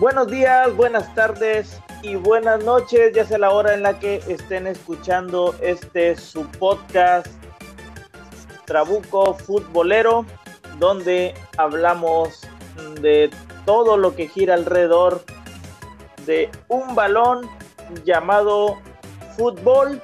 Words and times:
Buenos 0.00 0.26
días, 0.28 0.74
buenas 0.76 1.14
tardes 1.14 1.80
y 2.02 2.16
buenas 2.16 2.64
noches, 2.64 3.12
ya 3.14 3.24
sea 3.24 3.38
la 3.38 3.50
hora 3.50 3.74
en 3.74 3.82
la 3.82 3.98
que 3.98 4.16
estén 4.26 4.66
escuchando 4.66 5.54
este 5.60 6.16
su 6.16 6.46
podcast 6.46 7.28
Trabuco 8.64 9.34
Futbolero, 9.34 10.24
donde 10.78 11.34
hablamos 11.56 12.40
de 13.00 13.30
todo 13.64 13.96
lo 13.96 14.16
que 14.16 14.26
gira 14.28 14.54
alrededor 14.54 15.22
de 16.26 16.50
un 16.68 16.94
balón 16.94 17.48
llamado 18.04 18.78
fútbol 19.36 20.00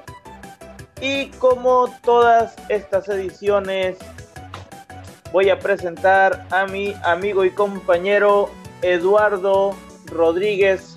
y 1.01 1.27
como 1.31 1.87
todas 2.03 2.55
estas 2.67 3.07
ediciones 3.09 3.97
voy 5.31 5.49
a 5.49 5.59
presentar 5.59 6.45
a 6.51 6.65
mi 6.65 6.93
amigo 7.03 7.45
y 7.45 7.51
compañero 7.51 8.49
Eduardo 8.81 9.75
Rodríguez. 10.07 10.95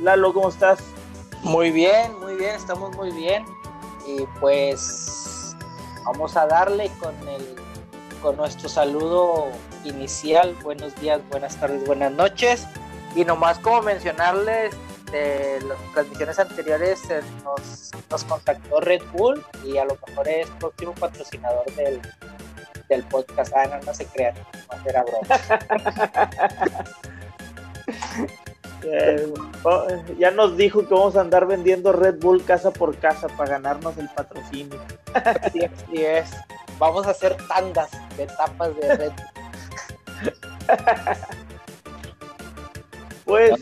Lalo, 0.00 0.32
¿cómo 0.32 0.48
estás? 0.48 0.80
Muy 1.42 1.70
bien, 1.70 2.18
muy 2.20 2.34
bien, 2.36 2.54
estamos 2.54 2.94
muy 2.96 3.10
bien. 3.12 3.44
Y 4.06 4.24
pues 4.40 5.54
vamos 6.06 6.36
a 6.36 6.46
darle 6.46 6.90
con 7.00 7.14
el 7.28 7.56
con 8.22 8.36
nuestro 8.36 8.68
saludo 8.68 9.46
inicial. 9.84 10.56
Buenos 10.62 10.94
días, 11.00 11.20
buenas 11.30 11.56
tardes, 11.56 11.86
buenas 11.86 12.12
noches. 12.12 12.66
Y 13.18 13.24
nomás 13.24 13.58
como 13.58 13.82
mencionarles, 13.82 14.76
de 15.10 15.60
las 15.62 15.78
transmisiones 15.92 16.38
anteriores 16.38 17.10
eh, 17.10 17.20
nos, 17.42 17.90
nos 18.08 18.22
contactó 18.22 18.78
Red 18.78 19.02
Bull 19.12 19.44
y 19.64 19.76
a 19.76 19.84
lo 19.84 19.98
mejor 20.06 20.28
es 20.28 20.48
próximo 20.60 20.94
patrocinador 20.94 21.64
del, 21.74 22.00
del 22.88 23.02
podcast. 23.04 23.52
Ah, 23.56 23.66
no, 23.66 23.80
no 23.84 23.92
se 23.92 24.06
crean, 24.06 24.34
no 24.36 24.88
era 24.88 25.02
broma. 25.02 25.26
Eh, 28.84 29.34
oh, 29.64 29.86
ya 30.20 30.30
nos 30.30 30.56
dijo 30.56 30.86
que 30.86 30.94
vamos 30.94 31.16
a 31.16 31.20
andar 31.20 31.46
vendiendo 31.46 31.92
Red 31.92 32.20
Bull 32.20 32.44
casa 32.44 32.70
por 32.70 32.96
casa 32.96 33.26
para 33.26 33.50
ganarnos 33.50 33.98
el 33.98 34.08
patrocinio. 34.10 34.80
Así 35.14 35.58
es, 35.58 35.72
así 35.82 36.04
es. 36.04 36.30
Vamos 36.78 37.04
a 37.08 37.10
hacer 37.10 37.36
tandas 37.48 37.90
de 38.16 38.26
tapas 38.26 38.76
de 38.76 38.96
Red 38.96 39.12
Bull. 39.12 40.28
Pues 43.28 43.52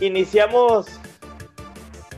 iniciamos 0.00 0.86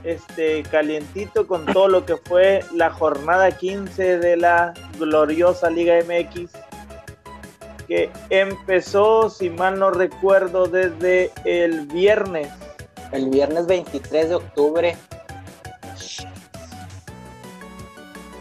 este 0.05 0.63
calientito 0.65 1.47
con 1.47 1.65
todo 1.65 1.89
lo 1.89 2.05
que 2.05 2.19
fue 2.19 2.61
la 2.75 2.91
jornada 2.91 3.51
15 3.53 4.19
de 4.19 4.37
la 4.37 4.75
gloriosa 4.99 5.71
Liga 5.71 5.95
MX 6.05 6.51
que 7.89 8.11
empezó, 8.29 9.31
si 9.31 9.49
mal 9.49 9.79
no 9.79 9.91
recuerdo, 9.91 10.67
desde 10.67 11.33
el 11.45 11.87
viernes. 11.87 12.49
El 13.13 13.31
viernes 13.31 13.67
23 13.67 14.29
de 14.29 14.35
octubre. 14.35 14.97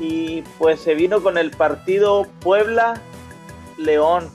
Y 0.02 0.42
pues 0.60 0.82
se 0.82 0.96
vino 0.96 1.24
con 1.24 1.38
el 1.38 1.52
partido 1.52 2.28
Puebla-León. 2.42 4.30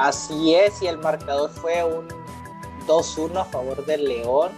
Así 0.00 0.54
es, 0.54 0.80
y 0.80 0.86
el 0.86 0.96
marcador 0.96 1.50
fue 1.50 1.84
un 1.84 2.08
2-1 2.86 3.38
a 3.38 3.44
favor 3.44 3.84
del 3.84 4.06
León. 4.06 4.50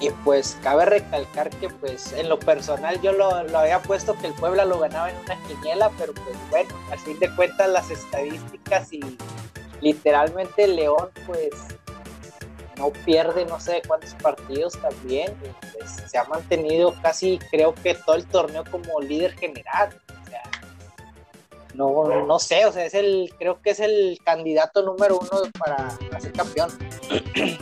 Y 0.00 0.10
pues 0.22 0.58
cabe 0.62 0.84
recalcar 0.84 1.48
que 1.48 1.70
pues 1.70 2.12
en 2.12 2.28
lo 2.28 2.38
personal 2.38 3.00
yo 3.00 3.12
lo, 3.12 3.34
había 3.34 3.80
puesto 3.80 4.18
que 4.18 4.26
el 4.26 4.34
Puebla 4.34 4.66
lo 4.66 4.78
ganaba 4.78 5.10
en 5.10 5.16
una 5.16 5.42
quiniela, 5.48 5.90
pero 5.96 6.12
pues 6.12 6.36
bueno, 6.50 6.68
al 6.90 6.98
fin 6.98 7.18
de 7.20 7.34
cuentas 7.34 7.70
las 7.70 7.90
estadísticas 7.90 8.92
y 8.92 9.00
literalmente 9.80 10.68
León 10.68 11.08
pues 11.26 11.52
no 12.76 12.90
pierde 13.06 13.46
no 13.46 13.60
sé 13.60 13.80
cuántos 13.88 14.12
partidos 14.14 14.78
también, 14.78 15.34
pues 15.72 16.10
se 16.10 16.18
ha 16.18 16.24
mantenido 16.24 16.94
casi 17.00 17.38
creo 17.50 17.74
que 17.74 17.94
todo 17.94 18.16
el 18.16 18.26
torneo 18.26 18.64
como 18.70 19.00
líder 19.00 19.32
general. 19.38 19.98
No, 21.74 22.26
no 22.26 22.38
sé, 22.38 22.66
o 22.66 22.72
sea, 22.72 22.84
es 22.84 22.94
el, 22.94 23.32
creo 23.38 23.60
que 23.62 23.70
es 23.70 23.80
el 23.80 24.18
candidato 24.24 24.82
número 24.82 25.18
uno 25.18 25.42
para, 25.58 25.96
para 26.08 26.20
ser 26.20 26.32
campeón. 26.32 26.70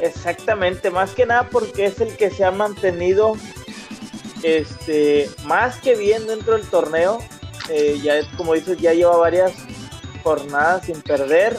Exactamente, 0.00 0.90
más 0.90 1.12
que 1.14 1.24
nada 1.24 1.48
porque 1.50 1.86
es 1.86 2.00
el 2.00 2.16
que 2.16 2.30
se 2.30 2.44
ha 2.44 2.50
mantenido 2.50 3.36
este 4.42 5.30
más 5.44 5.80
que 5.80 5.96
bien 5.96 6.26
dentro 6.26 6.54
del 6.56 6.68
torneo. 6.68 7.18
Eh, 7.70 7.98
ya 8.02 8.16
es 8.16 8.26
como 8.36 8.54
dices, 8.54 8.78
ya 8.78 8.92
lleva 8.92 9.16
varias 9.16 9.52
jornadas 10.22 10.86
sin 10.86 11.00
perder. 11.00 11.56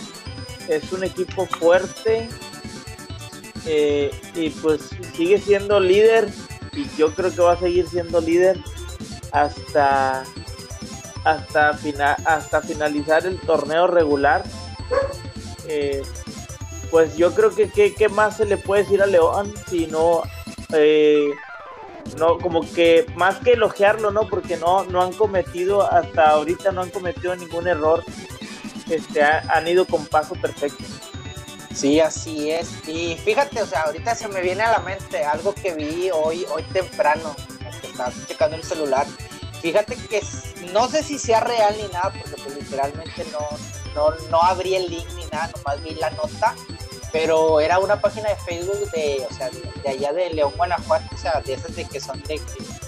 Es 0.68 0.92
un 0.92 1.04
equipo 1.04 1.46
fuerte 1.46 2.28
eh, 3.66 4.12
y 4.36 4.50
pues 4.50 4.90
sigue 5.16 5.40
siendo 5.40 5.80
líder 5.80 6.30
y 6.74 6.88
yo 6.98 7.14
creo 7.14 7.34
que 7.34 7.42
va 7.42 7.54
a 7.54 7.60
seguir 7.60 7.88
siendo 7.88 8.22
líder 8.22 8.60
hasta 9.32 10.24
hasta, 11.26 11.74
fina, 11.74 12.16
hasta 12.24 12.62
finalizar 12.62 13.26
el 13.26 13.40
torneo 13.42 13.88
regular. 13.88 14.44
Eh, 15.68 16.04
pues 16.92 17.18
yo 17.18 17.34
creo 17.34 17.54
que 17.54 17.70
qué 17.94 18.10
más 18.10 18.38
se 18.38 18.46
le 18.46 18.58
puede 18.58 18.84
decir 18.84 19.02
a 19.02 19.08
León 19.08 19.54
si 19.68 19.88
no, 19.88 20.22
eh, 20.72 21.28
no, 22.18 22.38
como 22.38 22.62
que 22.62 23.06
más 23.16 23.38
que 23.40 23.54
elogiarlo, 23.54 24.12
¿no? 24.12 24.30
Porque 24.30 24.56
no, 24.56 24.86
no 24.86 25.02
han 25.02 25.12
cometido, 25.12 25.82
hasta 25.92 26.30
ahorita 26.30 26.72
no 26.72 26.84
han 26.84 26.92
cometido 26.92 27.36
ningún 27.36 27.68
error, 27.68 28.04
este, 28.90 29.24
han 29.24 29.68
ido 29.68 29.86
con 29.86 30.06
paso 30.06 30.36
perfecto. 30.36 30.86
Sí, 31.74 32.00
así 32.00 32.52
es. 32.52 32.88
Y 32.88 33.18
fíjate, 33.18 33.62
o 33.62 33.66
sea, 33.66 33.82
ahorita 33.82 34.16
se 34.16 34.30
me 34.30 34.42
viene 34.42 34.64
a 34.64 34.72
la 34.72 34.80
mente 34.80 35.26
algo 35.26 35.54
que 35.54 35.74
vi 35.74 36.10
hoy, 36.14 36.46
hoy 36.54 36.64
temprano, 36.72 37.36
estaba 37.84 38.14
checando 38.28 38.56
el 38.56 38.64
celular. 38.64 39.06
Fíjate 39.66 39.96
que 39.96 40.22
no 40.74 40.88
sé 40.88 41.02
si 41.02 41.18
sea 41.18 41.40
real 41.40 41.76
ni 41.82 41.88
nada, 41.88 42.14
porque 42.14 42.40
pues 42.40 42.56
literalmente 42.56 43.26
no, 43.32 43.40
no, 43.96 44.16
no 44.30 44.40
abrí 44.44 44.76
el 44.76 44.92
link 44.92 45.08
ni 45.16 45.26
nada, 45.26 45.50
nomás 45.56 45.82
vi 45.82 45.96
la 45.96 46.12
nota, 46.12 46.54
pero 47.12 47.60
era 47.60 47.80
una 47.80 48.00
página 48.00 48.30
de 48.30 48.36
Facebook 48.36 48.92
de, 48.92 49.26
o 49.28 49.34
sea, 49.34 49.50
de, 49.50 49.90
allá 49.90 50.14
de 50.14 50.30
León, 50.30 50.54
Guanajuato, 50.56 51.08
o 51.16 51.18
sea, 51.18 51.42
de 51.42 51.54
esas 51.54 51.76
de 51.76 51.84
que 51.86 52.00
son 52.00 52.22
de, 52.26 52.40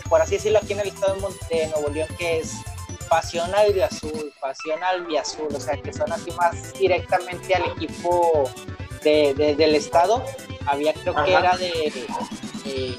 por 0.08 0.22
así 0.22 0.36
decirlo, 0.36 0.60
aquí 0.60 0.74
en 0.74 0.82
el 0.82 0.90
estado 0.90 1.16
de 1.50 1.66
Nuevo 1.66 1.90
León, 1.90 2.10
que 2.16 2.42
es 2.42 2.54
pasión 3.10 3.50
azul, 3.56 4.32
pasión 4.40 4.80
azul, 4.84 5.48
o 5.56 5.60
sea, 5.60 5.82
que 5.82 5.92
son 5.92 6.12
así 6.14 6.30
más 6.34 6.74
directamente 6.74 7.56
al 7.56 7.72
equipo 7.72 8.52
de, 9.02 9.34
del 9.34 9.74
estado. 9.74 10.24
Había, 10.68 10.94
creo 10.94 11.16
que 11.26 11.34
era 11.34 11.58
de, 11.58 12.06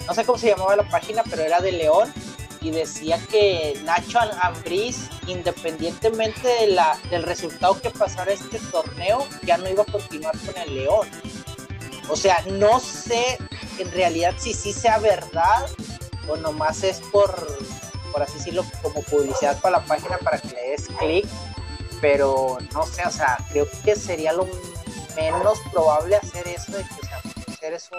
no 0.05 0.15
sé 0.15 0.25
cómo 0.25 0.37
se 0.37 0.49
llamaba 0.49 0.75
la 0.75 0.89
página, 0.89 1.23
pero 1.31 1.43
era 1.43 1.61
de 1.61 1.71
León 1.71 2.13
y 2.61 2.71
decía 2.71 3.19
que 3.31 3.81
Nacho 3.85 4.19
Ambriz, 4.43 5.09
independientemente 5.27 6.47
de 6.47 6.67
la, 6.69 6.99
del 7.11 7.23
resultado 7.23 7.81
que 7.81 7.91
pasara 7.91 8.33
este 8.33 8.59
torneo, 8.71 9.27
ya 9.45 9.57
no 9.59 9.69
iba 9.69 9.83
a 9.83 9.93
continuar 9.93 10.37
con 10.39 10.57
el 10.57 10.75
León. 10.75 11.09
O 12.09 12.17
sea, 12.17 12.43
no 12.51 12.81
sé 12.81 13.39
en 13.79 13.93
realidad 13.93 14.35
si 14.39 14.53
sí 14.53 14.73
sea 14.73 14.99
verdad 14.99 15.67
o 16.29 16.37
nomás 16.37 16.83
es 16.83 17.01
por, 17.13 17.35
por 18.13 18.23
así 18.23 18.39
decirlo, 18.39 18.65
como 18.83 19.03
publicidad 19.03 19.61
para 19.61 19.79
la 19.79 19.85
página 19.85 20.19
para 20.19 20.39
que 20.39 20.49
le 20.49 20.71
des 20.71 20.89
clic, 20.99 21.27
pero 22.01 22.59
no 22.73 22.87
sé, 22.87 23.03
o 23.07 23.11
sea, 23.11 23.39
creo 23.51 23.67
que 23.85 23.97
sería 23.97 24.33
lo 24.33 24.47
menos 25.17 25.59
probable 25.73 26.17
hacer 26.17 26.47
eso 26.49 26.73
de 26.73 26.85
que, 26.85 26.95
o 26.95 27.07
sea, 27.07 27.69
eres 27.69 27.89
un 27.93 27.99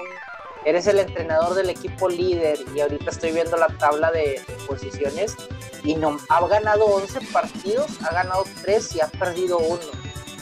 eres 0.66 0.88
el 0.88 1.00
entrenador 1.00 1.56
del 1.56 1.70
equipo 1.70 2.10
líder 2.10 2.60
y 2.76 2.80
ahorita 2.82 3.12
estoy 3.12 3.32
viendo 3.32 3.58
la 3.58 3.68
tabla 3.68 4.12
de, 4.12 4.42
posiciones 4.68 5.36
y 5.84 5.96
no, 5.96 6.18
ha 6.30 6.46
ganado 6.48 6.86
11 6.86 7.22
partidos, 7.32 7.88
ha 8.04 8.14
ganado 8.14 8.44
3 8.62 8.96
y 8.96 9.02
ha 9.02 9.08
perdido 9.08 9.58
1 9.58 9.80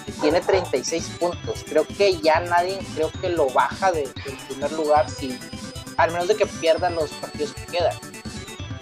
y 0.07 0.11
tiene 0.13 0.41
36 0.41 1.11
puntos. 1.19 1.63
Creo 1.67 1.85
que 1.85 2.19
ya 2.19 2.39
nadie 2.41 2.79
creo 2.95 3.11
que 3.21 3.29
lo 3.29 3.49
baja 3.49 3.91
de, 3.91 4.01
del 4.01 4.37
primer 4.47 4.71
lugar 4.73 5.09
si 5.09 5.37
al 5.97 6.11
menos 6.11 6.27
de 6.27 6.35
que 6.35 6.45
pierdan 6.45 6.95
los 6.95 7.11
partidos 7.11 7.53
que 7.53 7.77
quedan. 7.77 7.95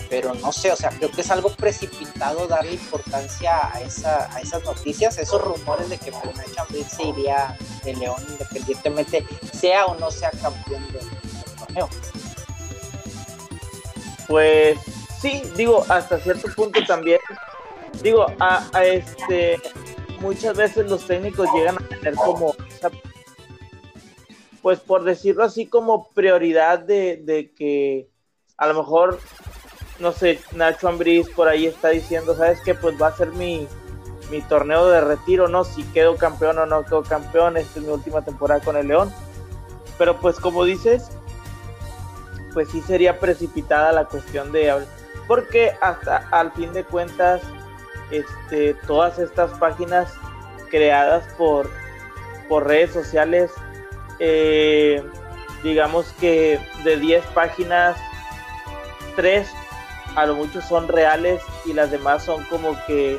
Pero 0.10 0.34
no 0.36 0.52
sé, 0.52 0.72
o 0.72 0.76
sea, 0.76 0.90
creo 0.90 1.10
que 1.12 1.22
es 1.22 1.32
algo 1.32 1.50
precipitado 1.50 2.48
darle 2.48 2.74
importancia 2.74 3.74
a, 3.74 3.82
esa, 3.82 4.34
a 4.34 4.40
esas 4.40 4.64
noticias, 4.64 5.18
esos 5.18 5.42
rumores 5.42 5.90
de 5.90 5.98
que 5.98 6.12
Fernando 6.12 6.54
Chambriz 6.54 6.88
se 6.88 7.04
iría 7.04 7.58
de 7.84 7.96
León 7.96 8.24
independientemente 8.30 9.26
sea 9.52 9.86
o 9.86 9.96
no 9.96 10.12
sea 10.12 10.30
campeón 10.32 10.88
de, 10.92 11.00
pues 14.28 14.80
sí, 15.22 15.42
digo, 15.56 15.86
hasta 15.90 16.20
cierto 16.20 16.48
punto 16.56 16.80
también. 16.86 17.20
Digo, 18.02 18.26
a, 18.40 18.68
este 18.84 19.60
muchas 20.20 20.58
veces 20.58 20.90
los 20.90 21.06
técnicos 21.06 21.48
llegan 21.54 21.76
a 21.78 21.88
tener 21.88 22.16
como 22.16 22.56
pues 24.66 24.80
por 24.80 25.04
decirlo 25.04 25.44
así, 25.44 25.68
como 25.68 26.10
prioridad 26.10 26.80
de, 26.80 27.54
que 27.56 28.10
a 28.58 28.66
lo 28.66 28.74
mejor, 28.74 29.20
no 30.00 30.12
sé, 30.12 30.40
Nacho 30.54 30.88
Ambriz 30.88 31.30
por 31.30 31.48
ahí 31.48 31.68
está 31.68 31.90
diciendo, 31.90 32.36
¿sabes 32.36 32.60
qué? 32.62 32.74
Pues 32.74 33.00
va 33.00 33.10
a 33.10 33.16
ser 33.16 33.32
mi, 33.34 33.68
mi 34.32 34.42
torneo 34.42 34.88
de 34.88 35.02
retiro, 35.02 35.48
¿no? 35.48 35.66
Si 35.66 35.84
quedo 35.84 36.16
campeón 36.16 36.58
o 36.58 36.66
no 36.66 36.84
quedo 36.84 37.04
campeón, 37.04 37.58
esta 37.58 37.80
es 37.80 37.86
mi 37.86 37.92
última 37.92 38.24
temporada 38.24 38.60
con 38.60 38.76
el 38.76 38.88
León. 38.88 39.14
Pero 40.00 40.20
pues 40.20 40.40
como 40.40 40.66
dices, 40.66 41.12
pues 42.56 42.70
sí 42.70 42.82
sería 42.82 43.20
precipitada 43.20 43.92
la 43.92 44.06
cuestión 44.06 44.52
de 44.52 44.74
porque 45.28 45.74
hasta 45.82 46.28
al 46.32 46.52
fin 46.54 46.72
de 46.74 46.84
cuentas 46.86 47.42
este 48.12 48.74
todas 48.88 49.20
estas 49.20 49.52
páginas 49.60 50.12
creadas 50.72 51.26
por 51.38 51.70
por 52.48 52.66
redes 52.66 52.94
sociales 52.94 53.52
eh, 54.20 55.04
digamos 55.64 56.08
que 56.14 56.60
de 56.86 56.98
10 56.98 57.26
páginas 57.28 57.98
3 59.18 59.48
a 60.16 60.26
lo 60.26 60.36
mucho 60.36 60.62
son 60.62 60.88
reales 60.88 61.42
y 61.66 61.74
las 61.74 61.92
demás 61.92 62.24
son 62.24 62.44
como 62.46 62.74
que 62.88 63.18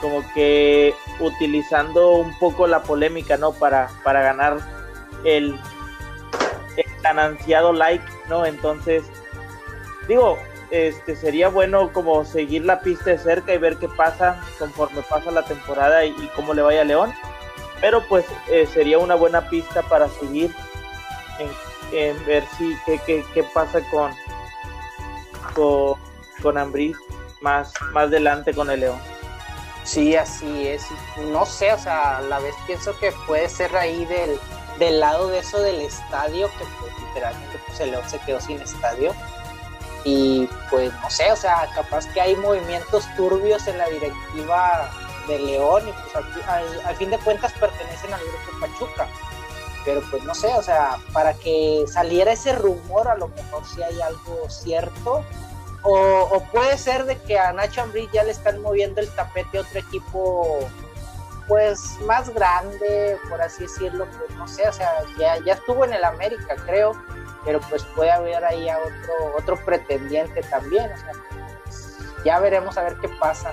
como 0.00 0.22
que 0.34 0.94
utilizando 1.18 2.12
un 2.12 2.38
poco 2.38 2.68
la 2.68 2.82
polémica 2.84 3.36
no 3.36 3.52
para 3.52 3.90
para 4.04 4.22
ganar 4.22 4.58
el 5.24 5.58
tan 7.02 7.18
ansiado 7.18 7.72
like, 7.72 8.04
¿no? 8.32 8.46
Entonces, 8.46 9.04
digo, 10.08 10.38
este 10.70 11.14
sería 11.16 11.48
bueno 11.48 11.92
como 11.92 12.24
seguir 12.24 12.64
la 12.64 12.80
pista 12.80 13.10
de 13.10 13.18
cerca 13.18 13.52
y 13.52 13.58
ver 13.58 13.76
qué 13.76 13.90
pasa 13.90 14.40
conforme 14.58 15.02
pasa 15.02 15.30
la 15.30 15.44
temporada 15.44 16.02
y, 16.06 16.30
cómo 16.34 16.54
le 16.54 16.62
vaya 16.62 16.80
a 16.80 16.84
León. 16.84 17.12
Pero 17.82 18.02
pues 18.08 18.24
eh, 18.50 18.66
sería 18.72 18.98
una 18.98 19.16
buena 19.16 19.50
pista 19.50 19.82
para 19.82 20.08
seguir 20.08 20.50
en, 21.92 22.24
ver 22.24 22.42
si 22.56 22.74
qué, 22.86 23.22
qué, 23.34 23.44
pasa 23.52 23.80
con 23.90 24.12
con, 25.54 25.98
con 26.40 26.54
más, 27.42 27.74
más 27.92 28.04
adelante 28.04 28.54
con 28.54 28.70
el 28.70 28.80
León. 28.80 28.98
Sí, 29.84 30.16
así 30.16 30.68
es. 30.68 30.86
No 31.32 31.44
sé, 31.44 31.70
o 31.74 31.78
sea, 31.78 32.18
a 32.18 32.22
la 32.22 32.38
vez 32.38 32.54
pienso 32.66 32.98
que 32.98 33.12
puede 33.26 33.48
ser 33.50 33.76
ahí 33.76 34.06
del, 34.06 34.38
del 34.78 35.00
lado 35.00 35.28
de 35.28 35.40
eso 35.40 35.60
del 35.60 35.82
estadio, 35.82 36.48
que 36.48 36.64
pues, 36.80 36.92
literalmente 37.08 37.61
pues, 37.72 37.80
el 37.80 37.90
León 37.92 38.04
se 38.08 38.18
quedó 38.20 38.40
sin 38.40 38.60
estadio. 38.60 39.14
Y 40.04 40.48
pues 40.70 40.92
no 41.00 41.10
sé, 41.10 41.30
o 41.30 41.36
sea, 41.36 41.68
capaz 41.74 42.06
que 42.12 42.20
hay 42.20 42.34
movimientos 42.36 43.04
turbios 43.16 43.66
en 43.68 43.78
la 43.78 43.88
directiva 43.88 44.90
de 45.28 45.38
León 45.38 45.88
y 45.88 45.92
pues 45.92 46.46
al, 46.48 46.96
fin 46.96 47.10
de 47.10 47.18
cuentas 47.18 47.52
pertenecen 47.52 48.12
al 48.12 48.20
grupo 48.20 48.60
Pachuca. 48.60 49.06
Pero 49.84 50.02
pues 50.10 50.24
no 50.24 50.34
sé, 50.34 50.52
o 50.54 50.62
sea, 50.62 50.98
para 51.12 51.34
que 51.34 51.84
saliera 51.86 52.32
ese 52.32 52.52
rumor 52.52 53.08
a 53.08 53.16
lo 53.16 53.28
mejor 53.28 53.64
si 53.64 53.82
hay 53.82 54.00
algo 54.00 54.48
cierto. 54.48 55.24
O, 55.84 56.44
puede 56.52 56.78
ser 56.78 57.04
de 57.06 57.18
que 57.18 57.38
a 57.38 57.52
Nacho 57.52 57.82
Ambrí 57.82 58.08
ya 58.12 58.22
le 58.22 58.30
están 58.30 58.62
moviendo 58.62 59.00
el 59.00 59.08
tapete 59.10 59.58
a 59.58 59.62
otro 59.62 59.80
equipo 59.80 60.68
pues 61.48 61.98
más 62.06 62.32
grande, 62.32 63.18
por 63.28 63.42
así 63.42 63.64
decirlo, 63.64 64.06
pues 64.16 64.30
no 64.38 64.46
sé, 64.46 64.68
o 64.68 64.72
sea, 64.72 64.90
ya, 65.18 65.38
ya 65.44 65.54
estuvo 65.54 65.84
en 65.84 65.92
el 65.92 66.04
América, 66.04 66.54
creo, 66.64 66.92
pero 67.44 67.60
pues 67.60 67.84
puede 67.84 68.10
haber 68.10 68.44
ahí 68.44 68.68
a 68.68 68.78
otro, 68.78 69.36
otro 69.36 69.64
pretendiente 69.64 70.42
también, 70.42 70.90
o 70.92 70.96
sea, 70.96 71.12
ya 72.24 72.38
veremos 72.38 72.76
a 72.78 72.82
ver 72.82 72.96
qué 73.00 73.08
pasa. 73.08 73.52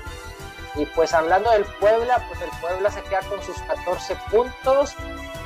Y 0.76 0.86
pues 0.88 1.14
hablando 1.14 1.50
del 1.52 1.66
Puebla, 1.80 2.24
pues 2.28 2.42
el 2.42 2.50
Puebla 2.62 2.92
se 2.92 3.02
queda 3.04 3.22
con 3.22 3.42
sus 3.42 3.58
14 3.64 4.16
puntos 4.30 4.96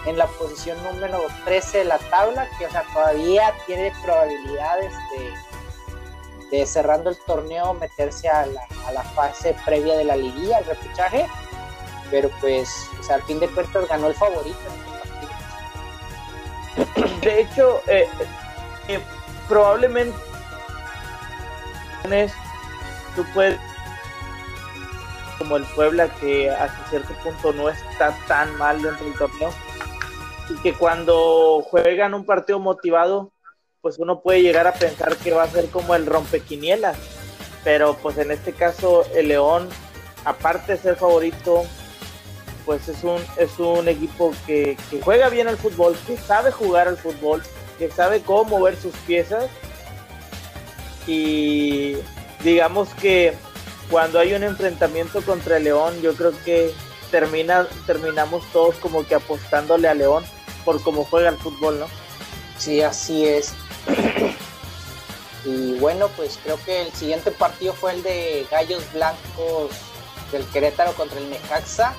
en 0.05 0.17
la 0.17 0.27
posición 0.27 0.81
número 0.83 1.19
13 1.45 1.79
de 1.79 1.85
la 1.85 1.97
tabla, 1.97 2.47
que 2.59 2.65
o 2.65 2.69
sea, 2.69 2.83
todavía 2.93 3.53
tiene 3.65 3.93
probabilidades 4.03 4.93
de, 5.15 6.57
de 6.57 6.65
cerrando 6.65 7.09
el 7.09 7.17
torneo 7.25 7.73
meterse 7.73 8.27
a 8.27 8.45
la, 8.45 8.67
a 8.85 8.91
la 8.91 9.03
fase 9.03 9.55
previa 9.65 9.97
de 9.97 10.03
la 10.03 10.17
liguilla, 10.17 10.59
el 10.59 10.65
repechaje 10.65 11.25
pero 12.13 12.29
pues, 12.41 12.69
al 13.09 13.23
fin 13.23 13.39
de 13.39 13.49
cuentas 13.49 13.87
ganó 13.87 14.07
el 14.07 14.13
favorito. 14.13 14.55
De 17.21 17.41
hecho, 17.41 17.81
eh, 17.87 18.07
eh, 18.87 18.99
probablemente 19.47 20.17
tú 23.15 23.25
puedes 23.33 23.59
como 25.37 25.57
el 25.57 25.63
Puebla 25.75 26.07
que 26.19 26.49
hasta 26.49 26.89
cierto 26.89 27.13
punto 27.23 27.53
no 27.53 27.69
está 27.69 28.15
tan 28.27 28.55
mal 28.57 28.81
dentro 28.81 29.05
del 29.05 29.17
torneo 29.17 29.51
y 30.49 30.55
que 30.61 30.73
cuando 30.73 31.65
juegan 31.69 32.13
un 32.13 32.25
partido 32.25 32.59
motivado 32.59 33.31
pues 33.81 33.99
uno 33.99 34.21
puede 34.21 34.41
llegar 34.41 34.67
a 34.67 34.73
pensar 34.73 35.15
que 35.17 35.33
va 35.33 35.43
a 35.43 35.47
ser 35.47 35.69
como 35.69 35.95
el 35.95 36.05
rompequinielas 36.05 36.97
pero 37.63 37.95
pues 37.95 38.17
en 38.17 38.31
este 38.31 38.53
caso 38.53 39.05
el 39.15 39.29
León 39.29 39.69
aparte 40.25 40.73
de 40.73 40.77
ser 40.77 40.95
favorito 40.95 41.63
pues 42.65 42.87
es 42.87 43.03
un, 43.03 43.21
es 43.37 43.59
un 43.59 43.87
equipo 43.87 44.33
que, 44.45 44.77
juega 45.03 45.29
bien 45.29 45.47
al 45.47 45.57
fútbol, 45.57 45.97
que 46.07 46.17
sabe 46.17 46.51
jugar 46.51 46.87
al 46.87 46.97
fútbol, 46.97 47.43
que 47.77 47.89
sabe 47.89 48.21
cómo 48.21 48.57
mover 48.57 48.75
sus 48.77 48.93
piezas. 49.07 49.49
Y 51.07 51.97
digamos 52.43 52.89
que 52.95 53.33
cuando 53.89 54.19
hay 54.19 54.33
un 54.33 54.43
enfrentamiento 54.43 55.21
contra 55.21 55.57
el 55.57 55.65
León, 55.65 56.01
yo 56.01 56.15
creo 56.15 56.33
que 56.43 56.73
termina, 57.11 57.67
terminamos 57.85 58.43
todos 58.51 58.75
como 58.75 59.05
que 59.05 59.15
apostándole 59.15 59.87
a 59.87 59.93
León 59.93 60.23
por 60.63 60.81
cómo 60.81 61.03
juega 61.03 61.29
el 61.29 61.37
fútbol, 61.37 61.79
¿no? 61.79 61.87
Sí, 62.57 62.81
así 62.81 63.25
es. 63.25 63.53
y 65.45 65.73
bueno, 65.79 66.07
pues 66.15 66.39
creo 66.41 66.57
que 66.63 66.83
el 66.83 66.93
siguiente 66.93 67.31
partido 67.31 67.73
fue 67.73 67.93
el 67.93 68.03
de 68.03 68.47
Gallos 68.49 68.83
Blancos 68.93 69.71
del 70.31 70.45
Querétaro 70.45 70.93
contra 70.93 71.19
el 71.19 71.29
Necaxa 71.29 71.93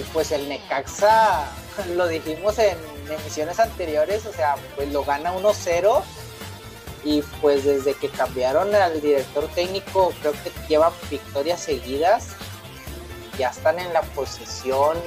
y 0.00 0.02
pues 0.14 0.32
el 0.32 0.48
Necaxa, 0.48 1.46
lo 1.94 2.08
dijimos 2.08 2.58
en 2.58 2.78
emisiones 3.10 3.60
anteriores, 3.60 4.24
o 4.26 4.32
sea, 4.32 4.56
pues 4.76 4.90
lo 4.92 5.04
gana 5.04 5.34
1-0 5.34 6.02
y 7.04 7.22
pues 7.40 7.64
desde 7.64 7.94
que 7.94 8.08
cambiaron 8.08 8.74
al 8.74 9.00
director 9.00 9.46
técnico 9.48 10.12
creo 10.20 10.32
que 10.32 10.52
llevan 10.68 10.92
victorias 11.10 11.60
seguidas. 11.60 12.28
Ya 13.38 13.48
están 13.48 13.78
en 13.78 13.92
la 13.92 14.02
posición 14.02 14.98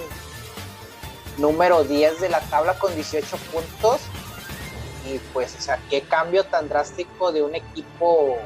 número 1.37 1.83
10 1.83 2.21
de 2.21 2.29
la 2.29 2.39
tabla 2.41 2.73
con 2.79 2.93
18 2.95 3.37
puntos. 3.51 4.01
Y 5.05 5.19
pues, 5.33 5.55
o 5.57 5.61
sea, 5.61 5.79
qué 5.89 6.01
cambio 6.01 6.45
tan 6.45 6.69
drástico 6.69 7.31
de 7.31 7.43
un 7.43 7.55
equipo 7.55 8.37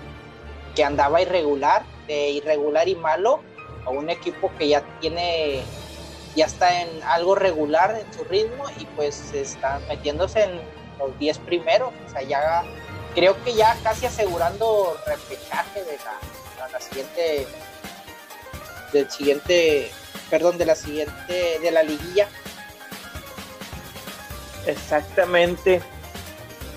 que 0.76 0.84
andaba 0.84 1.22
irregular, 1.22 1.86
de 2.08 2.32
irregular 2.32 2.88
y 2.90 2.96
malo, 2.96 3.42
a 3.86 3.92
un 3.92 4.10
equipo 4.10 4.52
que 4.58 4.68
ya 4.68 4.82
tiene 5.00 5.64
ya 6.38 6.46
está 6.46 6.82
en 6.82 7.04
algo 7.04 7.34
regular 7.34 8.00
en 8.00 8.14
su 8.14 8.24
ritmo 8.24 8.66
y 8.78 8.86
pues 8.96 9.34
está 9.34 9.80
metiéndose 9.90 10.44
en 10.44 10.62
los 11.00 11.18
10 11.18 11.40
primeros. 11.40 11.92
O 12.08 12.12
sea, 12.12 12.22
ya 12.22 12.64
creo 13.16 13.36
que 13.44 13.56
ya 13.56 13.76
casi 13.84 14.06
asegurando 14.06 14.96
repechaje 15.08 15.84
de 15.84 15.98
la, 15.98 16.70
la 16.72 16.80
siguiente, 16.80 17.48
del 18.94 19.10
siguiente, 19.10 19.92
perdón, 20.30 20.60
de 20.60 20.68
la 20.68 20.76
siguiente, 20.76 21.60
de 21.60 21.72
la 21.72 21.82
liguilla. 21.82 22.30
Exactamente. 24.68 25.82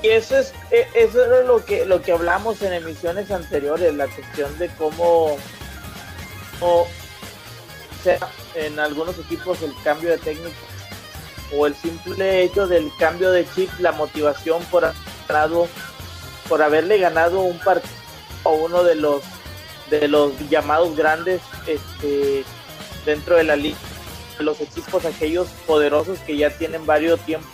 Y 0.03 0.09
eso 0.09 0.39
es, 0.39 0.55
e, 0.71 0.89
eso 0.95 1.23
era 1.23 1.43
lo 1.43 1.63
que, 1.63 1.85
lo 1.85 2.01
que 2.01 2.13
hablamos 2.13 2.63
en 2.63 2.73
emisiones 2.73 3.31
anteriores, 3.31 3.93
la 3.95 4.07
cuestión 4.07 4.59
de 4.59 4.71
cómo, 4.77 5.37
o 6.63 6.87
sea, 8.03 8.19
en 8.55 8.79
algunos 8.79 9.19
equipos 9.19 9.63
el 9.63 9.75
cambio 9.83 10.11
de 10.11 10.19
técnico 10.19 10.57
o 11.57 11.67
el 11.67 11.75
simple 11.75 12.43
hecho 12.43 12.67
del 12.67 12.91
cambio 12.99 13.31
de 13.33 13.47
chip, 13.55 13.71
la 13.81 13.93
motivación 13.93 14.63
por 14.71 14.93
ganado, 15.29 15.69
por 16.49 16.63
haberle 16.63 16.99
ganado 16.99 17.41
un 17.41 17.59
partido 17.59 17.93
a 18.45 18.49
uno 18.51 18.83
de 18.83 18.95
los 18.95 19.23
de 19.91 20.07
los 20.07 20.33
llamados 20.49 20.97
grandes 20.97 21.41
este, 21.67 22.45
dentro 23.05 23.37
de 23.37 23.43
la 23.43 23.57
liga, 23.57 23.77
los 24.39 24.61
equipos 24.61 25.05
aquellos 25.05 25.49
poderosos 25.67 26.21
que 26.21 26.37
ya 26.37 26.51
tienen 26.51 26.87
varios 26.87 27.19
tiempos 27.21 27.51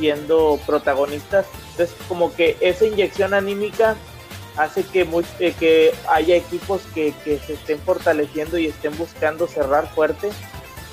siendo 0.00 0.58
protagonistas. 0.66 1.46
Entonces, 1.72 1.94
como 2.08 2.34
que 2.34 2.56
esa 2.60 2.86
inyección 2.86 3.34
anímica 3.34 3.96
hace 4.56 4.84
que, 4.84 5.06
eh, 5.40 5.54
que 5.58 5.94
haya 6.08 6.36
equipos 6.36 6.82
que, 6.94 7.14
se 7.24 7.54
estén 7.54 7.78
fortaleciendo 7.80 8.58
y 8.58 8.66
estén 8.66 8.96
buscando 8.96 9.46
cerrar 9.46 9.88
fuerte. 9.88 10.30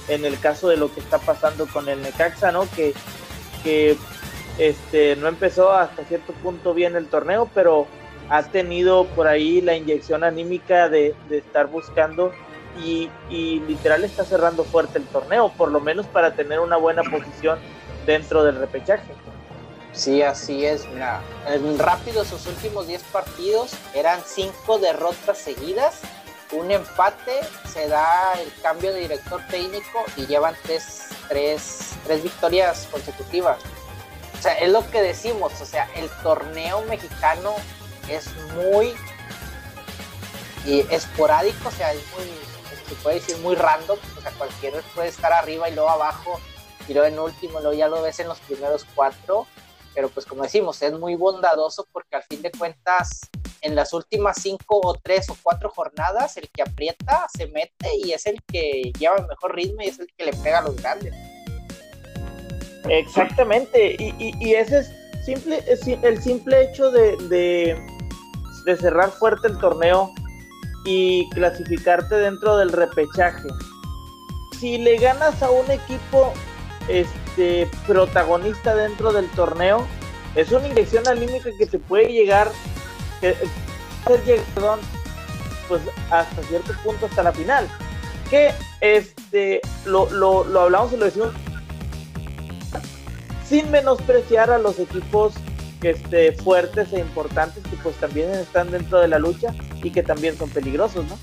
En 0.08 0.24
el 0.24 0.40
caso 0.40 0.70
de 0.70 0.78
lo 0.78 0.94
que 0.94 1.02
está 1.02 1.18
pasando 1.18 1.68
con 1.68 1.90
el 1.90 2.02
Necaxa, 2.02 2.52
¿no? 2.52 2.70
Que, 2.72 2.94
que 3.64 3.98
este, 4.58 5.16
no 5.18 5.28
empezó 5.28 5.74
hasta 5.74 6.06
cierto 6.06 6.34
punto 6.34 6.74
bien 6.74 6.96
el 6.96 7.08
torneo, 7.08 7.50
pero 7.54 7.88
ha 8.30 8.44
tenido 8.44 9.06
por 9.06 9.28
ahí 9.28 9.62
la 9.62 9.76
inyección 9.76 10.24
anímica 10.24 10.90
de, 10.90 11.14
estar 11.30 11.68
buscando 11.68 12.32
y, 12.84 13.10
y, 13.30 13.60
literal 13.62 14.04
está 14.04 14.24
cerrando 14.24 14.64
fuerte 14.64 15.00
el 15.00 15.06
torneo, 15.06 15.52
por 15.58 15.72
lo 15.72 15.80
menos 15.80 16.06
para 16.08 16.34
tener 16.36 16.60
una 16.60 16.78
buena 16.78 17.04
posición 17.04 17.60
dentro 18.06 18.44
del 18.44 18.60
repechaje. 18.60 19.12
Sí, 19.98 20.22
así 20.22 20.66
es. 20.66 20.88
Mira, 20.89 21.22
rápido 21.77 22.24
sus 22.24 22.46
últimos 22.46 22.88
10 22.88 23.04
partidos 23.04 23.72
eran 23.94 24.22
5 24.25 24.77
derrotas 24.77 25.39
seguidas, 25.39 26.01
un 26.51 26.72
empate, 26.72 27.42
se 27.72 27.88
da 27.89 28.34
el 28.39 28.54
cambio 28.62 28.94
de 28.94 29.01
director 29.01 29.42
técnico 29.50 30.06
y 30.16 30.27
llevan 30.27 30.56
3 30.63 31.08
tres, 31.27 31.96
tres 32.06 32.24
victorias 32.24 32.88
consecutivas. 32.92 33.60
O 34.38 34.42
sea, 34.42 34.54
es 34.54 34.72
lo 34.72 34.89
que 34.89 35.01
decimos, 35.01 35.60
o 35.62 35.66
sea, 35.66 35.89
el 35.96 36.10
torneo 36.22 36.82
mexicano 36.84 37.56
es 38.10 38.30
muy 38.56 38.94
y 40.66 40.82
esporádico, 40.94 41.70
o 41.70 41.72
sea, 41.72 41.94
es 41.94 42.01
muy, 42.16 42.25
se 42.88 42.96
puede 43.01 43.20
decir 43.20 43.38
muy 43.38 43.56
random, 43.56 43.98
o 44.18 44.22
sea, 44.22 44.32
cualquiera 44.32 44.82
puede 44.94 45.10
estar 45.10 45.34
arriba 45.34 45.70
y 45.70 45.74
luego 45.74 45.89
abajo, 45.89 46.39
y 46.88 46.94
luego 46.94 47.08
en 47.08 47.20
último, 47.20 47.60
luego 47.60 47.74
ya 47.74 47.88
lo 47.88 48.01
ves 48.01 48.20
en 48.20 48.27
los 48.27 48.39
primeros 48.42 48.86
cuatro, 48.94 49.48
pero 49.98 50.10
pues 50.10 50.27
como 50.27 50.44
decimos, 50.44 50.80
es 50.84 50.94
muy 50.94 51.16
bondadoso 51.16 51.88
porque 51.92 52.18
al 52.18 52.22
fin 52.22 52.44
de 52.44 52.51
cuentas, 52.51 53.20
en 53.62 53.74
las 53.74 53.94
últimas 53.94 54.38
cinco 54.39 54.80
o 54.84 54.94
tres 54.94 55.27
o 55.32 55.38
cuatro 55.42 55.72
jornadas, 55.72 56.38
el 56.38 56.48
que 56.51 56.62
aprieta 56.62 57.25
se 57.36 57.48
mete 57.48 57.89
y 58.06 58.12
es 58.12 58.27
el 58.27 58.39
que 58.44 58.92
lleva 59.00 59.16
el 59.16 59.25
mejor 59.25 59.56
ritmo 59.56 59.82
y 59.82 59.88
es 59.88 59.98
el 60.00 60.08
que 60.16 60.25
le 60.25 60.34
pega 60.34 60.60
a 60.60 60.62
los 60.62 60.75
grandes. 60.75 61.16
Exactamente, 62.88 63.96
y, 63.98 64.36
y, 64.39 64.54
ese 64.54 64.82
es 64.82 64.92
simple, 65.25 65.63
el 66.04 66.22
simple 66.22 66.66
hecho 66.66 66.92
de, 66.92 67.18
de, 68.66 68.77
cerrar 68.77 69.10
fuerte 69.10 69.48
el 69.48 69.58
torneo 69.58 70.13
y 70.86 71.27
clasificarte 71.32 72.13
dentro 72.18 72.56
del 72.58 72.72
repechaje. 72.72 73.48
Si 74.60 74.77
le 74.77 74.98
ganas 74.98 75.42
a 75.42 75.50
un 75.50 75.72
equipo 75.72 76.34
este 76.88 77.69
protagonista 77.86 78.75
dentro 78.75 79.12
del 79.12 79.29
torneo, 79.31 79.86
es 80.36 80.51
una 80.51 80.67
inyección 80.67 81.07
anímica 81.07 81.50
que 81.57 81.65
te 81.65 81.79
puede 81.79 82.12
llegar, 82.12 82.51
que, 83.22 83.36
perdón, 84.53 84.79
pues 85.67 85.81
hasta 86.12 86.43
cierto 86.43 86.74
punto 86.84 87.07
hasta 87.07 87.24
la 87.24 87.31
final. 87.31 87.67
Que 88.29 88.51
este 88.81 89.62
lo, 89.86 90.10
lo, 90.12 90.43
lo 90.43 90.62
hablamos 90.62 90.91
y 90.93 90.98
lo 90.98 91.05
decimos 91.05 91.34
sin 93.48 93.72
menospreciar 93.72 94.51
a 94.51 94.57
los 94.57 94.79
equipos 94.79 95.34
este, 95.81 96.34
fuertes 96.34 96.91
e 96.91 97.00
importantes 97.00 97.63
que 97.63 97.77
pues 97.77 97.96
también 97.96 98.31
están 98.31 98.72
dentro 98.72 99.00
de 99.00 99.07
la 99.07 99.19
lucha 99.19 99.53
y 99.81 99.91
que 99.91 100.03
también 100.03 100.38
son 100.38 100.50
peligrosos, 100.50 101.05
¿no? 101.05 101.17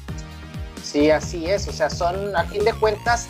Sí, 0.83 1.11
así 1.11 1.47
es, 1.47 1.67
o 1.69 1.73
sea, 1.73 1.91
son 1.91 2.37
a 2.37 2.45
fin 2.45 2.65
de 2.65 2.73
cuentas, 2.75 3.29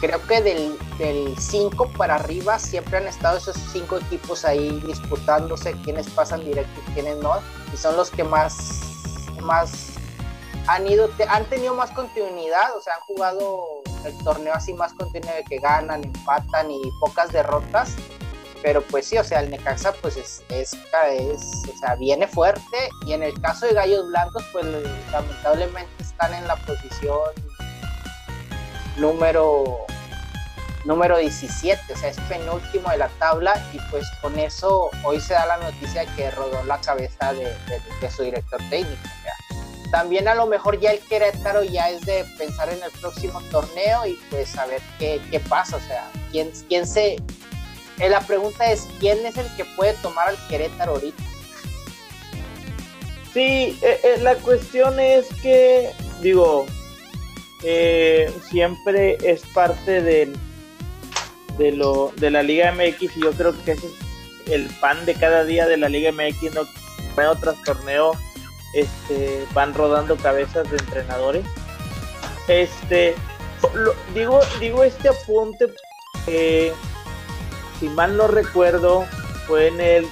creo 0.00 0.24
que 0.26 0.40
del 0.40 1.36
5 1.38 1.90
para 1.96 2.16
arriba 2.16 2.58
siempre 2.58 2.98
han 2.98 3.06
estado 3.06 3.38
esos 3.38 3.56
cinco 3.72 3.96
equipos 3.98 4.44
ahí 4.44 4.80
disputándose 4.86 5.72
quiénes 5.84 6.08
pasan 6.10 6.44
directo 6.44 6.80
y 6.86 6.92
quiénes 6.92 7.16
no, 7.18 7.34
y 7.72 7.76
son 7.76 7.96
los 7.96 8.10
que 8.10 8.24
más, 8.24 8.80
más 9.42 9.90
han 10.66 10.86
ido, 10.86 11.10
han 11.28 11.44
tenido 11.46 11.74
más 11.74 11.90
continuidad, 11.90 12.76
o 12.76 12.80
sea, 12.80 12.94
han 12.94 13.02
jugado 13.02 13.64
el 14.04 14.16
torneo 14.24 14.54
así 14.54 14.72
más 14.74 14.92
continuo 14.92 15.34
de 15.34 15.44
que 15.44 15.58
ganan, 15.58 16.04
empatan 16.04 16.70
y 16.70 16.80
pocas 17.00 17.32
derrotas 17.32 17.94
pero 18.62 18.82
pues 18.82 19.06
sí, 19.06 19.16
o 19.18 19.24
sea, 19.24 19.40
el 19.40 19.50
Necaxa 19.50 19.92
pues 19.92 20.16
es, 20.16 20.42
es, 20.48 20.74
o 20.74 21.78
sea, 21.78 21.94
viene 21.96 22.26
fuerte 22.26 22.88
y 23.06 23.12
en 23.12 23.22
el 23.22 23.40
caso 23.40 23.66
de 23.66 23.74
Gallos 23.74 24.06
Blancos 24.08 24.44
pues 24.52 24.64
lamentablemente 25.12 25.90
están 26.02 26.34
en 26.34 26.46
la 26.46 26.56
posición 26.56 27.30
número 28.98 29.86
número 30.84 31.18
17, 31.18 31.92
o 31.92 31.96
sea, 31.96 32.08
es 32.08 32.20
penúltimo 32.28 32.88
de 32.90 32.98
la 32.98 33.08
tabla 33.18 33.62
y 33.74 33.78
pues 33.90 34.06
con 34.22 34.38
eso 34.38 34.90
hoy 35.04 35.20
se 35.20 35.34
da 35.34 35.44
la 35.44 35.58
noticia 35.58 36.06
que 36.14 36.30
rodó 36.30 36.62
la 36.64 36.80
cabeza 36.80 37.34
de, 37.34 37.52
su 38.10 38.22
director 38.22 38.60
técnico. 38.70 39.02
también 39.90 40.28
a 40.28 40.34
lo 40.34 40.46
mejor 40.46 40.80
ya 40.80 40.92
el 40.92 41.00
Querétaro 41.00 41.62
ya 41.64 41.90
es 41.90 42.06
de 42.06 42.24
pensar 42.38 42.70
en 42.70 42.82
el 42.82 42.90
próximo 42.92 43.42
torneo 43.50 44.06
y 44.06 44.18
pues 44.30 44.50
saber 44.50 44.80
qué, 44.98 45.20
qué 45.30 45.40
pasa, 45.40 45.76
o 45.76 45.80
sea, 45.80 46.10
quién, 46.30 46.50
quién 46.68 46.86
se 46.86 47.16
eh, 47.98 48.08
la 48.08 48.20
pregunta 48.20 48.70
es, 48.70 48.86
¿quién 49.00 49.24
es 49.26 49.36
el 49.36 49.46
que 49.56 49.64
puede 49.64 49.94
tomar 49.94 50.28
al 50.28 50.36
Querétaro 50.48 50.92
ahorita? 50.92 51.22
Sí, 53.32 53.78
eh, 53.82 54.00
eh, 54.04 54.18
la 54.22 54.36
cuestión 54.36 55.00
es 55.00 55.26
que, 55.42 55.90
digo, 56.20 56.66
siempre 58.50 59.18
es 59.22 59.42
parte 59.46 60.02
de, 60.02 60.32
de, 61.58 61.72
lo, 61.72 62.12
de 62.16 62.30
la 62.30 62.42
Liga 62.42 62.72
MX 62.72 63.16
y 63.16 63.22
yo 63.22 63.32
creo 63.32 63.52
que 63.64 63.72
ese 63.72 63.86
es 63.86 64.52
el 64.52 64.66
pan 64.80 65.04
de 65.06 65.14
cada 65.14 65.44
día 65.44 65.66
de 65.66 65.76
la 65.76 65.88
Liga 65.88 66.12
MX, 66.12 66.54
no 66.54 66.62
torneo 67.14 67.34
tras 67.36 67.62
torneo 67.64 68.12
este, 68.74 69.46
van 69.54 69.74
rodando 69.74 70.16
cabezas 70.16 70.70
de 70.70 70.76
entrenadores. 70.76 71.44
Este, 72.46 73.14
digo, 74.14 74.40
digo 74.60 74.84
este 74.84 75.08
apunte 75.08 75.66
eh, 76.26 76.72
si 77.80 77.88
mal 77.88 78.16
no 78.16 78.26
recuerdo, 78.26 79.06
fue 79.46 79.68
en 79.68 79.80
el, 79.80 80.08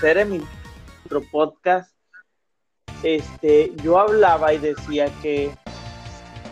ser 0.00 0.18
en 0.18 0.30
mi 0.30 0.42
podcast, 1.30 1.92
este, 3.02 3.72
yo 3.82 3.98
hablaba 3.98 4.52
y 4.52 4.58
decía 4.58 5.10
que 5.22 5.52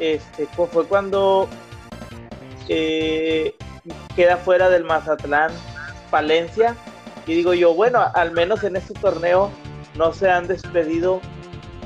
este, 0.00 0.46
fue 0.46 0.86
cuando 0.86 1.48
eh, 2.68 3.54
queda 4.16 4.36
fuera 4.36 4.70
del 4.70 4.84
Mazatlán 4.84 5.52
Palencia 6.10 6.74
y 7.26 7.34
digo 7.34 7.54
yo, 7.54 7.74
bueno, 7.74 8.00
al 8.14 8.32
menos 8.32 8.64
en 8.64 8.76
este 8.76 8.94
torneo 8.94 9.50
no 9.96 10.12
se 10.12 10.30
han 10.30 10.46
despedido 10.46 11.20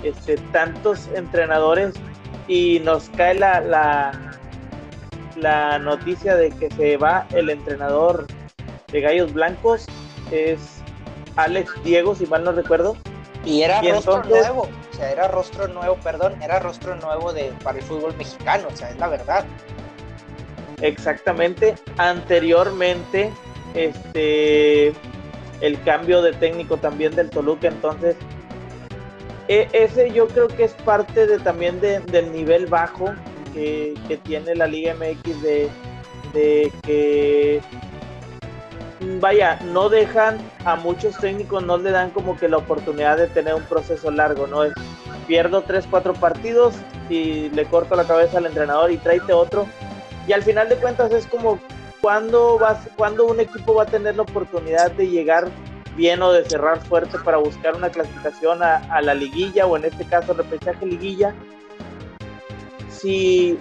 este, 0.02 0.36
tantos 0.52 1.08
entrenadores 1.14 1.94
y 2.46 2.80
nos 2.80 3.08
cae 3.10 3.34
la, 3.34 3.60
la, 3.60 4.12
la 5.36 5.78
noticia 5.78 6.34
de 6.34 6.50
que 6.50 6.70
se 6.70 6.96
va 6.96 7.26
el 7.32 7.50
entrenador 7.50 8.26
de 8.90 9.00
Gallos 9.00 9.32
Blancos, 9.32 9.86
es 10.30 10.58
Alex 11.36 11.70
Diego, 11.84 12.14
si 12.14 12.26
mal 12.26 12.44
no 12.44 12.52
recuerdo. 12.52 12.96
Y 13.44 13.62
era 13.62 13.80
nuevo, 13.82 14.68
era 15.00 15.28
rostro 15.28 15.68
nuevo, 15.68 15.96
perdón, 15.96 16.40
era 16.42 16.58
rostro 16.58 16.96
nuevo 16.96 17.32
de, 17.32 17.52
para 17.62 17.78
el 17.78 17.84
fútbol 17.84 18.16
mexicano, 18.16 18.68
o 18.72 18.76
sea, 18.76 18.90
es 18.90 18.98
la 18.98 19.08
verdad. 19.08 19.44
Exactamente, 20.80 21.74
anteriormente, 21.96 23.32
este, 23.74 24.92
el 25.60 25.82
cambio 25.84 26.22
de 26.22 26.32
técnico 26.32 26.76
también 26.76 27.14
del 27.14 27.30
Toluca, 27.30 27.68
entonces, 27.68 28.16
e, 29.48 29.68
ese 29.72 30.10
yo 30.12 30.28
creo 30.28 30.48
que 30.48 30.64
es 30.64 30.72
parte 30.72 31.26
de 31.26 31.38
también 31.38 31.80
del 31.80 32.32
nivel 32.32 32.66
bajo 32.66 33.12
que, 33.54 34.20
tiene 34.24 34.54
la 34.54 34.66
Liga 34.66 34.94
MX 34.94 35.42
de, 35.42 36.72
que 36.82 37.60
vaya, 39.20 39.58
no 39.72 39.88
dejan 39.88 40.38
a 40.64 40.76
muchos 40.76 41.16
técnicos, 41.18 41.64
no 41.64 41.78
le 41.78 41.90
dan 41.90 42.10
como 42.10 42.36
que 42.36 42.48
la 42.48 42.58
oportunidad 42.58 43.16
de 43.16 43.28
tener 43.28 43.54
un 43.54 43.62
proceso 43.62 44.10
largo, 44.10 44.46
¿no? 44.46 44.64
Es, 44.64 44.72
pierdo 45.26 45.62
tres, 45.62 45.86
cuatro 45.88 46.14
partidos 46.14 46.74
y 47.10 47.50
le 47.50 47.66
corto 47.66 47.94
la 47.96 48.04
cabeza 48.04 48.38
al 48.38 48.46
entrenador 48.46 48.90
y 48.90 48.96
tráete 48.96 49.32
otro. 49.32 49.66
Y 50.26 50.32
al 50.32 50.42
final 50.42 50.68
de 50.68 50.76
cuentas 50.76 51.12
es 51.12 51.26
como 51.26 51.58
cuando 52.00 52.58
vas, 52.58 52.88
cuando 52.96 53.26
un 53.26 53.40
equipo 53.40 53.74
va 53.74 53.82
a 53.84 53.86
tener 53.86 54.16
la 54.16 54.22
oportunidad 54.22 54.90
de 54.92 55.08
llegar 55.08 55.48
bien 55.96 56.22
o 56.22 56.32
de 56.32 56.44
cerrar 56.44 56.80
fuerte 56.80 57.18
para 57.18 57.38
buscar 57.38 57.74
una 57.74 57.90
clasificación 57.90 58.62
a, 58.62 58.76
a 58.76 59.02
la 59.02 59.14
liguilla 59.14 59.66
o 59.66 59.76
en 59.76 59.84
este 59.84 60.04
caso 60.04 60.32
repechaje 60.32 60.86
liguilla 60.86 61.34
si 62.88 63.58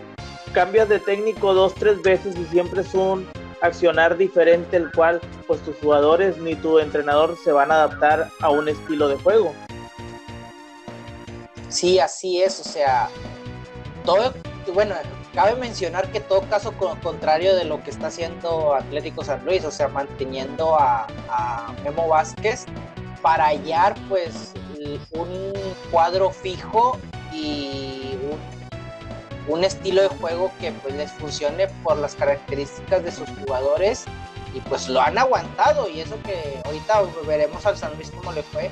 cambias 0.54 0.89
de 0.89 1.00
técnico 1.00 1.54
dos, 1.54 1.74
tres 1.75 2.01
veces 2.01 2.36
y 2.38 2.46
siempre 2.46 2.82
es 2.82 2.94
un 2.94 3.27
accionar 3.62 4.18
diferente 4.18 4.78
el 4.78 4.92
cual 4.92 5.22
pues 5.48 5.62
tus 5.62 5.76
jugadores 5.78 6.38
ni 6.38 6.56
tu 6.56 6.80
entrenador 6.80 7.38
se 7.44 7.52
van 7.52 7.72
a 7.72 7.76
adaptar 7.76 8.30
a 8.42 8.50
un 8.50 8.70
estilo 8.70 9.08
de 9.08 9.16
juego. 9.18 9.54
Sí, 11.70 12.00
así 12.00 12.42
es, 12.42 12.60
o 12.60 12.64
sea, 12.64 13.10
todo, 14.06 14.34
bueno, 14.74 14.96
cabe 15.34 15.56
mencionar 15.56 16.12
que 16.12 16.20
todo 16.20 16.42
caso 16.50 16.74
contrario 17.04 17.56
de 17.56 17.66
lo 17.66 17.84
que 17.84 17.90
está 17.90 18.08
haciendo 18.08 18.74
Atlético 18.74 19.24
San 19.24 19.44
Luis, 19.46 19.66
o 19.66 19.72
sea, 19.72 19.88
manteniendo 19.88 20.76
a, 20.80 21.08
a 21.30 21.74
Memo 21.84 22.08
Vázquez 22.08 22.66
para 23.22 23.48
hallar 23.48 23.96
pues 24.08 24.54
un 25.12 25.54
cuadro 25.92 26.32
fijo 26.32 26.98
y 27.34 28.17
un 29.48 29.63
estilo 29.63 30.01
de 30.01 30.10
juego 30.10 30.51
que 30.60 30.72
pues 30.72 30.96
les 30.96 31.12
funcione 31.13 31.68
por 31.84 31.98
las 31.98 32.16
características 32.16 33.04
de 33.04 33.12
sus 33.12 33.30
jugadores 33.30 34.06
y 34.54 34.60
pues 34.62 34.88
lo 34.89 35.01
han 35.01 35.18
aguantado. 35.18 35.89
Y 35.89 36.01
eso 36.01 36.18
que 36.24 36.62
ahorita 36.66 37.04
veremos 37.25 37.66
al 37.66 37.77
San 37.77 37.96
Luis 37.96 38.12
cómo 38.12 38.32
le 38.32 38.44
fue 38.44 38.72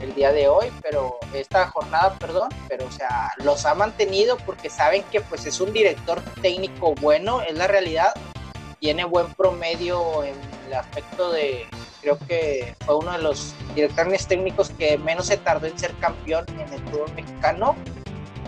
el 0.00 0.14
día 0.14 0.32
de 0.32 0.48
hoy, 0.48 0.70
pero 0.82 1.18
esta 1.32 1.68
jornada, 1.68 2.16
perdón, 2.18 2.50
pero 2.68 2.86
o 2.86 2.90
sea, 2.90 3.32
los 3.38 3.64
ha 3.64 3.74
mantenido 3.74 4.36
porque 4.44 4.68
saben 4.68 5.02
que 5.04 5.20
pues 5.22 5.46
es 5.46 5.60
un 5.60 5.72
director 5.72 6.20
técnico 6.42 6.94
bueno, 7.00 7.40
es 7.40 7.54
la 7.56 7.66
realidad, 7.66 8.12
tiene 8.78 9.04
buen 9.04 9.32
promedio 9.34 10.22
en 10.22 10.34
el 10.66 10.74
aspecto 10.74 11.32
de, 11.32 11.66
creo 12.02 12.18
que 12.28 12.76
fue 12.84 12.96
uno 12.96 13.12
de 13.12 13.18
los 13.18 13.54
directores 13.74 14.26
técnicos 14.26 14.70
que 14.70 14.98
menos 14.98 15.26
se 15.26 15.38
tardó 15.38 15.66
en 15.66 15.78
ser 15.78 15.94
campeón 15.94 16.44
en 16.50 16.72
el 16.72 16.80
fútbol 16.90 17.12
mexicano 17.14 17.74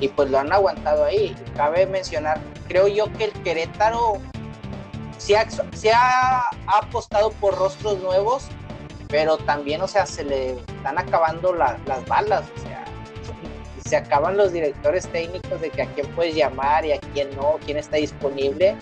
y 0.01 0.09
pues 0.09 0.31
lo 0.31 0.39
han 0.39 0.53
aguantado 0.53 1.05
ahí. 1.05 1.35
Cabe 1.57 1.87
mencionar, 1.87 2.41
creo 2.67 2.89
yo 2.89 3.13
que 3.15 3.25
el 3.25 3.33
Querétaro 3.43 4.19
se 5.19 5.37
ha, 5.37 5.49
se 5.51 5.91
ha, 5.93 6.45
apostado 6.67 7.31
por 7.33 7.57
rostros 7.57 7.99
nuevos, 8.01 8.49
pero 9.09 9.39
también, 9.39 9.81
o 9.81 9.89
sea, 9.89 10.07
se 10.07 10.25
le 10.25 10.53
están 10.53 10.99
acabando 10.99 11.53
las 11.53 12.07
balas, 12.07 12.45
o 12.57 12.61
sea, 12.61 12.85
se 13.85 13.97
acaban 13.97 14.37
los 14.37 14.53
directores 14.53 15.09
técnicos 15.09 15.61
de 15.61 15.71
que 15.71 15.83
a 15.83 15.87
quién 15.87 16.07
puedes 16.09 16.35
llamar 16.35 16.85
y 16.85 16.93
a 16.93 17.01
quién 17.01 17.35
no, 17.37 17.59
quién 17.65 17.79
está 17.79 17.97
disponible. 17.97 18.77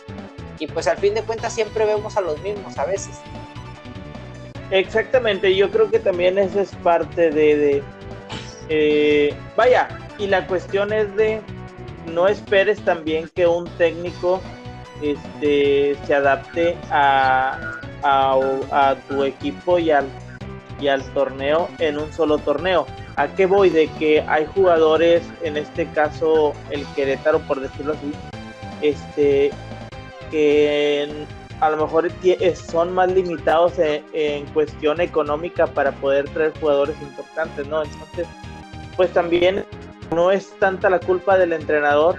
Y 0.58 0.66
pues 0.66 0.86
al 0.88 0.96
fin 0.96 1.14
de 1.14 1.22
cuentas 1.22 1.52
siempre 1.52 1.84
vemos 1.84 2.16
a 2.16 2.20
los 2.22 2.40
mismos 2.40 2.76
a 2.78 2.84
veces. 2.86 3.20
Exactamente, 4.70 5.54
yo 5.54 5.70
creo 5.70 5.90
que 5.90 6.00
también 6.00 6.38
eso 6.38 6.60
es 6.60 6.74
parte 6.76 7.30
de, 7.30 7.56
de 7.56 7.82
eh, 8.68 9.34
vaya, 9.54 9.88
y 10.18 10.26
la 10.26 10.46
cuestión 10.46 10.92
es 10.92 11.14
de 11.16 11.40
no 12.06 12.28
esperes 12.28 12.80
también 12.84 13.28
que 13.34 13.46
un 13.46 13.66
técnico 13.76 14.40
este, 15.02 15.96
se 16.06 16.14
adapte 16.14 16.76
a, 16.90 17.80
a, 18.02 18.96
tu 19.08 19.24
equipo 19.24 19.78
y 19.78 19.90
al, 19.90 20.06
y 20.80 20.88
al 20.88 21.02
torneo 21.12 21.68
en 21.78 21.98
un 21.98 22.12
solo 22.12 22.38
torneo. 22.38 22.86
¿A 23.16 23.28
qué 23.28 23.46
voy? 23.46 23.70
De 23.70 23.88
que 23.98 24.22
hay 24.22 24.46
jugadores, 24.46 25.22
en 25.42 25.56
este 25.56 25.86
caso 25.86 26.52
el 26.70 26.86
Querétaro, 26.94 27.40
por 27.40 27.60
decirlo 27.60 27.94
así, 27.94 28.12
este, 28.82 29.50
que 30.30 31.26
a 31.60 31.70
lo 31.70 31.78
mejor 31.78 32.10
son 32.54 32.94
más 32.94 33.10
limitados 33.10 33.74
en, 34.12 34.44
cuestión 34.46 35.00
económica 35.00 35.66
para 35.66 35.92
poder 35.92 36.28
traer 36.30 36.52
jugadores 36.60 36.96
importantes, 37.00 37.66
¿no? 37.66 37.82
Entonces, 37.82 38.26
pues 38.96 39.10
también 39.12 39.64
no 40.10 40.30
es 40.30 40.50
tanta 40.58 40.90
la 40.90 41.00
culpa 41.00 41.38
del 41.38 41.52
entrenador, 41.52 42.16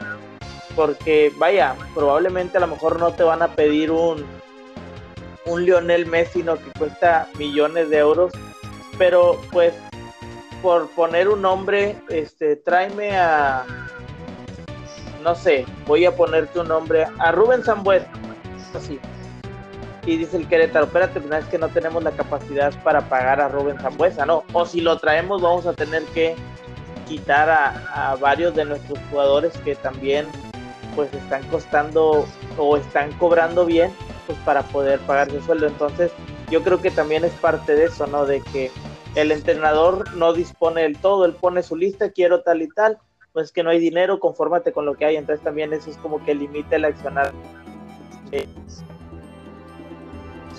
porque 0.75 1.32
vaya, 1.38 1.75
probablemente 1.94 2.58
a 2.58 2.62
lo 2.62 2.67
mejor 2.67 3.00
no 3.00 3.12
te 3.12 3.24
van 3.24 3.41
a 3.41 3.48
pedir 3.48 3.91
un, 3.91 4.25
un 5.46 5.65
Lionel 5.65 6.06
Messi, 6.06 6.44
¿no? 6.44 6.56
Que 6.56 6.72
cuesta 6.77 7.27
millones 7.38 7.89
de 7.89 7.98
euros, 7.98 8.32
pero 8.98 9.39
pues 9.51 9.74
por 10.62 10.89
poner 10.89 11.29
un 11.29 11.41
nombre, 11.41 11.96
este, 12.10 12.56
tráeme 12.56 13.17
a, 13.17 13.65
no 15.24 15.36
sé, 15.36 15.65
voy 15.86 16.06
a 16.06 16.15
ponerte 16.15 16.60
un 16.60 16.67
nombre, 16.67 17.06
a 17.20 17.32
Rubén 17.32 17.63
Sambuez, 17.63 18.03
así. 18.75 19.00
Y 20.06 20.17
dice 20.17 20.38
el 20.38 20.48
Querétaro, 20.48 20.86
espérate, 20.86 21.20
pues, 21.20 21.44
es 21.44 21.50
que 21.50 21.58
no 21.58 21.67
tenemos 21.67 22.01
la 22.01 22.12
capacidad 22.12 22.74
para 22.84 23.01
pagar 23.10 23.41
a 23.41 23.50
Rubén 23.50 23.77
Zambuesa, 23.79 24.25
¿no? 24.25 24.44
O 24.53 24.65
si 24.65 24.79
lo 24.79 24.98
traemos, 25.00 25.41
vamos 25.41 25.65
a 25.65 25.74
tener 25.74 26.03
que 26.06 26.36
quitar 27.08 27.50
a, 27.50 28.16
varios 28.20 28.56
de 28.56 28.66
nuestros 28.66 29.00
jugadores 29.10 29.54
que 29.64 29.76
también 29.76 30.28
pues 30.96 31.14
están 31.14 31.44
costando 31.48 32.26
o 32.58 32.78
están 32.78 33.12
cobrando 33.14 33.66
bien 33.66 33.92
pues 34.26 34.38
para 34.40 34.64
poder 34.64 35.00
pagar 35.02 35.32
su 35.32 35.42
sueldo. 35.42 35.68
Entonces 35.68 36.12
yo 36.50 36.64
creo 36.64 36.82
que 36.82 36.92
también 36.92 37.24
es 37.24 37.34
parte 37.34 37.76
de 37.76 37.86
eso, 37.86 38.08
¿no? 38.08 38.26
De 38.26 38.42
que 38.42 38.72
el 39.16 39.32
entrenador 39.32 40.14
no 40.16 40.34
dispone 40.34 40.82
del 40.82 40.98
todo, 40.98 41.26
él 41.26 41.34
pone 41.34 41.64
su 41.64 41.76
lista, 41.76 42.12
quiero 42.12 42.42
tal 42.42 42.62
y 42.62 42.68
tal, 42.70 42.98
pues 43.34 43.52
que 43.52 43.64
no 43.64 43.70
hay 43.70 43.80
dinero, 43.80 44.20
confórmate 44.20 44.72
con 44.72 44.86
lo 44.86 44.96
que 44.96 45.06
hay, 45.06 45.16
entonces 45.16 45.44
también 45.44 45.74
eso 45.74 45.90
es 45.90 45.98
como 45.98 46.24
que 46.24 46.36
limita 46.36 46.76
el 46.76 46.86
accionar. 46.86 47.32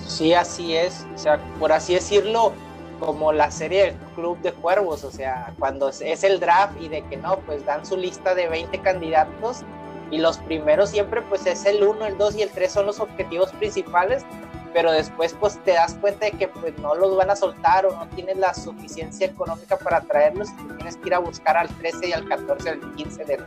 Sí, 0.07 0.33
así 0.35 0.75
es, 0.75 1.07
o 1.15 1.19
sea, 1.19 1.39
por 1.59 1.71
así 1.71 1.95
decirlo, 1.95 2.53
como 2.99 3.33
la 3.33 3.51
serie 3.51 3.85
del 3.85 3.95
Club 4.15 4.39
de 4.41 4.53
Cuervos, 4.53 5.05
o 5.05 5.11
sea, 5.11 5.53
cuando 5.59 5.89
es 5.89 6.25
el 6.25 6.41
draft 6.41 6.81
y 6.81 6.89
de 6.89 7.03
que 7.07 7.17
no, 7.17 7.39
pues 7.41 7.65
dan 7.65 7.85
su 7.85 7.97
lista 7.97 8.35
de 8.35 8.49
20 8.49 8.79
candidatos 8.81 9.65
y 10.11 10.19
los 10.19 10.39
primeros 10.39 10.91
siempre 10.91 11.23
pues 11.23 11.47
es 11.47 11.65
el 11.67 11.83
1, 11.83 12.07
el 12.07 12.19
2 12.19 12.37
y 12.37 12.43
el 12.43 12.51
3 12.51 12.73
son 12.73 12.87
los 12.87 13.01
objetivos 13.01 13.53
principales, 13.53 14.25
pero 14.73 14.93
después 14.93 15.35
pues 15.39 15.63
te 15.65 15.73
das 15.73 15.95
cuenta 15.95 16.27
de 16.27 16.33
que 16.33 16.49
pues 16.49 16.77
no 16.79 16.95
los 16.95 17.17
van 17.17 17.31
a 17.31 17.37
soltar 17.37 17.87
o 17.87 17.93
no 17.93 18.07
tienes 18.09 18.37
la 18.37 18.55
suficiencia 18.55 19.27
económica 19.27 19.77
para 19.77 20.01
traerlos 20.01 20.49
y 20.51 20.75
tienes 20.75 20.97
que 20.97 21.09
ir 21.09 21.15
a 21.15 21.19
buscar 21.19 21.57
al 21.57 21.69
13 21.69 22.09
y 22.09 22.13
al 22.13 22.29
14, 22.29 22.71
al 22.71 22.95
15 22.95 23.25
de, 23.25 23.39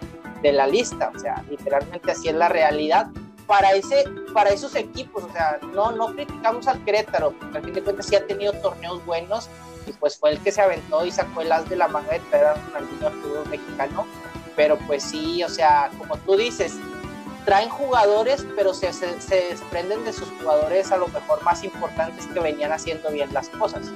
de 0.42 0.52
la 0.52 0.68
lista, 0.68 1.12
o 1.16 1.20
sea, 1.20 1.44
literalmente 1.50 2.12
así 2.12 2.30
es 2.30 2.36
la 2.36 2.50
realidad. 2.50 3.08
Para, 3.52 3.74
ese, 3.74 4.06
para 4.34 4.52
esos 4.52 4.76
equipos, 4.76 5.26
o 5.26 5.32
sea, 5.34 5.60
no, 5.74 5.92
no 5.92 6.14
criticamos 6.14 6.70
al 6.70 6.82
Querétaro, 6.86 7.34
porque 7.34 7.58
al 7.58 7.64
fin 7.66 7.74
de 7.74 7.84
cuentas 7.84 8.06
sí 8.06 8.16
ha 8.16 8.26
tenido 8.26 8.54
torneos 8.54 9.06
buenos 9.06 9.50
y 9.86 9.92
pues 9.92 10.18
fue 10.18 10.30
el 10.32 10.40
que 10.40 10.54
se 10.54 10.62
aventó 10.62 11.06
y 11.06 11.12
sacó 11.12 11.42
el 11.42 11.52
as 11.52 11.68
de 11.68 11.76
la 11.76 11.90
manga 11.90 12.14
de 12.14 12.20
traer 12.30 12.46
a 12.46 12.54
Ronaldinho 12.54 13.08
al 13.08 13.14
fútbol 13.16 13.50
mexicano, 13.50 14.06
pero 14.56 14.78
pues 14.88 15.04
sí, 15.04 15.44
o 15.44 15.50
sea, 15.50 15.92
como 15.98 16.16
tú 16.20 16.38
dices, 16.38 16.78
traen 17.44 17.68
jugadores, 17.68 18.48
pero 18.56 18.74
se, 18.74 18.94
se, 18.94 19.36
desprenden 19.36 20.06
de 20.06 20.14
sus 20.14 20.30
jugadores 20.40 20.90
a 20.94 20.96
lo 20.96 21.10
mejor 21.10 21.44
más 21.44 21.66
importantes 21.66 22.28
que 22.28 22.40
venían 22.40 22.72
haciendo 22.72 23.12
bien 23.12 23.34
las 23.34 23.50
cosas. 23.50 23.92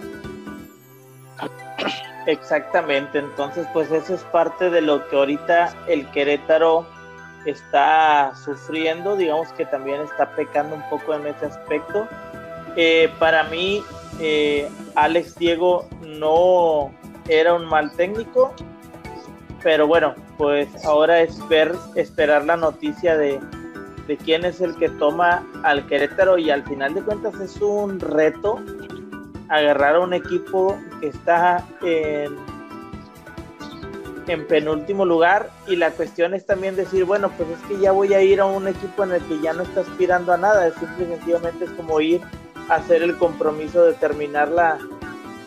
Exactamente, 2.25 3.19
entonces 3.19 3.65
pues 3.71 3.89
eso 3.89 4.15
es 4.15 4.21
parte 4.23 4.69
de 4.69 4.81
lo 4.81 5.07
que 5.07 5.15
ahorita 5.15 5.73
el 5.87 6.11
Querétaro 6.11 6.85
está 7.45 8.33
sufriendo, 8.43 9.15
digamos 9.15 9.51
que 9.53 9.65
también 9.65 10.01
está 10.01 10.35
pecando 10.35 10.75
un 10.75 10.89
poco 10.89 11.13
en 11.13 11.27
ese 11.27 11.45
aspecto. 11.45 12.07
Eh, 12.75 13.09
para 13.19 13.43
mí, 13.45 13.83
eh, 14.19 14.69
Alex 14.95 15.35
Diego 15.35 15.87
no 16.01 16.91
era 17.27 17.53
un 17.53 17.65
mal 17.65 17.91
técnico, 17.95 18.53
pero 19.63 19.87
bueno, 19.87 20.13
pues 20.37 20.67
ahora 20.85 21.21
es 21.21 21.45
ver, 21.47 21.73
esperar 21.95 22.45
la 22.45 22.57
noticia 22.57 23.17
de, 23.17 23.39
quién 24.23 24.45
es 24.45 24.61
el 24.61 24.75
que 24.75 24.89
toma 24.89 25.43
al 25.63 25.87
Querétaro 25.87 26.37
y 26.37 26.51
al 26.51 26.63
final 26.63 26.93
de 26.93 27.01
cuentas 27.01 27.33
es 27.39 27.59
un 27.61 27.99
reto 27.99 28.59
agarrar 29.49 29.95
a 29.95 29.99
un 30.01 30.13
equipo 30.13 30.77
que 30.99 31.07
está 31.07 31.65
en, 31.81 32.35
en 34.27 34.47
penúltimo 34.47 35.05
lugar 35.05 35.49
y 35.67 35.75
la 35.75 35.91
cuestión 35.91 36.33
es 36.33 36.45
también 36.45 36.75
decir, 36.75 37.05
bueno, 37.05 37.31
pues 37.37 37.49
es 37.49 37.59
que 37.67 37.79
ya 37.79 37.91
voy 37.91 38.13
a 38.13 38.21
ir 38.21 38.39
a 38.39 38.45
un 38.45 38.67
equipo 38.67 39.03
en 39.03 39.11
el 39.11 39.21
que 39.23 39.39
ya 39.41 39.53
no 39.53 39.63
está 39.63 39.81
aspirando 39.81 40.33
a 40.33 40.37
nada, 40.37 40.67
es 40.67 40.73
simple 40.75 41.05
y 41.05 41.07
sencillamente 41.17 41.65
es 41.65 41.71
como 41.71 41.99
ir 42.01 42.21
a 42.69 42.75
hacer 42.75 43.03
el 43.03 43.17
compromiso 43.17 43.85
de 43.85 43.93
terminar 43.93 44.49
la, 44.49 44.79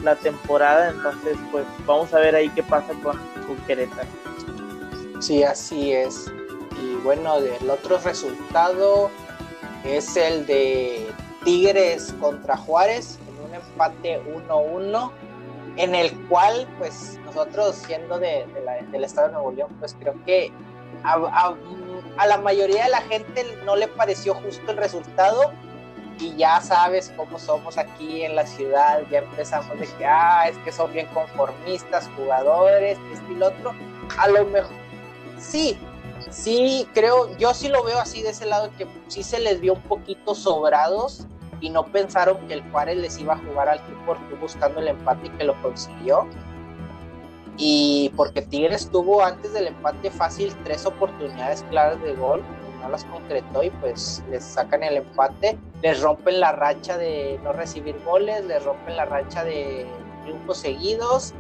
la 0.05 0.15
temporada, 0.17 0.91
entonces 0.91 1.37
pues 1.51 1.65
vamos 1.87 2.15
a 2.15 2.21
ver 2.21 2.35
ahí 2.35 2.49
qué 2.51 2.63
pasa 2.63 2.93
con, 3.03 3.17
con 3.47 3.57
Querétaro. 3.67 4.09
Sí, 5.21 5.43
así 5.43 5.93
es. 5.93 6.31
Y 6.81 6.95
bueno, 7.03 7.39
el 7.39 7.69
otro 7.71 7.99
resultado 7.99 9.11
es 9.85 10.17
el 10.17 10.47
de 10.47 11.07
Tigres 11.45 12.15
contra 12.21 12.57
Juárez 12.57 13.19
en 13.29 13.49
un 13.49 13.55
empate 13.55 14.21
1-1 14.49 15.11
en 15.79 15.95
el 15.95 16.13
cual 16.27 16.69
pues 16.79 17.19
nosotros 17.25 17.77
siendo 17.77 18.19
de, 18.19 18.47
del 18.91 19.05
estado 19.05 19.29
de 19.29 19.33
Nuevo 19.35 19.53
León 19.53 19.77
pues 19.79 19.97
creo 19.99 20.15
que 20.27 20.53
a, 21.05 21.55
la 22.27 22.39
mayoría 22.39 22.85
de 22.85 22.91
la 22.91 23.01
gente 23.03 23.45
no 23.65 23.77
le 23.77 23.87
pareció 23.87 24.35
justo 24.35 24.73
el 24.73 24.77
resultado 24.77 25.53
y 26.19 26.35
ya 26.37 26.61
sabes 26.61 27.13
cómo 27.17 27.39
somos 27.39 27.79
aquí 27.79 28.25
en 28.25 28.35
la 28.35 28.45
ciudad, 28.45 29.03
ya 29.09 29.21
empezamos 29.21 29.79
de 29.79 29.87
que, 29.87 30.05
ah, 30.05 30.49
es 30.49 30.59
que 30.59 30.73
son 30.73 30.93
bien 30.93 31.07
conformistas, 31.15 32.11
jugadores, 32.17 32.99
este 33.13 33.33
y 33.33 33.37
lo 33.37 33.47
otro. 33.47 33.73
A 34.19 34.27
lo 34.27 34.45
mejor, 34.47 34.73
sí, 35.39 35.79
sí, 36.29 36.89
creo, 36.93 37.37
yo 37.39 37.55
sí 37.55 37.69
lo 37.69 37.85
veo 37.85 38.01
así 38.01 38.21
de 38.23 38.31
ese 38.31 38.47
lado, 38.47 38.71
que 38.77 38.89
sí 39.07 39.23
se 39.23 39.39
les 39.39 39.61
vio 39.61 39.75
un 39.75 39.83
poquito 39.83 40.35
sobrados 40.35 41.29
y 41.61 41.71
no 41.71 41.85
pensaron 41.87 42.37
que 42.47 42.55
el 42.55 42.71
Juárez 42.71 42.99
les 42.99 43.19
iba 43.19 43.35
a 43.35 43.39
jugar 43.39 43.69
al 43.69 43.81
tú 43.81 43.93
por 44.07 44.19
buscando 44.41 44.81
el 44.81 44.89
empate 44.89 45.31
que 45.31 45.45
lo 45.45 45.61
consiguió. 45.63 46.27
Y 47.57 48.13
porque 48.17 48.43
Tigres 48.43 48.89
tuvo 48.91 49.25
antes 49.25 49.53
del 49.53 49.67
empate 49.67 50.11
fácil 50.11 50.55
tres 50.65 50.87
oportunidades 50.87 51.65
claras 51.71 52.01
de 52.03 52.15
gol 52.15 52.43
no 52.81 52.89
las 52.89 53.05
concretó 53.05 53.63
y 53.63 53.71
pues 53.71 54.23
les 54.31 54.45
sacan 54.45 54.83
el 54.83 54.99
empate, 54.99 55.59
les 55.83 56.01
rompen 56.01 56.41
la 56.41 56.53
racha 56.53 56.97
de 56.97 57.39
no 57.43 57.53
recibir 57.53 57.97
goles, 58.05 58.45
les 58.45 58.65
rompen 58.65 58.97
la 58.97 59.05
racha 59.05 59.45
de 59.45 59.87
triunfos 60.25 60.59
seguidos, 60.59 61.35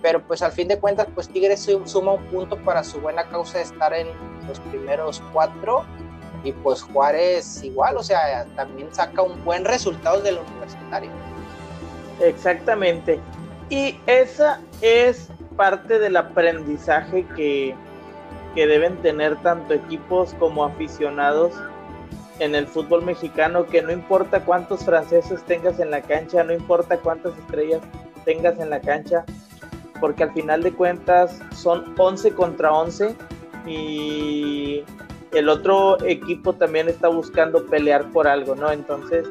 pero 0.00 0.22
pues 0.22 0.42
al 0.42 0.52
fin 0.52 0.68
de 0.68 0.78
cuentas 0.78 1.06
pues 1.14 1.28
Tigres 1.28 1.68
suma 1.84 2.12
un 2.12 2.24
punto 2.26 2.56
para 2.62 2.84
su 2.84 3.00
buena 3.00 3.28
causa 3.28 3.58
de 3.58 3.64
estar 3.64 3.92
en 3.92 4.08
los 4.46 4.58
primeros 4.60 5.22
cuatro 5.32 5.84
y 6.44 6.52
pues 6.52 6.82
Juárez 6.82 7.62
igual, 7.62 7.96
o 7.96 8.02
sea, 8.02 8.44
también 8.56 8.92
saca 8.92 9.22
un 9.22 9.44
buen 9.44 9.64
resultado 9.64 10.20
del 10.20 10.38
universitario. 10.38 11.10
Exactamente. 12.20 13.20
Y 13.70 13.98
esa 14.06 14.60
es 14.80 15.28
parte 15.56 15.98
del 15.98 16.16
aprendizaje 16.16 17.26
que, 17.36 17.74
que 18.54 18.66
deben 18.66 18.96
tener 19.02 19.36
tanto 19.42 19.74
equipos 19.74 20.34
como 20.38 20.64
aficionados 20.64 21.52
en 22.38 22.54
el 22.54 22.66
fútbol 22.66 23.02
mexicano 23.02 23.66
que 23.66 23.82
no 23.82 23.92
importa 23.92 24.44
cuántos 24.44 24.84
franceses 24.84 25.42
tengas 25.44 25.78
en 25.78 25.90
la 25.90 26.02
cancha, 26.02 26.42
no 26.42 26.52
importa 26.52 26.96
cuántas 26.98 27.36
estrellas 27.38 27.80
tengas 28.24 28.58
en 28.58 28.70
la 28.70 28.80
cancha, 28.80 29.24
porque 30.00 30.24
al 30.24 30.32
final 30.32 30.62
de 30.62 30.72
cuentas 30.72 31.38
son 31.54 31.94
11 31.96 32.32
contra 32.32 32.72
11 32.72 33.14
y 33.66 34.82
el 35.32 35.48
otro 35.48 36.02
equipo 36.04 36.52
también 36.52 36.88
está 36.88 37.08
buscando 37.08 37.64
pelear 37.66 38.10
por 38.10 38.26
algo, 38.26 38.54
¿no? 38.54 38.70
Entonces, 38.70 39.26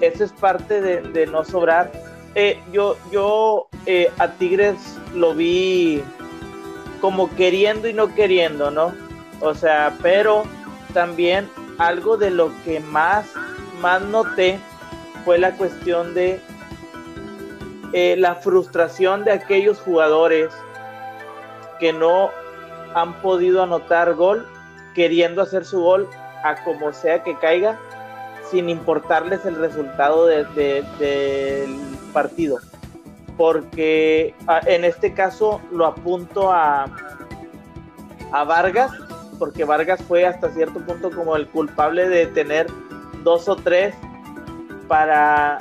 eso 0.00 0.24
es 0.24 0.32
parte 0.32 0.80
de, 0.80 1.26
no 1.26 1.44
sobrar. 1.44 1.90
Eh, 2.34 2.58
yo 2.72 2.96
yo 3.12 3.68
eh, 3.86 4.10
a 4.18 4.28
Tigres 4.28 4.76
lo 5.14 5.34
vi 5.34 6.02
como 7.00 7.34
queriendo 7.36 7.88
y 7.88 7.92
no 7.92 8.14
queriendo, 8.14 8.70
¿no? 8.70 8.94
O 9.40 9.54
sea, 9.54 9.96
pero 10.02 10.44
también 10.92 11.48
algo 11.78 12.16
de 12.16 12.30
lo 12.30 12.50
que 12.64 12.80
más, 12.80 13.26
más 13.80 14.02
noté 14.02 14.58
fue 15.24 15.38
la 15.38 15.52
cuestión 15.56 16.14
de 16.14 16.40
eh, 17.92 18.16
la 18.16 18.36
frustración 18.36 19.24
de 19.24 19.32
aquellos 19.32 19.78
jugadores 19.80 20.50
que 21.78 21.92
no 21.92 22.30
han 22.94 23.14
podido 23.20 23.62
anotar 23.62 24.14
gol, 24.14 24.46
queriendo 24.94 25.42
hacer 25.42 25.64
su 25.64 25.80
gol 25.80 26.08
a 26.44 26.62
como 26.64 26.92
sea 26.92 27.22
que 27.22 27.36
caiga, 27.38 27.78
sin 28.50 28.68
importarles 28.68 29.44
el 29.44 29.56
resultado 29.56 30.26
del 30.26 30.46
partido. 32.12 32.58
Porque 33.36 34.34
ah, 34.46 34.60
en 34.66 34.84
este 34.84 35.12
caso 35.12 35.60
lo 35.72 35.86
apunto 35.86 36.52
a, 36.52 36.86
a 38.32 38.44
Vargas, 38.44 38.92
porque 39.38 39.64
Vargas 39.64 40.00
fue 40.02 40.24
hasta 40.24 40.50
cierto 40.50 40.80
punto 40.80 41.10
como 41.10 41.34
el 41.34 41.48
culpable 41.48 42.08
de 42.08 42.26
tener 42.28 42.66
dos 43.24 43.48
o 43.48 43.56
tres 43.56 43.94
para, 44.86 45.58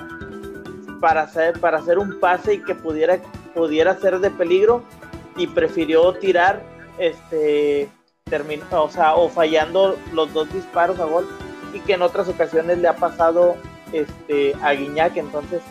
para, 1.00 1.22
hacer, 1.22 1.60
para 1.60 1.80
hacer 1.80 1.98
un 1.98 2.20
pase 2.20 2.56
y 2.56 2.64
que 2.64 2.76
pudiera, 2.76 3.18
pudiera 3.56 3.96
ser 3.96 4.20
de 4.20 4.30
peligro 4.30 4.84
y 5.36 5.48
prefirió 5.48 6.14
tirar 6.14 6.62
este 7.00 7.90
o, 8.72 8.90
sea, 8.90 9.16
o 9.16 9.30
fallando 9.30 9.98
los 10.14 10.34
dos 10.34 10.52
disparos 10.54 11.00
a 11.00 11.06
gol 11.06 11.28
y 11.74 11.80
que 11.80 11.94
en 11.94 12.02
otras 12.02 12.28
ocasiones 12.28 12.78
le 12.80 12.88
ha 12.88 12.96
pasado 12.96 13.56
este 13.92 14.56
a 14.62 14.74
Guiñac 14.74 15.18
entonces 15.18 15.62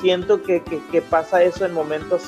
siento 0.00 0.42
que, 0.42 0.62
que, 0.62 1.02
pasa 1.02 1.42
eso 1.42 1.64
en 1.64 1.72
momentos 1.72 2.22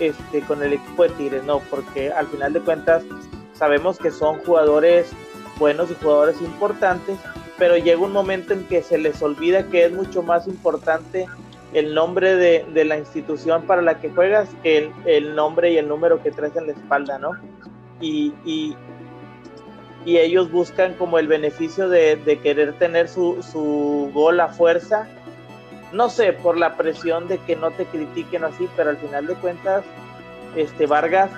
este 0.00 0.40
con 0.42 0.62
el 0.62 0.72
equipo 0.72 1.04
de 1.04 1.08
Tigres 1.10 1.44
no 1.44 1.60
porque 1.70 2.12
al 2.12 2.26
final 2.26 2.52
de 2.52 2.60
cuentas 2.60 3.04
sabemos 3.54 3.98
que 3.98 4.10
son 4.10 4.38
jugadores 4.40 5.12
buenos 5.58 5.90
y 5.90 5.94
jugadores 5.94 6.40
importantes, 6.40 7.18
pero 7.58 7.76
llega 7.76 8.00
un 8.00 8.12
momento 8.12 8.52
en 8.52 8.64
que 8.64 8.82
se 8.82 8.98
les 8.98 9.22
olvida 9.22 9.64
que 9.68 9.86
es 9.86 9.92
mucho 9.92 10.22
más 10.22 10.46
importante 10.46 11.26
el 11.72 11.94
nombre 11.94 12.36
de, 12.36 12.84
la 12.84 12.96
institución 12.96 13.62
para 13.62 13.82
la 13.82 13.98
que 13.98 14.10
juegas 14.10 14.48
que 14.62 14.90
el, 15.04 15.34
nombre 15.34 15.72
y 15.72 15.78
el 15.78 15.88
número 15.88 16.22
que 16.22 16.30
traes 16.30 16.56
en 16.56 16.66
la 16.66 16.72
espalda, 16.72 17.18
¿no? 17.18 17.32
Y, 18.00 18.32
y, 18.44 18.76
ellos 20.18 20.50
buscan 20.50 20.94
como 20.94 21.18
el 21.18 21.26
beneficio 21.26 21.88
de, 21.88 22.38
querer 22.42 22.74
tener 22.74 23.08
su, 23.08 23.42
su, 23.42 24.10
gol 24.14 24.38
a 24.40 24.48
fuerza, 24.48 25.08
no 25.92 26.08
sé, 26.08 26.32
por 26.32 26.56
la 26.56 26.76
presión 26.76 27.26
de 27.26 27.38
que 27.38 27.56
no 27.56 27.70
te 27.72 27.84
critiquen 27.86 28.44
así, 28.44 28.68
pero 28.76 28.90
al 28.90 28.96
final 28.98 29.26
de 29.26 29.34
cuentas, 29.34 29.84
este 30.54 30.86
Vargas 30.86 31.30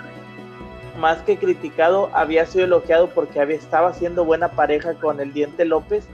más 0.98 1.18
que 1.22 1.38
criticado, 1.38 2.10
había 2.12 2.44
sido 2.44 2.64
elogiado 2.64 3.08
porque 3.08 3.40
había, 3.40 3.56
estaba 3.56 3.88
haciendo 3.88 4.24
buena 4.24 4.48
pareja 4.48 4.94
con 4.94 5.20
el 5.20 5.32
Diente 5.32 5.64
López 5.64 6.06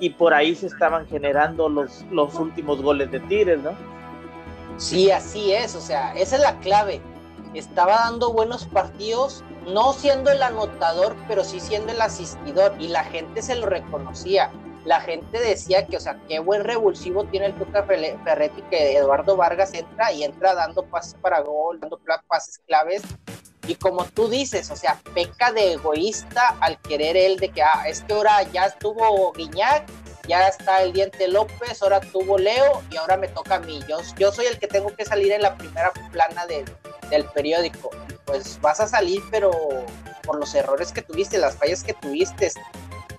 y 0.00 0.10
por 0.10 0.34
ahí 0.34 0.54
se 0.54 0.66
estaban 0.66 1.06
generando 1.06 1.68
los, 1.68 2.04
los 2.10 2.34
últimos 2.34 2.82
goles 2.82 3.10
de 3.12 3.20
Tigres, 3.20 3.60
¿no? 3.60 3.72
Sí, 4.78 5.10
así 5.10 5.52
es, 5.52 5.76
o 5.76 5.80
sea, 5.80 6.12
esa 6.14 6.36
es 6.36 6.42
la 6.42 6.58
clave. 6.58 7.00
Estaba 7.54 7.96
dando 7.96 8.32
buenos 8.32 8.64
partidos, 8.66 9.44
no 9.66 9.92
siendo 9.92 10.30
el 10.30 10.42
anotador, 10.42 11.16
pero 11.28 11.44
sí 11.44 11.60
siendo 11.60 11.92
el 11.92 12.00
asistidor, 12.00 12.74
y 12.78 12.88
la 12.88 13.04
gente 13.04 13.42
se 13.42 13.54
lo 13.54 13.66
reconocía. 13.66 14.50
La 14.84 15.00
gente 15.00 15.38
decía 15.38 15.86
que, 15.86 15.96
o 15.96 16.00
sea, 16.00 16.18
qué 16.28 16.38
buen 16.40 16.64
revulsivo 16.64 17.24
tiene 17.24 17.46
el 17.46 17.54
Tuca 17.54 17.84
Ferretti, 17.84 18.62
que 18.62 18.96
Eduardo 18.96 19.36
Vargas 19.36 19.74
entra 19.74 20.12
y 20.12 20.24
entra 20.24 20.54
dando 20.54 20.84
pases 20.86 21.14
para 21.14 21.40
gol, 21.40 21.78
dando 21.78 22.00
pases 22.26 22.58
claves, 22.66 23.02
y 23.66 23.76
como 23.76 24.04
tú 24.06 24.28
dices, 24.28 24.70
o 24.70 24.76
sea, 24.76 24.98
peca 25.14 25.52
de 25.52 25.74
egoísta 25.74 26.56
al 26.60 26.80
querer 26.80 27.16
él 27.16 27.36
de 27.38 27.50
que, 27.50 27.62
ah, 27.62 27.84
es 27.86 28.02
que 28.02 28.12
ahora 28.12 28.42
ya 28.50 28.66
estuvo 28.66 29.32
Guiñac, 29.32 29.88
ya 30.26 30.48
está 30.48 30.82
el 30.82 30.92
Diente 30.92 31.28
López, 31.28 31.80
ahora 31.80 32.00
tuvo 32.00 32.38
Leo 32.38 32.82
y 32.90 32.96
ahora 32.96 33.16
me 33.16 33.28
toca 33.28 33.56
a 33.56 33.60
mí. 33.60 33.80
Yo, 33.88 33.98
yo 34.18 34.32
soy 34.32 34.46
el 34.46 34.58
que 34.58 34.66
tengo 34.66 34.94
que 34.94 35.04
salir 35.04 35.30
en 35.32 35.42
la 35.42 35.56
primera 35.56 35.92
plana 36.10 36.46
del 37.12 37.24
periódico. 37.26 37.90
Pues 38.24 38.58
vas 38.60 38.80
a 38.80 38.88
salir, 38.88 39.22
pero 39.30 39.50
por 40.24 40.38
los 40.38 40.54
errores 40.54 40.92
que 40.92 41.02
tuviste, 41.02 41.38
las 41.38 41.56
fallas 41.56 41.84
que 41.84 41.94
tuviste, 41.94 42.50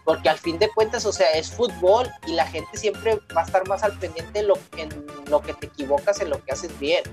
porque 0.04 0.30
al 0.30 0.38
fin 0.38 0.60
de 0.60 0.70
cuentas, 0.70 1.06
o 1.06 1.14
sea, 1.14 1.32
es 1.32 1.52
fútbol 1.52 2.10
y 2.28 2.34
la 2.34 2.46
gente 2.48 2.78
siempre 2.78 3.20
va 3.36 3.42
a 3.42 3.46
estar 3.46 3.68
más 3.68 3.84
al 3.84 3.98
pendiente 4.00 4.44
lo, 4.44 4.56
en 4.78 4.90
lo 5.28 5.42
que 5.42 5.54
te 5.54 5.68
equivocas, 5.68 6.20
en 6.20 6.30
lo 6.30 6.44
que 6.44 6.52
haces 6.52 6.78
bien. 6.80 7.04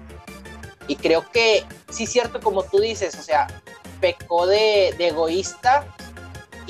Y 0.89 0.97
creo 0.97 1.31
que 1.31 1.65
sí 1.89 2.07
cierto 2.07 2.41
como 2.41 2.65
tú 2.65 2.81
dices, 2.81 3.15
o 3.15 3.23
sea, 3.23 3.47
pecó 4.01 4.47
de, 4.47 4.89
egoísta 4.99 5.87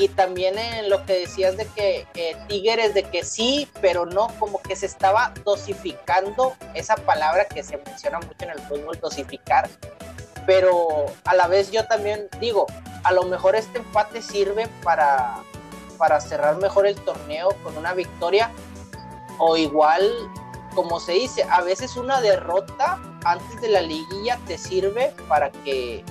y 0.01 0.09
también 0.09 0.59
en 0.59 0.89
lo 0.89 1.05
que 1.05 1.13
decías 1.13 1.59
de 1.59 1.67
que 1.67 2.07
eh, 2.15 2.35
Tigres 2.49 2.95
de 2.95 3.03
que 3.03 3.23
sí, 3.23 3.69
pero 3.83 4.07
no, 4.07 4.29
como 4.39 4.63
que 4.63 4.75
se 4.75 4.87
estaba 4.87 5.35
dosificando 5.45 6.55
esa 6.73 6.97
palabra 6.97 7.45
que 7.45 7.63
se 7.63 7.77
menciona 7.77 8.19
mucho 8.19 8.35
en 8.41 8.51
el 8.51 8.61
fútbol, 8.61 8.99
dosificar. 8.99 9.69
Pero 10.47 11.05
a 11.25 11.35
la 11.35 11.49
vez 11.49 11.71
yo 11.71 11.87
también 11.87 12.29
digo, 12.41 12.67
a 13.05 13.13
lo 13.13 13.25
mejor 13.25 13.57
este 13.57 13.81
empate 13.81 14.23
sirve 14.23 14.69
para, 14.83 15.43
para 15.99 16.19
cerrar 16.23 16.57
mejor 16.57 16.87
el 16.87 16.97
torneo 16.97 17.51
con 17.63 17.77
una 17.77 17.93
victoria 17.93 18.51
o 19.39 19.59
igual 19.59 20.11
como 20.75 21.01
se 21.01 21.13
dice, 21.13 21.45
a 21.51 21.61
veces 21.63 21.97
una 21.97 22.21
derrota 22.21 22.99
antes 23.25 23.61
de 23.61 23.69
la 23.69 23.83
liguilla 23.83 24.39
te 24.47 24.57
sirve 24.57 25.13
para 25.29 25.51
que, 25.51 26.05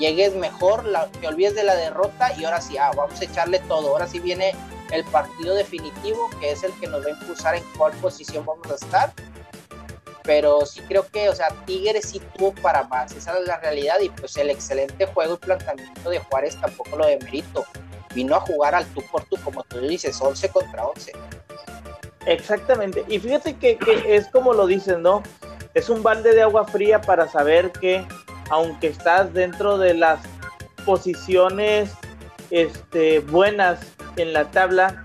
llegues 0.00 0.34
mejor, 0.34 0.84
la, 0.84 1.08
que 1.20 1.28
olvides 1.28 1.54
de 1.54 1.62
la 1.62 1.76
derrota 1.76 2.32
y 2.36 2.44
ahora 2.44 2.60
sí, 2.60 2.76
ah, 2.78 2.90
vamos 2.96 3.20
a 3.20 3.24
echarle 3.24 3.60
todo. 3.60 3.90
Ahora 3.90 4.08
sí 4.08 4.18
viene 4.18 4.52
el 4.90 5.04
partido 5.04 5.54
definitivo, 5.54 6.28
que 6.40 6.50
es 6.50 6.64
el 6.64 6.72
que 6.80 6.88
nos 6.88 7.04
va 7.04 7.08
a 7.08 7.10
impulsar 7.10 7.54
en 7.54 7.64
cuál 7.78 7.92
posición 7.94 8.44
vamos 8.44 8.68
a 8.70 8.74
estar. 8.74 9.12
Pero 10.24 10.66
sí 10.66 10.80
creo 10.88 11.06
que, 11.06 11.28
o 11.28 11.34
sea, 11.34 11.48
Tigres 11.66 12.08
sí 12.10 12.20
tuvo 12.36 12.52
para 12.52 12.84
más, 12.84 13.12
esa 13.12 13.38
es 13.38 13.46
la 13.46 13.58
realidad. 13.58 14.00
Y 14.00 14.08
pues 14.08 14.36
el 14.36 14.50
excelente 14.50 15.06
juego 15.06 15.34
y 15.34 15.38
planteamiento 15.38 16.10
de 16.10 16.18
Juárez 16.18 16.56
tampoco 16.60 16.96
lo 16.96 17.06
demerito. 17.06 17.64
Vino 18.14 18.34
a 18.34 18.40
jugar 18.40 18.74
al 18.74 18.86
tú 18.86 19.02
por 19.10 19.22
tú, 19.24 19.36
como 19.44 19.62
tú 19.62 19.78
dices, 19.80 20.20
11 20.20 20.48
contra 20.48 20.84
11. 20.86 21.12
Exactamente. 22.26 23.04
Y 23.08 23.18
fíjate 23.18 23.56
que, 23.56 23.78
es 24.06 24.28
como 24.28 24.52
lo 24.52 24.66
dicen, 24.66 25.02
¿no? 25.02 25.22
Es 25.74 25.88
un 25.88 26.02
balde 26.02 26.34
de 26.34 26.42
agua 26.42 26.66
fría 26.66 27.00
para 27.00 27.28
saber 27.28 27.70
que 27.72 28.04
aunque 28.50 28.88
estás 28.88 29.32
dentro 29.32 29.78
de 29.78 29.94
las 29.94 30.20
posiciones 30.84 31.92
este, 32.50 33.20
buenas 33.20 33.80
en 34.16 34.32
la 34.32 34.50
tabla, 34.50 35.04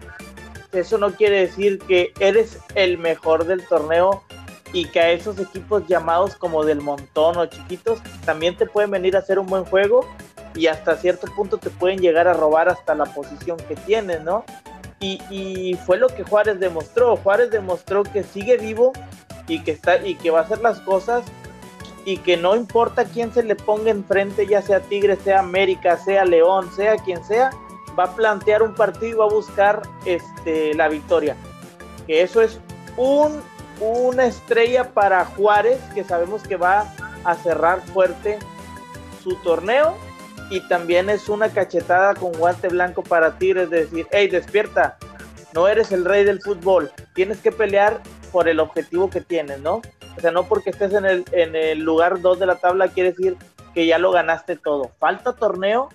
eso 0.72 0.98
no 0.98 1.12
quiere 1.12 1.42
decir 1.42 1.80
que 1.80 2.12
eres 2.20 2.60
el 2.76 2.98
mejor 2.98 3.46
del 3.46 3.66
torneo 3.66 4.24
y 4.74 4.86
que 4.86 5.00
a 5.00 5.12
esos 5.12 5.40
equipos 5.40 5.88
llamados 5.88 6.36
como 6.36 6.66
del 6.66 6.82
montón 6.82 7.38
o 7.38 7.46
chiquitos 7.46 8.00
también 8.26 8.58
te 8.58 8.66
pueden 8.66 8.92
venir 8.92 9.16
a 9.16 9.20
hacer 9.20 9.40
un 9.40 9.48
buen 9.48 9.64
juego 9.64 10.06
y 10.54 10.68
hasta 10.68 10.98
cierto 10.98 11.28
punto 11.36 11.58
te 11.58 11.70
pueden 11.70 12.00
llegar 12.00 12.28
a 12.28 12.34
robar 12.34 12.68
hasta 12.70 12.96
la 12.96 13.06
posición 13.06 13.58
que 13.58 13.76
tienes, 13.76 14.22
¿no? 14.22 14.44
Y, 15.00 15.78
fue 15.86 15.98
lo 15.98 16.08
que 16.08 16.24
Juárez 16.24 16.60
demostró. 16.60 17.16
Juárez 17.18 17.52
demostró 17.52 18.02
que 18.02 18.24
sigue 18.24 18.58
vivo 18.58 18.92
y 19.48 19.62
que 19.62 19.70
está 19.70 20.04
y 20.04 20.16
que 20.16 20.32
va 20.32 20.40
a 20.40 20.44
hacer 20.44 20.62
las 20.62 20.80
cosas 20.80 21.24
y 22.06 22.18
que 22.18 22.38
no 22.38 22.56
importa 22.56 23.04
quién 23.04 23.34
se 23.34 23.44
le 23.44 23.56
ponga 23.56 23.90
enfrente, 23.90 24.46
ya 24.46 24.62
sea 24.62 24.80
Tigre, 24.80 25.18
sea 25.18 25.40
América, 25.40 25.98
sea 25.98 26.24
León, 26.24 26.70
sea 26.76 26.98
quien 26.98 27.24
sea, 27.26 27.50
va 27.98 28.06
a 28.06 28.16
plantear 28.16 28.62
un 28.62 28.76
partido 28.76 29.12
y 29.12 29.14
va 29.14 29.26
a 29.26 29.30
buscar 29.30 29.82
este, 30.06 30.76
la 30.76 30.88
victoria. 30.88 31.36
Que 32.06 32.22
eso 32.22 32.42
es 32.42 32.60
un, 32.96 33.42
una 33.82 34.26
estrella 34.26 34.94
para 34.94 35.26
Juárez, 35.26 35.80
que 35.96 36.04
sabemos 36.04 36.44
que 36.44 36.58
va 36.58 36.94
a 37.24 37.36
cerrar 37.36 37.82
fuerte 37.82 38.38
su 39.24 39.36
torneo 39.38 39.96
y 40.52 40.60
también 40.68 41.10
es 41.10 41.28
una 41.28 41.50
cachetada 41.50 42.14
con 42.14 42.32
guante 42.34 42.68
blanco 42.68 43.02
para 43.02 43.40
ti, 43.40 43.52
es 43.52 43.70
decir, 43.72 44.08
hey, 44.12 44.28
despierta, 44.28 44.98
no 45.54 45.68
eres 45.68 45.92
el 45.92 46.06
rey 46.06 46.24
del 46.24 46.40
fútbol, 46.40 46.92
tienes 47.14 47.40
que 47.40 47.52
pelear 47.52 48.02
por 48.36 48.50
el 48.50 48.60
objetivo 48.60 49.10
que 49.10 49.22
tienes, 49.22 49.62
¿no? 49.62 49.82
O 50.18 50.20
sea, 50.20 50.30
no 50.30 50.46
porque 50.46 50.72
estés 50.72 50.92
en 50.92 51.06
el, 51.56 51.80
lugar 51.80 52.20
2 52.20 52.38
de 52.38 52.46
la 52.46 52.56
tabla 52.56 52.90
quiere 52.90 53.12
decir 53.12 53.38
que 53.74 53.86
ya 53.86 53.98
lo 53.98 54.12
ganaste 54.12 54.58
todo. 54.58 54.92
Falta 55.00 55.32
torneo 55.32 55.88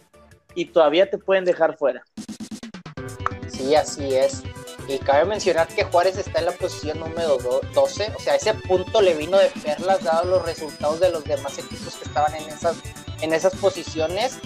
y 0.54 0.64
todavía 0.64 1.10
te 1.10 1.18
pueden 1.18 1.44
dejar 1.44 1.76
fuera. 1.76 2.02
Sí, 3.46 3.74
así 3.74 4.14
es. 4.14 4.42
Y 4.88 4.96
cabe 5.00 5.26
mencionar 5.26 5.68
que 5.68 5.84
Juárez 5.84 6.16
está 6.16 6.38
en 6.38 6.46
la 6.46 6.52
posición 6.52 6.98
número 7.00 7.36
12, 7.74 8.12
o 8.16 8.20
sea, 8.20 8.36
ese 8.36 8.54
punto 8.54 9.02
le 9.02 9.12
vino 9.12 9.36
de 9.36 9.50
perlas 9.62 10.02
dado 10.02 10.30
los 10.30 10.42
resultados 10.46 10.98
de 10.98 11.12
los 11.12 11.22
demás 11.24 11.58
equipos 11.58 11.94
que 11.96 12.04
estaban 12.04 12.32
en 13.20 13.34
esas 13.34 13.54
posiciones. 13.56 14.38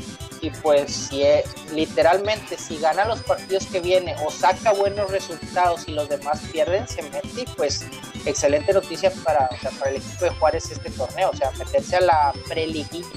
Y 0.44 0.50
pues 0.50 0.92
si 0.92 1.22
eh, 1.22 1.42
literalmente 1.72 2.59
si 2.59 2.76
gana 2.76 3.07
los 3.07 3.22
partidos 3.22 3.64
que 3.64 3.80
viene 3.80 4.14
o 4.26 4.30
saca 4.30 4.74
buenos 4.74 5.11
resultados 5.11 5.85
y 5.88 5.92
los 5.92 6.07
demás 6.11 6.38
pierden, 6.52 6.87
se 6.87 7.00
mete 7.00 7.28
y 7.35 7.44
pues 7.57 7.87
excelente 8.26 8.74
noticia 8.74 9.11
para, 9.24 9.48
para 9.78 9.90
el 9.90 9.96
equipo 9.96 10.26
de 10.26 10.30
Juárez 10.33 10.70
este 10.70 10.90
torneo, 10.90 11.30
o 11.30 11.35
sea, 11.35 11.50
meterse 11.52 11.96
a 11.96 12.02
la 12.02 12.35
preliguilla. 12.46 13.09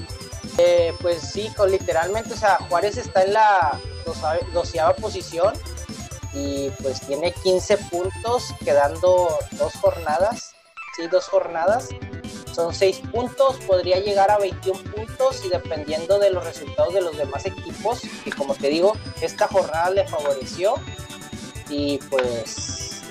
Eh, 0.56 0.94
pues 1.02 1.20
sí, 1.20 1.52
con, 1.54 1.70
literalmente, 1.70 2.32
o 2.32 2.36
sea, 2.36 2.56
Juárez 2.70 2.96
está 2.96 3.22
en 3.22 3.34
la 3.34 3.78
doceava 4.54 4.96
posición 4.96 5.52
y 6.32 6.70
pues 6.82 7.02
tiene 7.02 7.32
15 7.32 7.76
puntos 7.90 8.54
quedando 8.64 9.38
dos 9.52 9.74
jornadas, 9.74 10.54
dos 11.06 11.26
jornadas. 11.26 11.88
Son 12.52 12.74
6 12.74 13.02
puntos, 13.12 13.56
podría 13.66 14.00
llegar 14.00 14.30
a 14.32 14.38
21 14.38 14.78
puntos 14.90 15.44
y 15.44 15.48
dependiendo 15.48 16.18
de 16.18 16.30
los 16.30 16.44
resultados 16.44 16.92
de 16.92 17.00
los 17.00 17.16
demás 17.16 17.46
equipos, 17.46 18.00
que 18.24 18.32
como 18.32 18.54
te 18.54 18.68
digo, 18.68 18.94
esta 19.20 19.46
jornada 19.46 19.90
le 19.90 20.08
favoreció 20.08 20.74
y 21.68 21.98
pues 22.10 23.02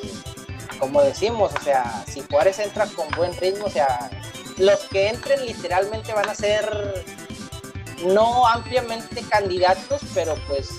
como 0.79 1.01
decimos, 1.01 1.51
o 1.59 1.63
sea, 1.63 2.03
si 2.07 2.21
Juárez 2.21 2.59
entra 2.59 2.87
con 2.87 3.07
buen 3.11 3.35
ritmo, 3.37 3.65
o 3.65 3.69
sea, 3.69 4.09
los 4.57 4.79
que 4.85 5.09
entren 5.09 5.45
literalmente 5.45 6.13
van 6.13 6.29
a 6.29 6.35
ser 6.35 7.05
no 8.05 8.45
ampliamente 8.47 9.21
candidatos, 9.23 10.01
pero 10.13 10.35
pues 10.47 10.69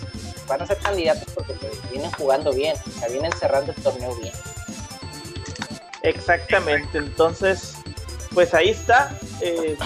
van 0.46 0.62
a 0.62 0.66
ser 0.66 0.78
candidatos 0.78 1.32
porque 1.34 1.54
pues, 1.54 1.90
vienen 1.90 2.10
jugando 2.12 2.52
bien, 2.52 2.76
o 2.86 3.00
sea, 3.00 3.08
vienen 3.08 3.32
cerrando 3.32 3.72
el 3.72 3.82
torneo 3.82 4.14
bien. 4.16 4.32
Exactamente, 6.02 6.98
entonces, 6.98 7.74
pues 8.32 8.54
ahí 8.54 8.70
está. 8.70 9.16
Eh, 9.40 9.76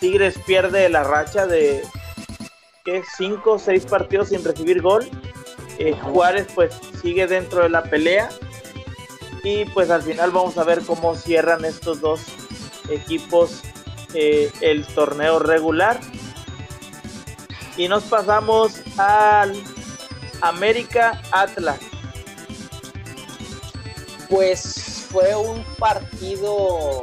Tigres 0.00 0.38
pierde 0.46 0.88
la 0.88 1.04
racha 1.04 1.46
de 1.46 1.82
¿qué? 2.84 3.02
cinco 3.16 3.52
o 3.52 3.58
seis 3.58 3.86
partidos 3.86 4.28
sin 4.28 4.44
recibir 4.44 4.82
gol. 4.82 5.08
Eh, 5.78 5.96
Juárez 6.02 6.46
pues 6.54 6.74
sigue 7.02 7.26
dentro 7.26 7.62
de 7.62 7.68
la 7.68 7.82
pelea 7.82 8.28
y 9.42 9.64
pues 9.66 9.90
al 9.90 10.02
final 10.02 10.30
vamos 10.30 10.56
a 10.56 10.64
ver 10.64 10.82
cómo 10.82 11.14
cierran 11.16 11.64
estos 11.64 12.00
dos 12.00 12.20
equipos 12.88 13.62
eh, 14.14 14.52
el 14.60 14.86
torneo 14.86 15.40
regular 15.40 15.98
y 17.76 17.88
nos 17.88 18.04
pasamos 18.04 18.80
al 18.96 19.54
América 20.40 21.20
Atlas. 21.32 21.80
Pues 24.28 24.93
fue 25.14 25.32
un 25.36 25.62
partido 25.78 27.00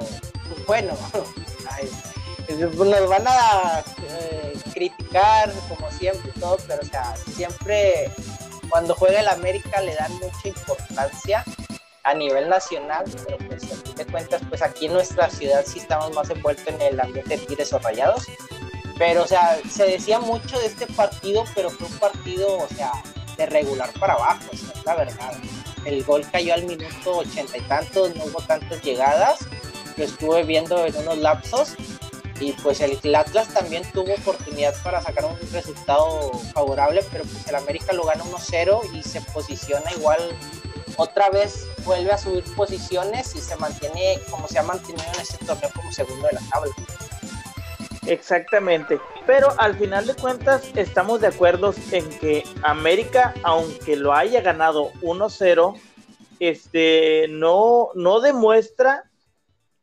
bueno. 0.67 0.97
nos 2.59 3.09
van 3.09 3.25
a 3.25 3.81
eh, 4.09 4.53
criticar 4.73 5.49
como 5.69 5.89
siempre 5.91 6.29
todo, 6.37 6.57
pero 6.67 6.81
o 6.81 6.85
sea, 6.85 7.15
siempre 7.15 8.11
cuando 8.69 8.93
juega 8.95 9.21
el 9.21 9.29
América 9.29 9.79
le 9.79 9.95
dan 9.95 10.11
mucha 10.15 10.49
importancia 10.49 11.45
a 12.03 12.13
nivel 12.13 12.49
nacional, 12.49 13.05
pero 13.25 13.37
pues 13.47 13.63
a 13.71 13.75
fin 13.77 13.95
de 13.95 14.05
cuentas, 14.05 14.41
pues 14.49 14.61
aquí 14.61 14.87
en 14.87 14.93
nuestra 14.93 15.29
ciudad 15.29 15.63
sí 15.65 15.79
estamos 15.79 16.13
más 16.13 16.29
envueltos 16.29 16.67
en 16.67 16.81
el 16.81 16.99
ambiente 16.99 17.37
de 17.37 17.45
Tigres 17.45 17.71
o 17.71 17.79
Rayados. 17.79 18.25
Pero, 18.97 19.23
o 19.23 19.27
sea, 19.27 19.57
se 19.69 19.85
decía 19.85 20.19
mucho 20.19 20.59
de 20.59 20.65
este 20.65 20.85
partido, 20.87 21.45
pero 21.55 21.69
fue 21.69 21.87
un 21.87 21.97
partido, 21.97 22.57
o 22.57 22.67
sea, 22.67 22.91
de 23.37 23.45
regular 23.45 23.89
para 23.99 24.13
abajo, 24.13 24.43
es 24.51 24.63
la 24.85 24.95
verdad. 24.95 25.33
El 25.85 26.03
gol 26.03 26.25
cayó 26.31 26.53
al 26.53 26.63
minuto 26.63 27.17
ochenta 27.17 27.57
y 27.57 27.61
tantos, 27.61 28.15
no 28.15 28.25
hubo 28.25 28.41
tantas 28.41 28.81
llegadas, 28.81 29.39
lo 29.97 30.03
estuve 30.03 30.43
viendo 30.43 30.85
en 30.85 30.95
unos 30.97 31.17
lapsos 31.17 31.75
y 32.39 32.53
pues 32.53 32.81
el, 32.81 33.15
Atlas 33.15 33.53
también 33.53 33.83
tuvo 33.91 34.13
oportunidad 34.13 34.75
para 34.83 35.01
sacar 35.01 35.25
un 35.25 35.37
resultado 35.51 36.31
favorable, 36.53 37.03
pero 37.11 37.23
pues 37.23 37.47
el 37.47 37.55
América 37.55 37.93
lo 37.93 38.03
gana 38.03 38.23
1-0 38.23 38.93
y 38.93 39.03
se 39.03 39.21
posiciona 39.21 39.91
igual, 39.93 40.19
otra 40.97 41.29
vez 41.29 41.67
vuelve 41.85 42.11
a 42.11 42.17
subir 42.17 42.43
posiciones 42.55 43.35
y 43.35 43.39
se 43.39 43.55
mantiene 43.57 44.19
como 44.29 44.47
se 44.47 44.59
ha 44.59 44.63
mantenido 44.63 45.05
en 45.13 45.21
este 45.21 45.45
torneo 45.45 45.69
como 45.75 45.91
segundo 45.91 46.27
de 46.27 46.33
la 46.33 46.41
tabla. 46.49 46.71
Exactamente. 48.07 48.99
Pero 49.25 49.49
al 49.57 49.75
final 49.75 50.07
de 50.07 50.15
cuentas 50.15 50.71
estamos 50.75 51.21
de 51.21 51.27
acuerdo 51.27 51.73
en 51.91 52.09
que 52.19 52.43
América, 52.63 53.33
aunque 53.43 53.95
lo 53.95 54.13
haya 54.13 54.41
ganado 54.41 54.91
1-0, 55.01 55.79
este, 56.39 57.27
no, 57.29 57.89
no 57.93 58.19
demuestra 58.19 59.03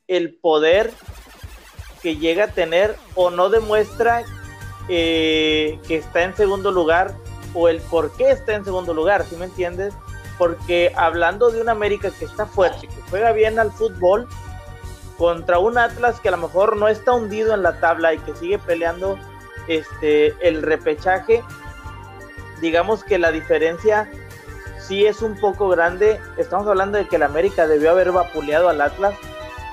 el 0.08 0.34
poder 0.34 0.90
que 2.02 2.16
llega 2.16 2.44
a 2.44 2.48
tener 2.48 2.96
o 3.14 3.30
no 3.30 3.48
demuestra 3.48 4.24
eh, 4.88 5.78
que 5.86 5.96
está 5.96 6.22
en 6.22 6.34
segundo 6.34 6.72
lugar 6.72 7.14
o 7.54 7.68
el 7.68 7.80
por 7.82 8.16
qué 8.16 8.30
está 8.30 8.54
en 8.54 8.64
segundo 8.64 8.94
lugar, 8.94 9.24
¿sí 9.24 9.36
me 9.36 9.44
entiendes? 9.46 9.94
Porque 10.36 10.92
hablando 10.96 11.50
de 11.50 11.60
una 11.60 11.72
América 11.72 12.10
que 12.10 12.24
está 12.24 12.46
fuerte, 12.46 12.86
que 12.86 13.02
juega 13.10 13.32
bien 13.32 13.58
al 13.58 13.72
fútbol, 13.72 14.28
contra 15.18 15.58
un 15.58 15.76
Atlas 15.76 16.20
que 16.20 16.28
a 16.28 16.30
lo 16.30 16.38
mejor 16.38 16.76
no 16.76 16.88
está 16.88 17.12
hundido 17.12 17.52
en 17.52 17.62
la 17.62 17.80
tabla 17.80 18.14
y 18.14 18.18
que 18.18 18.34
sigue 18.36 18.58
peleando 18.58 19.18
este 19.66 20.34
el 20.46 20.62
repechaje, 20.62 21.44
digamos 22.60 23.04
que 23.04 23.18
la 23.18 23.32
diferencia 23.32 24.08
sí 24.80 25.04
es 25.04 25.20
un 25.20 25.38
poco 25.38 25.68
grande. 25.68 26.20
Estamos 26.38 26.66
hablando 26.66 26.96
de 26.96 27.06
que 27.06 27.16
el 27.16 27.24
América 27.24 27.66
debió 27.66 27.90
haber 27.90 28.12
vapuleado 28.12 28.68
al 28.68 28.80
Atlas 28.80 29.14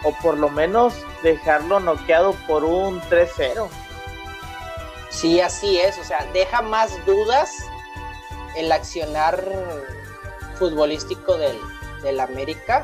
o 0.04 0.14
por 0.22 0.38
lo 0.38 0.50
menos 0.50 0.96
dejarlo 1.24 1.80
noqueado 1.80 2.34
por 2.48 2.64
un 2.66 3.00
3-0. 3.02 3.68
Sí, 5.10 5.40
así 5.40 5.80
es, 5.80 5.98
o 5.98 6.04
sea, 6.04 6.28
deja 6.34 6.62
más 6.62 6.94
dudas 7.06 7.52
el 8.58 8.72
accionar 8.72 9.42
futbolístico 10.58 11.38
del, 11.38 11.58
del 12.02 12.20
América 12.20 12.84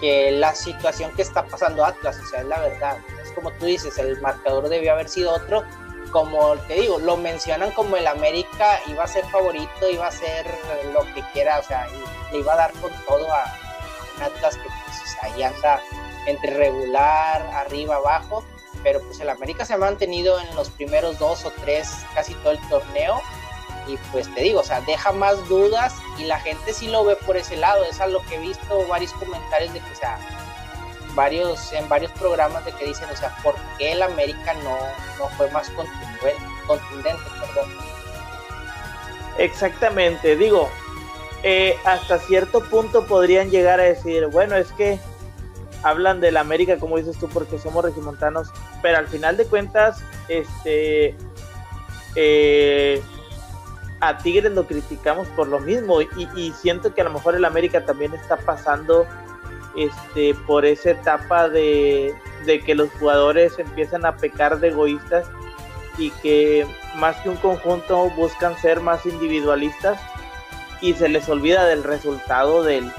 que 0.00 0.30
la 0.32 0.54
situación 0.54 1.12
que 1.12 1.22
está 1.22 1.44
pasando 1.44 1.84
Atlas, 1.84 2.18
o 2.18 2.26
sea, 2.26 2.40
es 2.40 2.46
la 2.46 2.60
verdad. 2.60 2.98
Es 3.22 3.32
como 3.32 3.50
tú 3.52 3.66
dices, 3.66 3.96
el 3.98 4.20
marcador 4.20 4.68
debió 4.68 4.92
haber 4.92 5.08
sido 5.08 5.32
otro. 5.32 5.64
Como 6.10 6.56
te 6.68 6.74
digo, 6.74 6.98
lo 6.98 7.16
mencionan 7.16 7.70
como 7.72 7.96
el 7.96 8.06
América 8.06 8.80
iba 8.86 9.04
a 9.04 9.06
ser 9.06 9.26
favorito, 9.26 9.90
iba 9.90 10.06
a 10.06 10.12
ser 10.12 10.46
lo 10.94 11.02
que 11.14 11.22
quiera, 11.32 11.58
o 11.58 11.62
sea, 11.62 11.86
le 12.32 12.38
iba 12.38 12.54
a 12.54 12.56
dar 12.56 12.72
con 12.74 12.90
todo 13.06 13.30
a, 13.32 13.44
Atlas 14.22 14.56
que 14.56 14.62
pues 14.62 15.16
ahí 15.22 15.42
anda 15.42 15.80
entre 16.26 16.54
regular, 16.54 17.42
arriba, 17.54 17.96
abajo, 17.96 18.44
pero 18.82 19.00
pues 19.00 19.20
el 19.20 19.28
América 19.28 19.64
se 19.64 19.74
ha 19.74 19.78
mantenido 19.78 20.40
en 20.40 20.54
los 20.56 20.70
primeros 20.70 21.18
dos 21.18 21.44
o 21.44 21.52
tres 21.52 21.88
casi 22.14 22.34
todo 22.34 22.52
el 22.52 22.68
torneo 22.68 23.20
y 23.88 23.96
pues 24.12 24.32
te 24.34 24.42
digo, 24.42 24.60
o 24.60 24.64
sea, 24.64 24.80
deja 24.82 25.12
más 25.12 25.48
dudas 25.48 25.94
y 26.18 26.24
la 26.24 26.38
gente 26.40 26.72
sí 26.72 26.88
lo 26.88 27.04
ve 27.04 27.16
por 27.16 27.36
ese 27.36 27.56
lado, 27.56 27.84
es 27.84 28.00
a 28.00 28.06
lo 28.06 28.20
que 28.26 28.36
he 28.36 28.38
visto 28.38 28.86
varios 28.86 29.12
comentarios 29.14 29.72
de 29.72 29.80
que, 29.80 29.92
o 29.92 29.96
sea, 29.96 30.18
varios, 31.14 31.72
en 31.72 31.88
varios 31.88 32.12
programas 32.12 32.64
de 32.64 32.72
que 32.72 32.84
dicen, 32.84 33.08
o 33.10 33.16
sea, 33.16 33.34
¿por 33.42 33.54
qué 33.78 33.92
el 33.92 34.02
América 34.02 34.54
no, 34.62 34.76
no 35.18 35.28
fue 35.36 35.50
más 35.50 35.68
contundente, 35.70 36.36
contundente 36.66 37.22
perdón? 37.40 37.70
Exactamente, 39.38 40.36
digo, 40.36 40.68
eh, 41.42 41.76
hasta 41.84 42.18
cierto 42.18 42.60
punto 42.60 43.06
podrían 43.06 43.50
llegar 43.50 43.80
a 43.80 43.84
decir, 43.84 44.26
bueno, 44.26 44.56
es 44.56 44.70
que 44.72 44.98
hablan 45.82 46.20
del 46.20 46.36
América, 46.36 46.78
como 46.78 46.98
dices 46.98 47.16
tú, 47.18 47.28
porque 47.28 47.58
somos 47.58 47.84
regimontanos, 47.84 48.50
pero 48.82 48.98
al 48.98 49.06
final 49.06 49.36
de 49.36 49.46
cuentas, 49.46 50.02
este, 50.28 51.16
eh, 52.16 53.02
a 54.00 54.18
Tigres 54.18 54.52
lo 54.52 54.66
criticamos 54.66 55.28
por 55.28 55.48
lo 55.48 55.60
mismo 55.60 56.00
y, 56.00 56.52
siento 56.52 56.94
que 56.94 57.00
a 57.00 57.04
lo 57.04 57.10
mejor 57.10 57.34
el 57.34 57.44
América 57.44 57.84
también 57.84 58.14
está 58.14 58.36
pasando 58.36 59.06
este 59.76 60.34
por 60.46 60.64
esa 60.64 60.90
etapa 60.90 61.48
de, 61.48 62.14
que 62.64 62.74
los 62.74 62.90
jugadores 62.92 63.58
empiezan 63.58 64.06
a 64.06 64.16
pecar 64.16 64.60
de 64.60 64.68
egoístas 64.68 65.28
y 65.98 66.10
que 66.22 66.66
más 66.96 67.16
que 67.16 67.28
un 67.28 67.36
conjunto 67.36 68.10
buscan 68.10 68.56
ser 68.58 68.80
más 68.80 69.04
individualistas 69.04 70.00
y 70.80 70.94
se 70.94 71.08
les 71.08 71.28
olvida 71.28 71.66
del 71.66 71.82
resultado 71.82 72.62
del, 72.62 72.90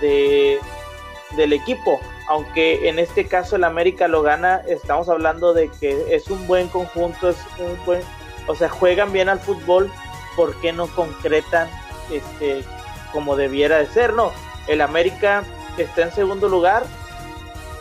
del 0.00 1.52
equipo. 1.52 2.00
Aunque 2.28 2.88
en 2.88 2.98
este 2.98 3.26
caso 3.26 3.56
el 3.56 3.64
América 3.64 4.06
lo 4.06 4.22
gana, 4.22 4.62
estamos 4.68 5.08
hablando 5.08 5.54
de 5.54 5.68
que 5.80 6.14
es 6.14 6.28
un 6.28 6.46
buen 6.46 6.68
conjunto, 6.68 7.30
es 7.30 7.38
un 7.58 7.84
buen, 7.86 8.02
o 8.46 8.54
sea, 8.54 8.68
juegan 8.68 9.12
bien 9.12 9.28
al 9.28 9.40
fútbol, 9.40 9.90
por 10.36 10.54
qué 10.60 10.72
no 10.72 10.86
concretan 10.88 11.68
este, 12.10 12.64
como 13.12 13.36
debiera 13.36 13.78
de 13.78 13.86
ser, 13.86 14.14
¿no? 14.14 14.32
El 14.66 14.80
América 14.80 15.44
está 15.76 16.02
en 16.02 16.12
segundo 16.12 16.48
lugar 16.48 16.84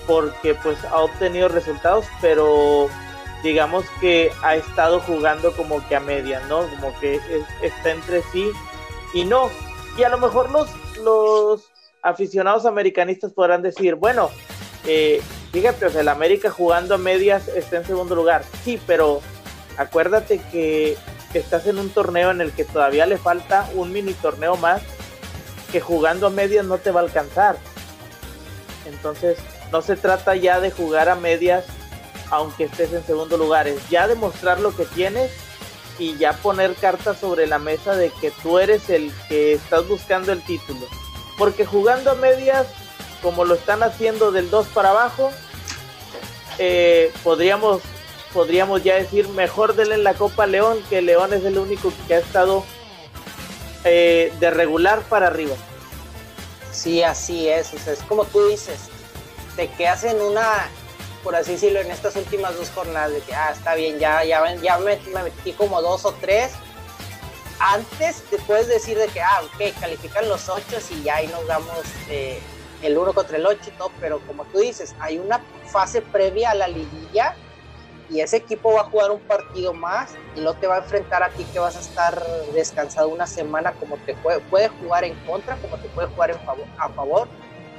porque 0.07 0.55
pues 0.55 0.83
ha 0.85 0.99
obtenido 0.99 1.49
resultados, 1.49 2.05
pero 2.21 2.89
digamos 3.43 3.85
que 3.99 4.31
ha 4.41 4.55
estado 4.55 4.99
jugando 5.01 5.55
como 5.55 5.87
que 5.87 5.95
a 5.95 5.99
media, 5.99 6.41
¿no? 6.47 6.61
Como 6.67 6.97
que 6.99 7.19
está 7.61 7.91
entre 7.91 8.23
sí 8.31 8.51
y 9.13 9.23
no. 9.25 9.49
Y 9.97 10.03
a 10.03 10.09
lo 10.09 10.17
mejor 10.17 10.49
los, 10.49 10.69
los 11.03 11.71
aficionados 12.01 12.65
americanistas 12.65 13.33
podrán 13.33 13.61
decir, 13.61 13.95
bueno, 13.95 14.29
eh, 14.85 15.21
fíjate, 15.51 15.85
o 15.85 15.99
el 15.99 16.07
América 16.07 16.49
jugando 16.49 16.95
a 16.95 16.97
medias 16.97 17.47
está 17.49 17.77
en 17.77 17.85
segundo 17.85 18.15
lugar. 18.15 18.43
Sí, 18.63 18.79
pero 18.87 19.21
acuérdate 19.77 20.39
que 20.51 20.97
estás 21.37 21.67
en 21.67 21.77
un 21.77 21.91
torneo 21.91 22.31
en 22.31 22.41
el 22.41 22.51
que 22.53 22.65
todavía 22.65 23.05
le 23.05 23.19
falta 23.19 23.69
un 23.75 23.91
mini 23.91 24.13
torneo 24.13 24.55
más 24.57 24.81
que 25.71 25.79
jugando 25.79 26.25
a 26.25 26.31
medias 26.31 26.65
no 26.65 26.79
te 26.79 26.89
va 26.89 27.01
a 27.01 27.03
alcanzar. 27.03 27.57
Entonces, 28.87 29.37
no 29.71 29.83
se 29.83 29.95
trata 29.95 30.35
ya 30.35 30.59
de 30.59 30.71
jugar 30.71 31.09
a 31.09 31.15
medias 31.15 31.65
aunque 32.31 32.65
estés 32.65 32.93
en 32.93 33.05
segundo 33.05 33.37
lugar, 33.37 33.67
es 33.67 33.89
ya 33.89 34.07
demostrar 34.07 34.59
lo 34.59 34.75
que 34.75 34.85
tienes 34.85 35.31
y 35.97 36.17
ya 36.17 36.33
poner 36.33 36.75
cartas 36.75 37.19
sobre 37.19 37.47
la 37.47 37.59
mesa 37.59 37.95
de 37.95 38.09
que 38.21 38.31
tú 38.43 38.59
eres 38.59 38.89
el 38.89 39.11
que 39.27 39.53
estás 39.53 39.87
buscando 39.87 40.31
el 40.31 40.41
título. 40.43 40.87
Porque 41.37 41.65
jugando 41.65 42.11
a 42.11 42.15
medias, 42.15 42.67
como 43.21 43.45
lo 43.45 43.55
están 43.55 43.83
haciendo 43.83 44.31
del 44.31 44.49
2 44.49 44.67
para 44.67 44.91
abajo, 44.91 45.31
eh, 46.57 47.11
podríamos, 47.23 47.81
podríamos 48.33 48.83
ya 48.83 48.95
decir 48.95 49.27
mejor 49.29 49.75
denle 49.75 49.97
la 49.97 50.13
Copa 50.13 50.45
León, 50.45 50.79
que 50.89 51.01
León 51.01 51.33
es 51.33 51.43
el 51.43 51.57
único 51.57 51.91
que 52.07 52.15
ha 52.15 52.19
estado 52.19 52.63
eh, 53.83 54.31
de 54.39 54.51
regular 54.51 55.01
para 55.03 55.27
arriba. 55.27 55.55
Sí, 56.71 57.03
así 57.03 57.49
es, 57.49 57.73
es 57.73 57.99
como 58.03 58.25
tú 58.25 58.47
dices, 58.47 58.89
te 59.55 59.67
quedas 59.71 60.03
en 60.03 60.21
una, 60.21 60.69
por 61.23 61.35
así 61.35 61.53
decirlo, 61.53 61.79
en 61.79 61.91
estas 61.91 62.15
últimas 62.15 62.55
dos 62.55 62.69
jornadas 62.69 63.11
de 63.11 63.19
que, 63.21 63.33
ah, 63.33 63.51
está 63.51 63.75
bien, 63.75 63.99
ya, 63.99 64.23
ya, 64.23 64.55
ya 64.55 64.77
me, 64.77 64.97
metí 65.23 65.53
como 65.53 65.81
dos 65.81 66.05
o 66.05 66.13
tres. 66.21 66.51
Antes 67.59 68.21
te 68.29 68.37
puedes 68.37 68.67
decir 68.67 68.97
de 68.97 69.07
que, 69.07 69.21
ah, 69.21 69.41
ok, 69.43 69.77
califican 69.79 70.29
los 70.29 70.47
ocho 70.47 70.77
y 70.91 71.03
ya 71.03 71.15
ahí 71.15 71.27
nos 71.27 71.45
damos 71.47 71.83
eh, 72.09 72.39
el 72.81 72.97
uno 72.97 73.13
contra 73.13 73.37
el 73.37 73.45
ocho 73.45 73.69
y 73.69 73.71
todo, 73.71 73.91
pero 73.99 74.19
como 74.25 74.45
tú 74.45 74.59
dices, 74.59 74.95
hay 74.99 75.17
una 75.17 75.41
fase 75.65 76.01
previa 76.01 76.51
a 76.51 76.55
la 76.55 76.67
liguilla 76.69 77.35
y 78.09 78.21
ese 78.21 78.37
equipo 78.37 78.73
va 78.73 78.81
a 78.81 78.85
jugar 78.85 79.11
un 79.11 79.19
partido 79.19 79.73
más 79.73 80.11
y 80.35 80.41
no 80.41 80.53
te 80.55 80.67
va 80.67 80.75
a 80.75 80.79
enfrentar 80.79 81.21
a 81.23 81.29
ti 81.29 81.45
que 81.53 81.59
vas 81.59 81.75
a 81.75 81.79
estar 81.79 82.23
descansado 82.53 83.09
una 83.09 83.27
semana 83.27 83.73
como 83.73 83.97
te 83.97 84.15
puede, 84.15 84.39
puede 84.41 84.69
jugar 84.69 85.03
en 85.03 85.15
contra, 85.25 85.57
como 85.57 85.77
te 85.77 85.87
puede 85.89 86.07
jugar 86.07 86.31
en 86.31 86.39
favor, 86.39 86.65
a 86.77 86.89
favor 86.89 87.27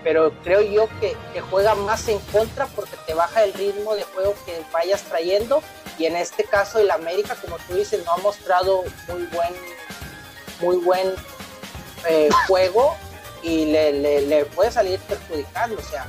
pero 0.03 0.33
creo 0.43 0.63
yo 0.63 0.89
que 1.01 1.17
te 1.33 1.41
juega 1.41 1.75
más 1.75 2.09
en 2.09 2.19
contra 2.33 2.67
porque 2.69 2.97
te 3.07 3.15
baja 3.15 3.45
el 3.45 3.53
ritmo 3.53 3.95
de 3.95 4.05
juego 4.05 4.35
que 4.47 4.63
vayas 4.73 5.03
trayendo 5.03 5.63
y 5.99 6.07
en 6.07 6.17
este 6.17 6.45
caso 6.45 6.79
el 6.79 6.91
América 6.91 7.37
como 7.41 7.59
tú 7.59 7.75
dices 7.75 8.05
no 8.05 8.13
ha 8.13 8.17
mostrado 8.19 8.83
muy 9.09 9.25
buen 9.27 9.55
muy 10.61 10.77
buen 10.77 11.15
eh, 12.09 12.31
juego 12.47 12.97
y 13.43 13.67
le, 13.67 13.93
le, 14.27 14.45
puede 14.47 14.71
salir 14.71 14.99
perjudicando 15.01 15.79
o 15.79 15.83
sea 15.83 16.07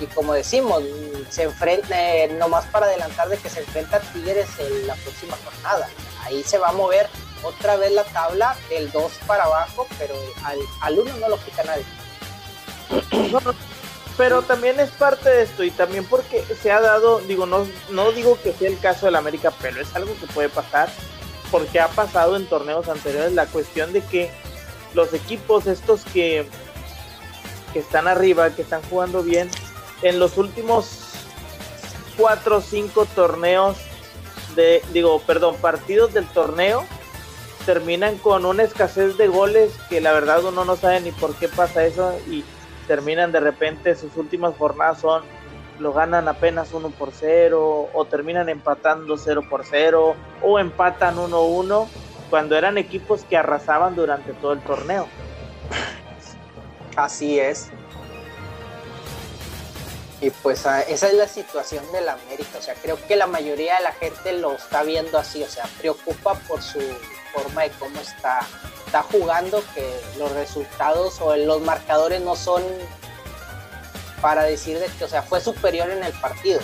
y 0.00 0.06
como 0.06 0.34
decimos 0.34 0.82
se 1.30 1.44
enfrenta 1.44 1.94
eh, 2.00 2.28
nomás 2.28 2.64
para 2.66 2.86
adelantar 2.86 3.28
de 3.28 3.36
que 3.36 3.48
se 3.48 3.60
enfrenta 3.60 3.98
a 3.98 4.00
Tigres 4.00 4.48
en 4.58 4.86
la 4.86 4.94
próxima 4.94 5.36
jornada. 5.44 5.88
Ahí 6.24 6.42
se 6.42 6.58
va 6.58 6.70
a 6.70 6.72
mover 6.72 7.08
otra 7.42 7.76
vez 7.76 7.92
la 7.92 8.04
tabla 8.04 8.56
del 8.68 8.90
2 8.90 9.12
para 9.26 9.44
abajo 9.44 9.86
pero 9.98 10.14
al, 10.44 10.58
al 10.80 10.98
1 10.98 11.16
no 11.18 11.28
lo 11.28 11.38
quita 11.44 11.64
nadie. 11.64 11.84
Pero 14.18 14.42
también 14.42 14.80
es 14.80 14.90
parte 14.90 15.30
de 15.30 15.42
esto 15.42 15.62
y 15.62 15.70
también 15.70 16.04
porque 16.04 16.42
se 16.60 16.72
ha 16.72 16.80
dado, 16.80 17.20
digo, 17.20 17.46
no, 17.46 17.68
no 17.90 18.10
digo 18.10 18.36
que 18.42 18.52
sea 18.52 18.68
el 18.68 18.80
caso 18.80 19.06
del 19.06 19.14
América, 19.14 19.52
pero 19.62 19.80
es 19.80 19.94
algo 19.94 20.12
que 20.18 20.26
puede 20.26 20.48
pasar 20.48 20.88
porque 21.52 21.78
ha 21.78 21.86
pasado 21.86 22.34
en 22.34 22.48
torneos 22.48 22.88
anteriores 22.88 23.32
la 23.32 23.46
cuestión 23.46 23.92
de 23.92 24.02
que 24.02 24.32
los 24.92 25.14
equipos 25.14 25.68
estos 25.68 26.04
que, 26.04 26.48
que 27.72 27.78
están 27.78 28.08
arriba, 28.08 28.50
que 28.50 28.62
están 28.62 28.82
jugando 28.90 29.22
bien, 29.22 29.48
en 30.02 30.18
los 30.18 30.36
últimos 30.36 31.07
cuatro 32.18 32.58
o 32.58 32.60
cinco 32.60 33.06
torneos 33.06 33.78
de, 34.54 34.82
digo, 34.92 35.20
perdón, 35.20 35.56
partidos 35.56 36.12
del 36.12 36.26
torneo, 36.26 36.84
terminan 37.64 38.18
con 38.18 38.44
una 38.44 38.64
escasez 38.64 39.16
de 39.16 39.28
goles 39.28 39.72
que 39.88 40.00
la 40.00 40.12
verdad 40.12 40.44
uno 40.44 40.64
no 40.64 40.76
sabe 40.76 41.00
ni 41.00 41.12
por 41.12 41.34
qué 41.36 41.48
pasa 41.48 41.84
eso 41.84 42.12
y 42.26 42.44
terminan 42.86 43.30
de 43.32 43.40
repente 43.40 43.94
sus 43.94 44.16
últimas 44.16 44.56
jornadas 44.56 45.00
son 45.00 45.22
lo 45.78 45.92
ganan 45.92 46.26
apenas 46.28 46.72
1 46.72 46.90
por 46.90 47.12
0 47.12 47.90
o 47.92 48.04
terminan 48.06 48.48
empatando 48.48 49.16
0 49.16 49.42
por 49.48 49.64
0 49.64 50.16
o 50.42 50.58
empatan 50.58 51.16
1-1 51.16 51.86
cuando 52.30 52.56
eran 52.56 52.78
equipos 52.78 53.22
que 53.24 53.36
arrasaban 53.36 53.94
durante 53.94 54.32
todo 54.32 54.52
el 54.52 54.60
torneo. 54.60 55.06
Así 56.96 57.38
es. 57.38 57.70
Y 60.20 60.30
pues 60.30 60.66
ah, 60.66 60.82
esa 60.82 61.08
es 61.08 61.14
la 61.14 61.28
situación 61.28 61.84
de 61.92 62.00
la 62.00 62.14
América. 62.14 62.58
O 62.58 62.62
sea, 62.62 62.74
creo 62.74 62.98
que 63.06 63.16
la 63.16 63.26
mayoría 63.26 63.76
de 63.76 63.84
la 63.84 63.92
gente 63.92 64.32
lo 64.32 64.52
está 64.52 64.82
viendo 64.82 65.18
así. 65.18 65.42
O 65.42 65.48
sea, 65.48 65.64
preocupa 65.78 66.34
por 66.48 66.60
su 66.62 66.80
forma 67.32 67.62
de 67.62 67.70
cómo 67.78 68.00
está 68.00 68.40
está 68.88 69.02
jugando 69.02 69.62
que 69.74 69.86
los 70.18 70.32
resultados 70.32 71.20
o 71.20 71.36
los 71.36 71.60
marcadores 71.60 72.22
no 72.22 72.36
son 72.36 72.62
para 74.22 74.44
decir 74.44 74.78
de 74.78 74.86
que, 74.86 75.04
o 75.04 75.08
sea, 75.08 75.22
fue 75.22 75.42
superior 75.42 75.90
en 75.90 76.02
el 76.02 76.12
partido. 76.14 76.60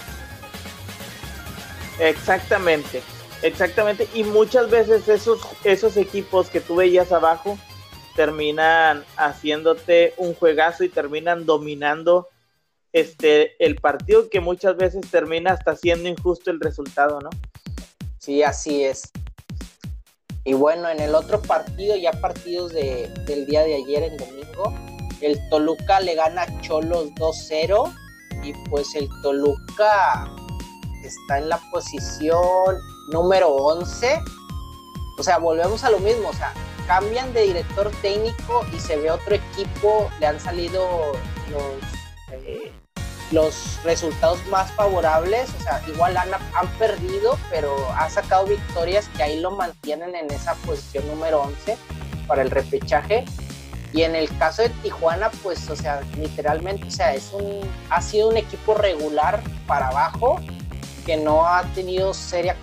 Exactamente, 1.99 3.03
exactamente. 3.43 4.09
Y 4.15 4.25
muchas 4.25 4.71
veces 4.71 5.07
esos, 5.07 5.47
esos 5.65 5.99
equipos 5.99 6.49
que 6.49 6.61
tú 6.61 6.77
veías 6.77 7.13
abajo 7.13 7.59
terminan 8.17 9.05
haciéndote 9.19 10.15
un 10.17 10.35
juegazo 10.35 10.83
y 10.83 10.89
terminan 10.89 11.45
dominando 11.45 12.31
este 12.95 13.63
el 13.63 13.75
partido 13.77 14.31
que 14.31 14.41
muchas 14.41 14.77
veces 14.77 15.03
termina 15.11 15.53
hasta 15.53 15.77
siendo 15.77 16.09
injusto 16.09 16.51
el 16.51 16.61
resultado, 16.61 17.21
¿no? 17.21 17.29
Sí, 18.19 18.43
así 18.43 18.85
es. 18.85 19.11
Y 20.45 20.55
bueno, 20.55 20.89
en 20.89 21.01
el 21.01 21.15
otro 21.15 21.43
partido, 21.43 21.97
ya 21.97 22.13
partidos 22.13 22.73
de, 22.73 23.09
del 23.27 23.47
día 23.47 23.65
de 23.65 23.75
ayer, 23.75 24.05
en 24.05 24.17
domingo, 24.17 24.73
el 25.21 25.39
Toluca 25.51 26.01
le 26.01 26.15
gana 26.15 26.43
a 26.43 26.61
Cholos 26.61 27.09
2-0 27.17 27.93
y 28.43 28.53
pues 28.69 28.95
el 28.95 29.09
Toluca 29.23 30.31
está 31.03 31.39
en 31.39 31.49
la 31.49 31.59
posición 31.71 32.77
número 33.11 33.49
11. 33.49 34.21
O 35.19 35.23
sea, 35.23 35.39
volvemos 35.39 35.83
a 35.83 35.91
lo 35.91 35.99
mismo, 35.99 36.29
o 36.29 36.35
sea, 36.35 36.53
cambian 36.87 37.33
de 37.33 37.43
director 37.43 37.91
técnico 38.03 38.65
y 38.73 38.79
se 38.79 38.97
ve 38.99 39.11
otro 39.11 39.35
equipo, 39.35 40.11
le 40.21 40.27
han 40.27 40.39
salido 40.39 40.87
los... 41.51 42.43
Eh, 42.45 42.73
los 43.31 43.83
resultados 43.85 44.39
más 44.47 44.71
favorables, 44.73 45.51
o 45.59 45.63
sea, 45.63 45.83
igual 45.89 46.17
han, 46.17 46.33
han 46.35 46.69
perdido, 46.79 47.39
pero 47.51 47.75
ha 47.97 48.09
sacado 48.11 48.47
victorias 48.47 49.09
que 49.17 49.23
ahí 49.23 49.41
lo 49.41 49.51
mantienen 49.51 50.15
en 50.15 50.31
esa 50.31 50.55
posición 50.57 51.07
número 51.09 51.43
11 51.43 51.77
para 52.27 52.43
el 52.43 52.51
repechaje. 52.51 53.25
Y 53.93 54.03
en 54.03 54.17
el 54.17 54.29
caso 54.39 54.63
de 54.63 54.71
Tijuana, 54.71 55.31
pues, 55.43 55.71
o 55.71 55.77
sea, 55.77 56.01
literalmente, 56.19 56.89
o 56.89 56.91
sea, 56.91 57.15
es 57.15 57.33
un, 57.33 57.61
ha 57.91 58.03
sido 58.03 58.29
un 58.29 58.37
equipo 58.37 58.75
regular 58.75 59.41
para 59.69 59.89
abajo, 59.89 60.41
que 61.07 61.17
no 61.17 61.47
ha 61.47 61.63
tenido 61.75 62.13
seria 62.13 62.57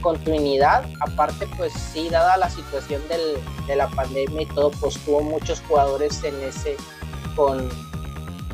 continuidad. 0.00 0.84
Aparte, 1.00 1.46
pues 1.56 1.72
sí, 1.92 2.08
dada 2.08 2.36
la 2.36 2.50
situación 2.50 3.02
del, 3.08 3.38
de 3.66 3.76
la 3.76 3.88
pandemia 3.88 4.42
y 4.42 4.46
todo, 4.46 4.70
pues 4.72 4.98
tuvo 5.04 5.20
muchos 5.20 5.60
jugadores 5.68 6.24
en 6.24 6.42
ese, 6.42 6.76
con, 7.36 7.68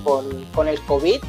con, 0.04 0.44
con 0.46 0.68
el 0.68 0.80
COVID 0.84 1.22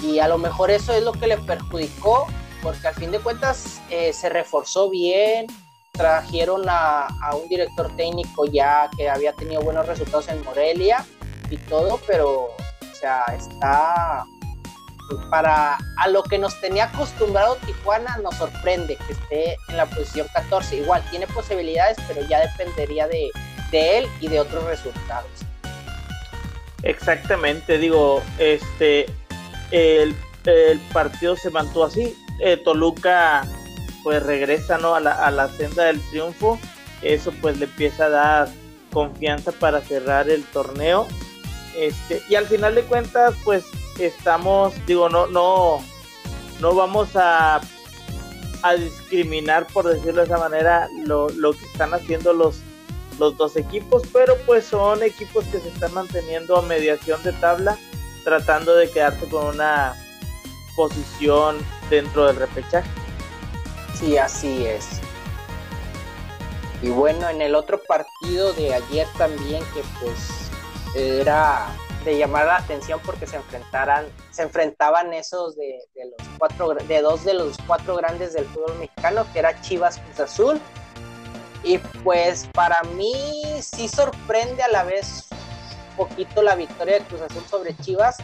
y 0.00 0.18
a 0.20 0.28
lo 0.28 0.38
mejor 0.38 0.70
eso 0.70 0.92
es 0.92 1.02
lo 1.02 1.12
que 1.12 1.26
le 1.26 1.36
perjudicó, 1.38 2.26
porque 2.62 2.88
al 2.88 2.94
fin 2.94 3.10
de 3.10 3.18
cuentas 3.18 3.80
eh, 3.90 4.12
se 4.12 4.28
reforzó 4.28 4.90
bien, 4.90 5.46
trajeron 5.92 6.64
a, 6.68 7.08
un 7.34 7.48
director 7.48 7.94
técnico 7.96 8.44
ya 8.46 8.88
que 8.96 9.08
había 9.08 9.32
tenido 9.32 9.60
buenos 9.62 9.86
resultados 9.86 10.28
en 10.28 10.42
Morelia 10.44 11.04
y 11.50 11.56
todo, 11.56 12.00
pero 12.06 12.44
o 12.44 12.94
sea, 12.94 13.24
está 13.36 14.24
para 15.30 15.78
a 15.96 16.08
lo 16.08 16.22
que 16.22 16.38
nos 16.38 16.60
tenía 16.60 16.84
acostumbrado 16.84 17.56
Tijuana 17.64 18.18
nos 18.18 18.34
sorprende 18.34 18.96
que 18.96 19.12
esté 19.14 19.56
en 19.68 19.76
la 19.78 19.86
posición 19.86 20.26
14. 20.34 20.76
Igual 20.76 21.02
tiene 21.10 21.26
posibilidades, 21.28 21.96
pero 22.06 22.26
ya 22.28 22.40
dependería 22.40 23.08
de, 23.08 23.30
de 23.70 23.98
él 23.98 24.08
y 24.20 24.28
de 24.28 24.40
otros 24.40 24.64
resultados. 24.64 25.30
Exactamente, 26.82 27.78
digo, 27.78 28.22
este 28.38 29.06
el, 29.70 30.14
partido 30.92 31.36
se 31.36 31.50
mantuvo 31.50 31.84
así. 31.84 32.16
Eh, 32.40 32.56
Toluca 32.56 33.46
pues 34.02 34.22
regresa 34.22 34.78
¿no? 34.78 34.94
a, 34.94 35.00
la, 35.00 35.12
a 35.12 35.30
la 35.30 35.48
senda 35.48 35.84
del 35.84 36.00
triunfo. 36.08 36.58
Eso 37.02 37.32
pues 37.40 37.58
le 37.58 37.66
empieza 37.66 38.06
a 38.06 38.08
dar 38.08 38.48
confianza 38.92 39.52
para 39.52 39.80
cerrar 39.80 40.28
el 40.30 40.44
torneo. 40.44 41.06
Este, 41.76 42.22
y 42.28 42.34
al 42.34 42.46
final 42.46 42.74
de 42.74 42.82
cuentas, 42.82 43.34
pues 43.44 43.64
estamos, 43.98 44.74
digo, 44.86 45.08
no, 45.08 45.26
no, 45.26 45.78
no 46.60 46.74
vamos 46.74 47.10
a, 47.14 47.60
a 48.62 48.74
discriminar, 48.74 49.66
por 49.66 49.86
decirlo 49.86 50.22
de 50.22 50.26
esa 50.26 50.38
manera, 50.38 50.88
lo, 51.04 51.28
lo 51.30 51.52
que 51.52 51.64
están 51.66 51.94
haciendo 51.94 52.32
los, 52.32 52.62
los 53.18 53.36
dos 53.36 53.56
equipos, 53.56 54.02
pero 54.12 54.36
pues 54.46 54.64
son 54.64 55.02
equipos 55.02 55.44
que 55.46 55.60
se 55.60 55.68
están 55.68 55.94
manteniendo 55.94 56.56
a 56.56 56.62
mediación 56.62 57.22
de 57.22 57.32
tabla, 57.34 57.78
tratando 58.24 58.74
de 58.74 58.90
quedarse 58.90 59.26
con 59.28 59.46
una 59.46 59.94
posición 60.76 61.58
dentro 61.90 62.26
del 62.26 62.36
repechaje. 62.36 62.88
Sí, 63.94 64.16
así 64.16 64.64
es. 64.66 65.00
Y 66.82 66.90
bueno, 66.90 67.28
en 67.28 67.42
el 67.42 67.54
otro 67.54 67.80
partido 67.82 68.52
de 68.52 68.74
ayer 68.74 69.06
también, 69.16 69.62
que 69.74 69.82
pues 70.00 70.50
era 70.94 71.66
de 72.04 72.16
llamar 72.16 72.46
la 72.46 72.56
atención 72.58 73.00
porque 73.04 73.26
se 73.26 73.36
enfrentaran, 73.36 74.06
se 74.30 74.42
enfrentaban 74.42 75.12
esos 75.12 75.56
de, 75.56 75.80
los 75.96 76.28
cuatro, 76.38 76.74
de 76.74 77.02
dos 77.02 77.24
de 77.24 77.34
los 77.34 77.56
cuatro 77.66 77.96
grandes 77.96 78.34
del 78.34 78.44
fútbol 78.46 78.78
mexicano, 78.78 79.26
que 79.32 79.40
era 79.40 79.60
Chivas 79.60 79.98
Cruz 79.98 80.20
Azul. 80.20 80.60
Y 81.64 81.78
pues 82.04 82.48
para 82.52 82.80
mí 82.94 83.12
sí 83.60 83.88
sorprende 83.88 84.62
a 84.62 84.68
la 84.68 84.84
vez 84.84 85.27
poquito 85.98 86.40
la 86.40 86.54
victoria 86.54 87.00
de 87.00 87.04
Cruz 87.04 87.20
Azul 87.20 87.44
sobre 87.50 87.76
Chivas, 87.76 88.16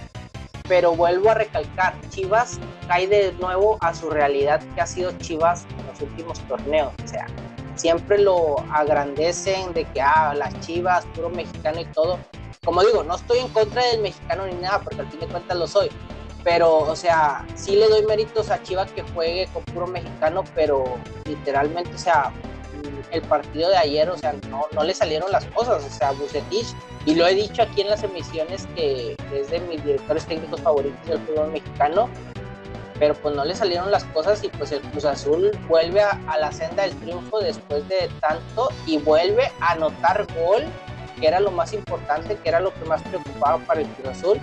pero 0.66 0.96
vuelvo 0.96 1.28
a 1.28 1.34
recalcar, 1.34 1.94
Chivas 2.08 2.58
cae 2.88 3.06
de 3.06 3.32
nuevo 3.32 3.76
a 3.82 3.92
su 3.92 4.08
realidad 4.08 4.62
que 4.74 4.80
ha 4.80 4.86
sido 4.86 5.12
Chivas 5.18 5.66
en 5.78 5.86
los 5.88 6.00
últimos 6.00 6.38
torneos. 6.48 6.94
O 7.04 7.06
sea, 7.06 7.26
siempre 7.74 8.16
lo 8.18 8.60
agrandecen 8.72 9.74
de 9.74 9.84
que, 9.84 10.00
ah, 10.00 10.32
las 10.34 10.58
Chivas, 10.60 11.04
puro 11.14 11.28
mexicano 11.28 11.82
y 11.82 11.84
todo 11.86 12.18
como 12.64 12.82
digo, 12.82 13.02
no 13.04 13.16
estoy 13.16 13.38
en 13.38 13.48
contra 13.48 13.84
del 13.84 14.00
mexicano 14.00 14.46
ni 14.46 14.54
nada, 14.54 14.80
porque 14.80 15.02
al 15.02 15.10
fin 15.10 15.20
de 15.20 15.26
cuentas 15.26 15.56
lo 15.56 15.66
soy. 15.66 15.90
Pero, 16.42 16.78
o 16.78 16.96
sea, 16.96 17.46
sí 17.54 17.76
le 17.76 17.88
doy 17.88 18.04
méritos 18.06 18.50
a 18.50 18.62
Chivas 18.62 18.90
que 18.92 19.02
juegue 19.02 19.48
con 19.52 19.62
puro 19.64 19.86
mexicano, 19.86 20.44
pero 20.54 20.84
literalmente, 21.26 21.94
o 21.94 21.98
sea, 21.98 22.32
el 23.10 23.22
partido 23.22 23.70
de 23.70 23.76
ayer, 23.76 24.08
o 24.08 24.16
sea, 24.16 24.34
no, 24.48 24.66
no 24.72 24.84
le 24.84 24.94
salieron 24.94 25.30
las 25.30 25.44
cosas. 25.46 25.84
O 25.84 25.90
sea, 25.90 26.12
Bucetich, 26.12 26.74
y 27.06 27.14
lo 27.14 27.26
he 27.26 27.34
dicho 27.34 27.62
aquí 27.62 27.82
en 27.82 27.90
las 27.90 28.02
emisiones, 28.02 28.66
que 28.74 29.16
es 29.32 29.50
de 29.50 29.60
mis 29.60 29.84
directores 29.84 30.26
técnicos 30.26 30.60
favoritos 30.60 31.06
del 31.06 31.18
fútbol 31.20 31.52
mexicano, 31.52 32.08
pero 32.98 33.14
pues 33.14 33.34
no 33.34 33.44
le 33.44 33.54
salieron 33.54 33.90
las 33.90 34.04
cosas 34.04 34.42
y 34.44 34.48
pues 34.48 34.70
el 34.72 34.80
Cruz 34.80 35.04
Azul 35.04 35.50
vuelve 35.68 36.00
a, 36.00 36.18
a 36.28 36.38
la 36.38 36.52
senda 36.52 36.84
del 36.84 36.96
triunfo 37.00 37.40
después 37.40 37.86
de 37.88 38.08
tanto 38.20 38.68
y 38.86 38.98
vuelve 38.98 39.50
a 39.60 39.72
anotar 39.72 40.26
gol 40.34 40.64
que 41.20 41.26
era 41.26 41.40
lo 41.40 41.50
más 41.50 41.72
importante, 41.72 42.36
que 42.36 42.48
era 42.48 42.60
lo 42.60 42.72
que 42.74 42.84
más 42.86 43.02
preocupaba 43.02 43.58
para 43.58 43.80
el 43.80 43.86
Cruz 43.88 44.08
Azul. 44.08 44.40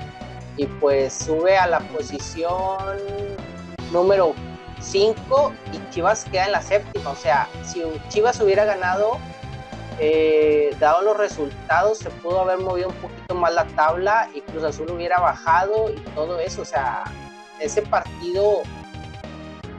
Y 0.57 0.65
pues 0.65 1.13
sube 1.13 1.57
a 1.57 1.67
la 1.67 1.79
posición 1.79 2.97
número 3.91 4.35
5 4.81 5.53
y 5.73 5.89
Chivas 5.91 6.25
queda 6.25 6.45
en 6.45 6.51
la 6.53 6.61
séptima. 6.61 7.11
O 7.11 7.15
sea, 7.15 7.47
si 7.63 7.83
Chivas 8.09 8.39
hubiera 8.41 8.65
ganado, 8.65 9.19
eh, 9.99 10.75
dado 10.79 11.01
los 11.01 11.17
resultados, 11.17 11.99
se 11.99 12.09
pudo 12.09 12.41
haber 12.41 12.59
movido 12.59 12.89
un 12.89 12.95
poquito 12.95 13.35
más 13.35 13.53
la 13.53 13.65
tabla 13.67 14.29
y 14.33 14.41
Cruz 14.41 14.63
Azul 14.63 14.89
hubiera 14.91 15.19
bajado 15.19 15.89
y 15.89 15.99
todo 16.15 16.39
eso. 16.39 16.63
O 16.63 16.65
sea, 16.65 17.03
ese 17.59 17.81
partido, 17.83 18.63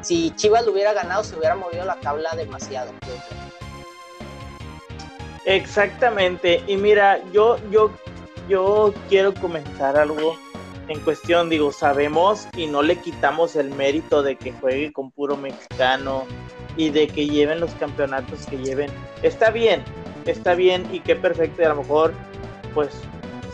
si 0.00 0.30
Chivas 0.36 0.64
lo 0.64 0.72
hubiera 0.72 0.92
ganado, 0.92 1.24
se 1.24 1.36
hubiera 1.36 1.56
movido 1.56 1.84
la 1.84 1.96
tabla 1.96 2.34
demasiado. 2.36 2.92
Exactamente. 5.44 6.62
Y 6.66 6.76
mira, 6.76 7.20
yo, 7.32 7.56
yo, 7.70 7.90
yo 8.48 8.94
quiero 9.08 9.34
comentar 9.34 9.96
algo 9.96 10.36
en 10.88 11.00
cuestión, 11.00 11.48
digo, 11.48 11.72
sabemos 11.72 12.48
y 12.56 12.66
no 12.66 12.82
le 12.82 12.96
quitamos 12.96 13.56
el 13.56 13.70
mérito 13.70 14.22
de 14.22 14.36
que 14.36 14.52
juegue 14.52 14.92
con 14.92 15.10
puro 15.10 15.36
mexicano 15.36 16.24
y 16.76 16.90
de 16.90 17.08
que 17.08 17.26
lleven 17.26 17.60
los 17.60 17.72
campeonatos 17.72 18.46
que 18.46 18.58
lleven. 18.58 18.90
Está 19.22 19.50
bien, 19.50 19.82
está 20.26 20.54
bien 20.54 20.86
y 20.92 21.00
qué 21.00 21.16
perfecto. 21.16 21.64
A 21.64 21.68
lo 21.68 21.76
mejor, 21.76 22.12
pues, 22.74 22.90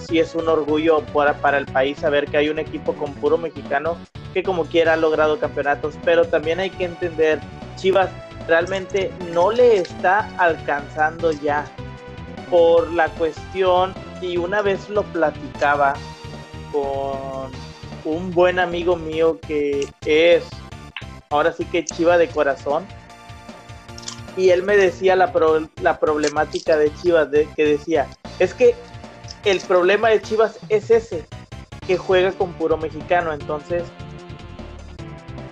sí 0.08 0.18
es 0.18 0.34
un 0.34 0.48
orgullo 0.48 1.00
para, 1.12 1.34
para 1.40 1.58
el 1.58 1.66
país 1.66 1.98
saber 1.98 2.26
que 2.26 2.38
hay 2.38 2.48
un 2.48 2.58
equipo 2.58 2.94
con 2.94 3.12
puro 3.14 3.36
mexicano 3.36 3.96
que 4.32 4.42
como 4.42 4.64
quiera 4.64 4.94
ha 4.94 4.96
logrado 4.96 5.38
campeonatos, 5.38 5.94
pero 6.04 6.24
también 6.24 6.60
hay 6.60 6.70
que 6.70 6.84
entender, 6.84 7.40
Chivas 7.76 8.10
realmente 8.46 9.10
no 9.32 9.50
le 9.50 9.76
está 9.76 10.28
alcanzando 10.38 11.32
ya 11.32 11.64
por 12.50 12.90
la 12.92 13.08
cuestión 13.10 13.94
y 14.20 14.36
una 14.36 14.62
vez 14.62 14.88
lo 14.88 15.02
platicaba 15.02 15.94
con 16.72 17.50
un 18.04 18.30
buen 18.32 18.58
amigo 18.58 18.96
mío 18.96 19.38
que 19.46 19.88
es 20.04 20.44
ahora 21.30 21.52
sí 21.52 21.64
que 21.64 21.84
chiva 21.84 22.18
de 22.18 22.28
corazón. 22.28 22.86
Y 24.36 24.50
él 24.50 24.62
me 24.62 24.76
decía 24.76 25.16
la, 25.16 25.32
la 25.82 25.98
problemática 25.98 26.76
de 26.76 26.94
Chivas 26.94 27.30
de, 27.30 27.48
que 27.56 27.64
decía 27.64 28.06
es 28.38 28.54
que 28.54 28.74
el 29.44 29.60
problema 29.60 30.10
de 30.10 30.22
Chivas 30.22 30.58
es 30.68 30.90
ese 30.90 31.26
que 31.86 31.96
juega 31.96 32.32
con 32.32 32.52
puro 32.52 32.76
mexicano 32.76 33.32
entonces 33.32 33.82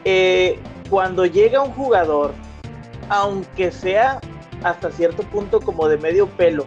eh, 0.05 0.61
cuando 0.89 1.27
llega 1.27 1.63
un 1.63 1.73
jugador 1.73 2.33
aunque 3.09 3.73
sea 3.73 4.21
hasta 4.63 4.93
cierto 4.93 5.23
punto 5.25 5.61
como 5.61 5.89
de 5.89 5.99
medio 5.99 6.29
pelo, 6.29 6.67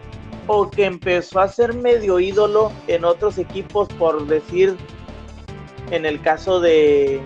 o 0.52 0.68
que 0.68 0.86
empezó 0.86 1.40
a 1.40 1.48
ser 1.48 1.76
medio 1.76 2.20
ídolo 2.20 2.72
en 2.88 3.06
otros 3.06 3.38
equipos, 3.38 3.88
por 4.00 4.26
decir, 4.26 4.76
en 5.92 6.08
el 6.08 6.20
caso 6.22 6.60
de 6.60 7.22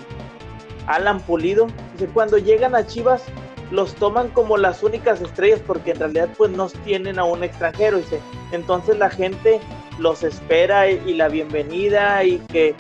Alan 0.88 1.22
Pulido, 1.22 1.68
cuando 2.14 2.38
llegan 2.38 2.76
a 2.76 2.86
Chivas 2.86 3.24
los 3.72 3.96
toman 3.96 4.28
como 4.28 4.58
las 4.58 4.84
únicas 4.84 5.22
estrellas 5.22 5.62
porque 5.66 5.92
en 5.92 6.00
realidad 6.00 6.30
pues 6.38 6.52
no 6.52 6.68
tienen 6.84 7.18
a 7.18 7.24
un 7.24 7.46
extranjero, 7.46 7.98
dice, 7.98 8.20
entonces 8.52 8.98
la 8.98 9.10
gente 9.10 9.62
los 10.00 10.24
espera 10.24 10.92
y, 10.92 11.02
y 11.06 11.14
la 11.14 11.30
bienvenida 11.30 12.26
y 12.26 12.40
que 12.40 12.76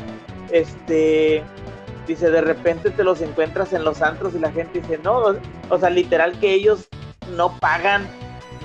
este 0.51 1.41
dice 2.05 2.29
de 2.29 2.41
repente 2.41 2.89
te 2.89 3.05
los 3.05 3.21
encuentras 3.21 3.71
en 3.71 3.85
los 3.85 4.01
antros 4.01 4.35
y 4.35 4.39
la 4.39 4.51
gente 4.51 4.81
dice 4.81 4.99
no, 5.01 5.23
o 5.69 5.79
sea 5.79 5.89
literal 5.89 6.37
que 6.41 6.53
ellos 6.53 6.89
no 7.37 7.57
pagan 7.59 8.05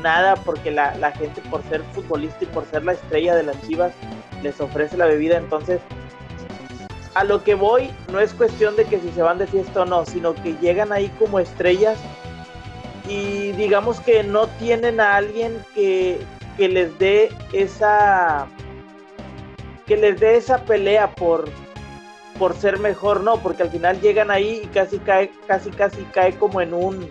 nada 0.00 0.36
porque 0.36 0.70
la, 0.70 1.12
gente 1.12 1.40
por 1.50 1.62
ser 1.64 1.82
futbolista 1.92 2.44
y 2.44 2.46
por 2.46 2.64
ser 2.66 2.84
la 2.84 2.92
estrella 2.92 3.34
de 3.34 3.42
las 3.42 3.60
Chivas 3.66 3.92
les 4.42 4.60
ofrece 4.60 4.96
la 4.96 5.06
bebida. 5.06 5.36
Entonces, 5.38 5.80
a 7.14 7.24
lo 7.24 7.42
que 7.42 7.54
voy 7.54 7.90
no 8.12 8.20
es 8.20 8.32
cuestión 8.34 8.76
de 8.76 8.84
que 8.84 9.00
si 9.00 9.10
se 9.10 9.22
van 9.22 9.38
de 9.38 9.46
fiesta 9.46 9.82
o 9.82 9.84
no, 9.84 10.04
sino 10.04 10.34
que 10.34 10.54
llegan 10.60 10.92
ahí 10.92 11.08
como 11.18 11.38
estrellas 11.38 11.98
y 13.08 13.52
digamos 13.52 14.00
que 14.00 14.22
no 14.22 14.46
tienen 14.58 15.00
a 15.00 15.16
alguien 15.16 15.64
que, 15.74 16.20
que 16.56 16.68
les 16.68 16.96
dé 16.98 17.30
esa 17.52 18.46
que 19.86 19.96
les 19.96 20.20
dé 20.20 20.36
esa 20.36 20.58
pelea 20.64 21.14
por 21.14 21.48
por 22.38 22.54
ser 22.54 22.78
mejor, 22.78 23.22
no, 23.22 23.36
porque 23.42 23.64
al 23.64 23.70
final 23.70 24.00
llegan 24.00 24.30
ahí 24.30 24.62
y 24.62 24.66
casi 24.68 24.98
cae, 24.98 25.32
casi 25.48 25.70
casi 25.70 26.02
cae 26.04 26.36
como 26.36 26.60
en 26.60 26.72
un 26.72 27.08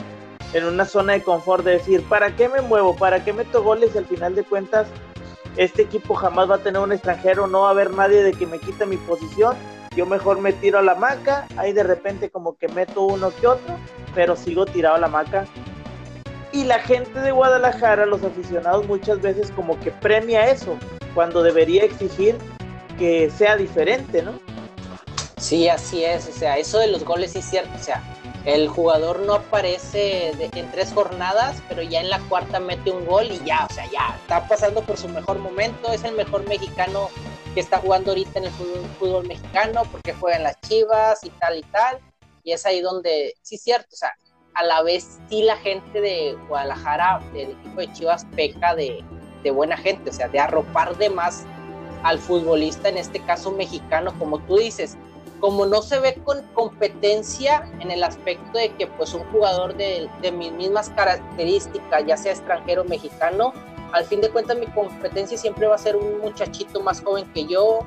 en 0.53 0.65
una 0.65 0.85
zona 0.85 1.13
de 1.13 1.23
confort 1.23 1.63
de 1.63 1.71
decir, 1.71 2.03
¿para 2.03 2.35
qué 2.35 2.49
me 2.49 2.61
muevo? 2.61 2.95
¿Para 2.95 3.23
qué 3.23 3.33
meto 3.33 3.63
goles? 3.63 3.91
Y 3.93 3.97
al 3.97 4.05
final 4.05 4.35
de 4.35 4.43
cuentas, 4.43 4.87
este 5.57 5.83
equipo 5.83 6.13
jamás 6.13 6.49
va 6.49 6.55
a 6.55 6.59
tener 6.59 6.81
un 6.81 6.91
extranjero, 6.91 7.47
no 7.47 7.61
va 7.61 7.69
a 7.69 7.71
haber 7.71 7.91
nadie 7.91 8.23
de 8.23 8.33
que 8.33 8.45
me 8.45 8.59
quite 8.59 8.85
mi 8.85 8.97
posición. 8.97 9.55
Yo 9.95 10.05
mejor 10.05 10.39
me 10.39 10.53
tiro 10.53 10.79
a 10.79 10.83
la 10.83 10.95
maca, 10.95 11.47
ahí 11.57 11.73
de 11.73 11.83
repente 11.83 12.29
como 12.29 12.55
que 12.57 12.67
meto 12.67 13.01
uno 13.01 13.31
que 13.41 13.47
otro, 13.47 13.75
pero 14.13 14.35
sigo 14.35 14.65
tirado 14.65 14.95
a 14.95 14.99
la 14.99 15.07
maca. 15.07 15.45
Y 16.51 16.63
la 16.63 16.79
gente 16.79 17.19
de 17.19 17.31
Guadalajara, 17.31 18.05
los 18.05 18.23
aficionados 18.23 18.87
muchas 18.87 19.21
veces 19.21 19.51
como 19.51 19.79
que 19.79 19.91
premia 19.91 20.49
eso, 20.49 20.77
cuando 21.13 21.41
debería 21.41 21.83
exigir 21.83 22.37
que 22.97 23.29
sea 23.31 23.57
diferente, 23.57 24.21
¿no? 24.21 24.33
Sí, 25.37 25.67
así 25.67 26.03
es, 26.03 26.27
o 26.27 26.31
sea, 26.31 26.57
eso 26.57 26.79
de 26.79 26.87
los 26.87 27.03
goles 27.03 27.33
sí 27.33 27.39
es 27.39 27.45
cierto, 27.45 27.71
o 27.75 27.83
sea, 27.83 28.01
el 28.47 28.69
jugador 28.69 29.19
no 29.19 29.33
aparece 29.33 30.29
en 30.39 30.71
tres 30.71 30.93
jornadas, 30.93 31.61
pero 31.67 31.81
ya 31.81 31.99
en 31.99 32.09
la 32.09 32.19
cuarta 32.29 32.61
mete 32.61 32.91
un 32.91 33.05
gol 33.05 33.27
y 33.29 33.43
ya, 33.43 33.67
o 33.69 33.73
sea, 33.73 33.85
ya 33.91 34.17
está 34.21 34.47
pasando 34.47 34.81
por 34.83 34.95
su 34.95 35.09
mejor 35.09 35.37
momento, 35.39 35.91
es 35.91 36.05
el 36.05 36.15
mejor 36.15 36.47
mexicano 36.47 37.09
que 37.53 37.59
está 37.59 37.79
jugando 37.79 38.11
ahorita 38.11 38.39
en 38.39 38.45
el 38.45 38.51
fútbol, 38.51 39.27
mexicano 39.27 39.83
porque 39.91 40.13
juega 40.13 40.37
en 40.37 40.43
las 40.43 40.61
Chivas 40.61 41.25
y 41.25 41.29
tal 41.31 41.57
y 41.57 41.63
tal, 41.63 41.99
y 42.43 42.53
es 42.53 42.65
ahí 42.65 42.79
donde, 42.79 43.33
sí 43.41 43.57
cierto, 43.57 43.89
o 43.91 43.97
sea, 43.97 44.13
a 44.53 44.63
la 44.63 44.81
vez 44.81 45.19
sí 45.29 45.41
la 45.41 45.57
gente 45.57 45.99
de 45.99 46.37
Guadalajara, 46.47 47.19
del 47.33 47.51
equipo 47.51 47.81
de 47.81 47.91
Chivas, 47.91 48.25
peca 48.33 48.75
de, 48.75 49.03
de 49.43 49.51
buena 49.51 49.75
gente, 49.75 50.09
o 50.09 50.13
sea, 50.13 50.29
de 50.29 50.39
arropar 50.39 50.95
de 50.95 51.09
más 51.09 51.43
al 52.03 52.17
futbolista, 52.17 52.87
en 52.87 52.95
este 52.95 53.19
caso 53.25 53.51
mexicano, 53.51 54.17
como 54.17 54.39
tú 54.39 54.55
dices, 54.55 54.97
como 55.39 55.65
no 55.65 55.81
se 55.81 55.99
ve 55.99 56.15
con 56.23 56.41
competencia 56.53 57.69
en 57.79 57.91
el 57.91 58.03
aspecto 58.03 58.57
de 58.57 58.69
que 58.75 58.87
pues 58.87 59.13
un 59.13 59.23
jugador 59.31 59.75
de, 59.75 60.09
mis 60.31 60.51
mismas 60.51 60.89
características, 60.89 62.05
ya 62.05 62.17
sea 62.17 62.31
extranjero 62.31 62.81
o 62.81 62.85
mexicano, 62.85 63.53
al 63.91 64.05
fin 64.05 64.21
de 64.21 64.29
cuentas 64.29 64.57
mi 64.57 64.65
competencia 64.67 65.37
siempre 65.37 65.67
va 65.67 65.75
a 65.75 65.79
ser 65.79 65.95
un 65.95 66.19
muchachito 66.19 66.81
más 66.81 67.01
joven 67.01 67.31
que 67.33 67.45
yo, 67.45 67.79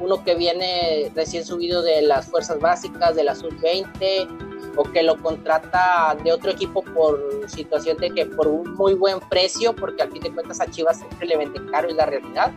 uno 0.00 0.24
que 0.24 0.34
viene 0.34 1.12
recién 1.14 1.44
subido 1.44 1.82
de 1.82 2.02
las 2.02 2.26
fuerzas 2.26 2.58
básicas, 2.58 3.14
de 3.14 3.24
la 3.24 3.34
sub-20, 3.34 4.72
o 4.76 4.82
que 4.84 5.02
lo 5.02 5.20
contrata 5.22 6.16
de 6.24 6.32
otro 6.32 6.50
equipo 6.50 6.82
por 6.82 7.48
situación 7.48 7.96
de 7.98 8.10
que 8.10 8.26
por 8.26 8.48
un 8.48 8.74
muy 8.74 8.94
buen 8.94 9.20
precio, 9.20 9.74
porque 9.74 10.02
al 10.02 10.10
fin 10.10 10.22
de 10.22 10.32
cuentas 10.32 10.60
a 10.60 10.66
Chivas 10.66 10.98
siempre 10.98 11.28
le 11.28 11.36
vende 11.36 11.60
caro, 11.70 11.88
es 11.88 11.94
la 11.94 12.06
realidad. 12.06 12.52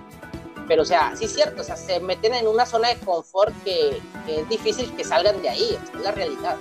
Pero, 0.67 0.81
o 0.81 0.85
sea, 0.85 1.15
sí 1.15 1.25
es 1.25 1.33
cierto, 1.33 1.61
o 1.61 1.63
sea, 1.63 1.75
se 1.75 1.99
meten 1.99 2.33
en 2.33 2.47
una 2.47 2.65
zona 2.65 2.89
de 2.89 2.97
confort 2.97 3.53
que, 3.63 4.01
es 4.27 4.49
difícil 4.49 4.93
que 4.95 5.03
salgan 5.03 5.41
de 5.41 5.49
ahí, 5.49 5.77
es 5.93 6.01
la 6.01 6.11
realidad. 6.11 6.57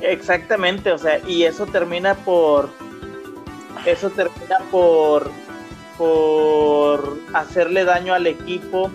Exactamente, 0.00 0.92
o 0.92 0.98
sea, 0.98 1.18
y 1.26 1.44
eso 1.44 1.66
termina 1.66 2.14
por, 2.14 2.70
eso 3.84 4.10
termina 4.10 4.58
por, 4.70 5.30
por 5.98 7.18
hacerle 7.34 7.84
daño 7.84 8.14
al 8.14 8.26
equipo 8.26 8.90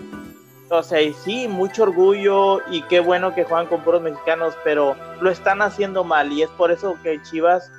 o 0.72 0.82
sea, 0.82 1.02
y 1.02 1.12
sí, 1.12 1.48
mucho 1.48 1.82
orgullo 1.82 2.62
y 2.70 2.80
qué 2.84 3.00
bueno 3.00 3.34
que 3.34 3.44
juegan 3.44 3.66
con 3.66 3.82
puros 3.82 4.00
mexicanos, 4.00 4.54
pero 4.64 4.96
lo 5.20 5.30
están 5.30 5.60
haciendo 5.60 6.02
mal 6.02 6.32
y 6.32 6.42
es 6.42 6.48
por 6.48 6.72
eso 6.72 6.96
que 7.02 7.20
Chivas 7.20 7.70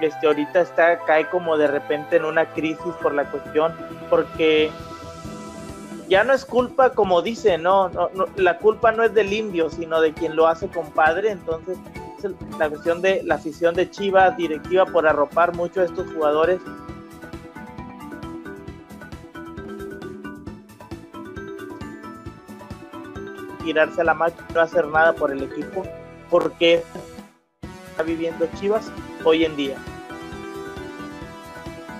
este, 0.00 0.26
ahorita 0.26 0.60
está, 0.60 0.98
cae 1.00 1.28
como 1.28 1.56
de 1.56 1.66
repente 1.66 2.16
en 2.16 2.24
una 2.24 2.46
crisis 2.52 2.94
por 3.02 3.14
la 3.14 3.30
cuestión, 3.30 3.74
porque 4.08 4.70
ya 6.08 6.24
no 6.24 6.32
es 6.32 6.44
culpa, 6.44 6.90
como 6.90 7.20
dice, 7.22 7.58
no, 7.58 7.88
no, 7.90 8.10
la 8.36 8.58
culpa 8.58 8.92
no 8.92 9.02
es 9.02 9.12
del 9.14 9.32
indio, 9.32 9.70
sino 9.70 10.00
de 10.00 10.12
quien 10.12 10.36
lo 10.36 10.46
hace 10.46 10.68
compadre, 10.68 11.30
entonces 11.30 11.76
es 12.18 12.58
la 12.58 12.68
cuestión 12.68 13.02
de 13.02 13.22
la 13.22 13.36
afición 13.36 13.74
de 13.74 13.90
Chivas, 13.90 14.36
directiva 14.36 14.86
por 14.86 15.06
arropar 15.06 15.54
mucho 15.54 15.80
a 15.80 15.84
estos 15.84 16.10
jugadores. 16.12 16.60
Tirarse 23.62 24.00
a 24.00 24.04
la 24.04 24.14
máquina 24.14 24.46
no 24.54 24.60
hacer 24.60 24.86
nada 24.86 25.12
por 25.12 25.30
el 25.30 25.42
equipo, 25.42 25.84
porque 26.30 26.82
viviendo 28.02 28.46
Chivas 28.58 28.90
hoy 29.24 29.44
en 29.44 29.56
día. 29.56 29.76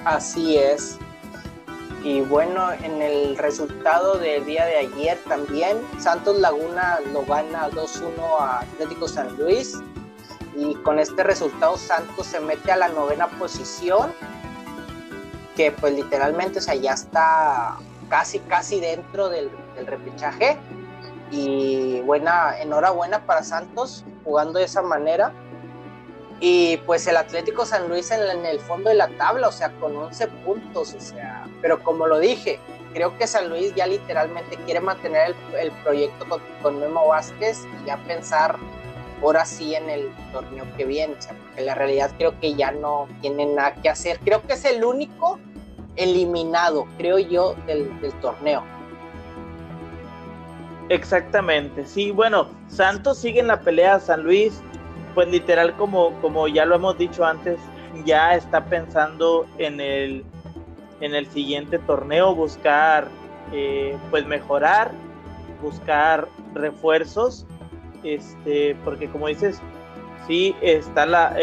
Así 0.05 0.57
es. 0.57 0.99
Y 2.05 2.21
bueno, 2.21 2.73
en 2.73 3.03
el 3.03 3.37
resultado 3.37 4.19
del 4.19 4.45
día 4.45 4.65
de 4.65 4.77
ayer 4.77 5.19
también, 5.29 5.79
Santos 5.99 6.39
Laguna 6.39 7.01
lo 7.13 7.25
gana 7.25 7.69
2-1 7.71 8.13
a 8.41 8.61
Atlético 8.61 9.09
San 9.09 9.37
Luis. 9.37 9.79
Y 10.57 10.75
con 10.77 10.99
este 10.99 11.23
resultado 11.23 11.77
Santos 11.77 12.27
se 12.27 12.41
mete 12.41 12.73
a 12.73 12.77
la 12.77 12.89
novena 12.89 13.29
posición, 13.29 14.13
que 15.57 15.73
pues 15.73 15.93
literalmente, 15.95 16.61
o 16.61 16.63
sea, 16.63 16.75
ya 16.75 16.93
está 16.93 17.77
casi, 18.09 18.39
casi 18.41 18.81
dentro 18.81 19.29
del, 19.29 19.51
del 19.77 19.87
repechaje 19.87 20.57
y 21.31 22.01
buena, 22.01 22.59
enhorabuena 22.61 23.27
para 23.27 23.43
Santos 23.43 24.05
jugando 24.25 24.59
de 24.59 24.65
esa 24.65 24.83
manera. 24.83 25.33
Y 26.41 26.77
pues 26.79 27.07
el 27.09 27.17
Atlético 27.17 27.67
San 27.67 27.89
Luis 27.89 28.11
en, 28.13 28.45
el 28.45 28.61
fondo 28.61 28.91
de 28.91 28.97
la 28.97 29.09
tabla, 29.09 29.49
o 29.49 29.53
sea, 29.53 29.71
con 29.81 29.97
11 29.97 30.29
puntos, 30.45 30.95
o 30.95 31.01
sea, 31.01 31.47
pero 31.61 31.83
como 31.83 32.07
lo 32.07 32.21
dije, 32.21 32.61
creo 32.93 33.17
que 33.19 33.27
San 33.27 33.49
Luis 33.49 33.75
ya 33.75 33.87
literalmente 33.87 34.57
quiere 34.65 34.81
mantener 34.81 35.35
el, 35.59 35.73
proyecto 35.83 36.27
con, 36.63 36.79
Memo 36.79 37.09
Vázquez 37.09 37.65
y 37.83 37.87
ya 37.87 37.97
pensar 38.07 38.57
ahora 39.21 39.45
sí 39.45 39.75
en 39.75 39.91
el 39.91 40.13
torneo 40.33 40.65
que 40.77 40.85
viene, 40.85 41.15
o 41.15 41.21
sea, 41.23 41.33
porque 41.33 41.63
la 41.63 41.75
realidad 41.75 42.13
creo 42.17 42.39
que 42.39 42.55
ya 42.55 42.71
no 42.71 43.09
tiene 43.21 43.47
nada 43.47 43.75
que 43.75 43.89
hacer. 43.89 44.21
Creo 44.21 44.41
que 44.43 44.53
es 44.53 44.65
el 44.65 44.85
único 44.85 45.41
eliminado, 45.97 46.87
creo 46.99 47.19
yo, 47.19 47.57
del, 47.67 48.01
del 48.01 48.13
torneo. 48.21 48.63
Exactamente, 50.89 51.85
sí, 51.85 52.13
bueno, 52.13 52.49
Santos 52.69 53.19
sigue 53.19 53.41
en 53.41 53.49
la 53.49 53.61
pelea, 53.61 54.01
San 54.01 54.23
Luis, 54.23 54.63
pues 55.15 55.29
literal 55.29 55.75
como, 55.77 56.13
como 56.21 56.49
ya 56.49 56.65
lo 56.65 56.77
hemos 56.77 56.97
dicho 56.99 57.25
antes, 57.25 57.59
ya 58.05 58.35
está 58.35 58.65
pensando 58.65 59.47
en 59.59 59.81
el, 59.81 60.25
en 61.01 61.15
el 61.15 61.27
siguiente 61.27 61.79
torneo, 61.79 62.35
buscar 62.35 63.09
eh, 63.53 63.97
pues 64.11 64.27
mejorar, 64.27 64.91
buscar 65.63 66.29
refuerzos, 66.55 67.47
este, 68.05 68.77
porque 68.85 69.09
como 69.09 69.29
dices, 69.29 69.61
sí 70.27 70.55
está 70.61 71.07
la 71.07 71.37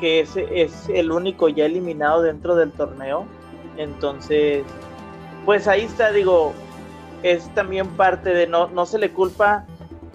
que 0.00 0.20
ese 0.20 0.62
es 0.62 0.88
el 0.88 1.12
único 1.12 1.48
ya 1.48 1.66
eliminado 1.66 2.22
dentro 2.22 2.54
del 2.56 2.72
torneo, 2.72 3.26
entonces, 3.76 4.64
pues 5.44 5.66
ahí 5.66 5.82
está, 5.82 6.12
digo, 6.12 6.52
es 7.22 7.52
también 7.54 7.88
parte 7.88 8.30
de 8.30 8.46
no, 8.46 8.68
no 8.68 8.86
se 8.86 8.98
le 8.98 9.10
culpa 9.10 9.66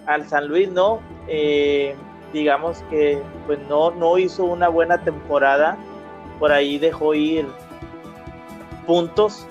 al 0.06 0.28
San 0.28 0.48
Luis, 0.48 0.70
¿no? 0.70 1.00
Eh, 1.28 1.96
digamos 2.34 2.84
que 2.90 3.22
pues 3.48 3.60
no, 3.68 3.92
no 3.92 4.18
hizo 4.18 4.44
una 4.46 4.70
buena 4.70 5.04
temporada, 5.04 5.78
por 6.40 6.52
ahí 6.52 6.78
dejó 6.78 7.14
ir 7.14 7.48
puntos 8.86 9.46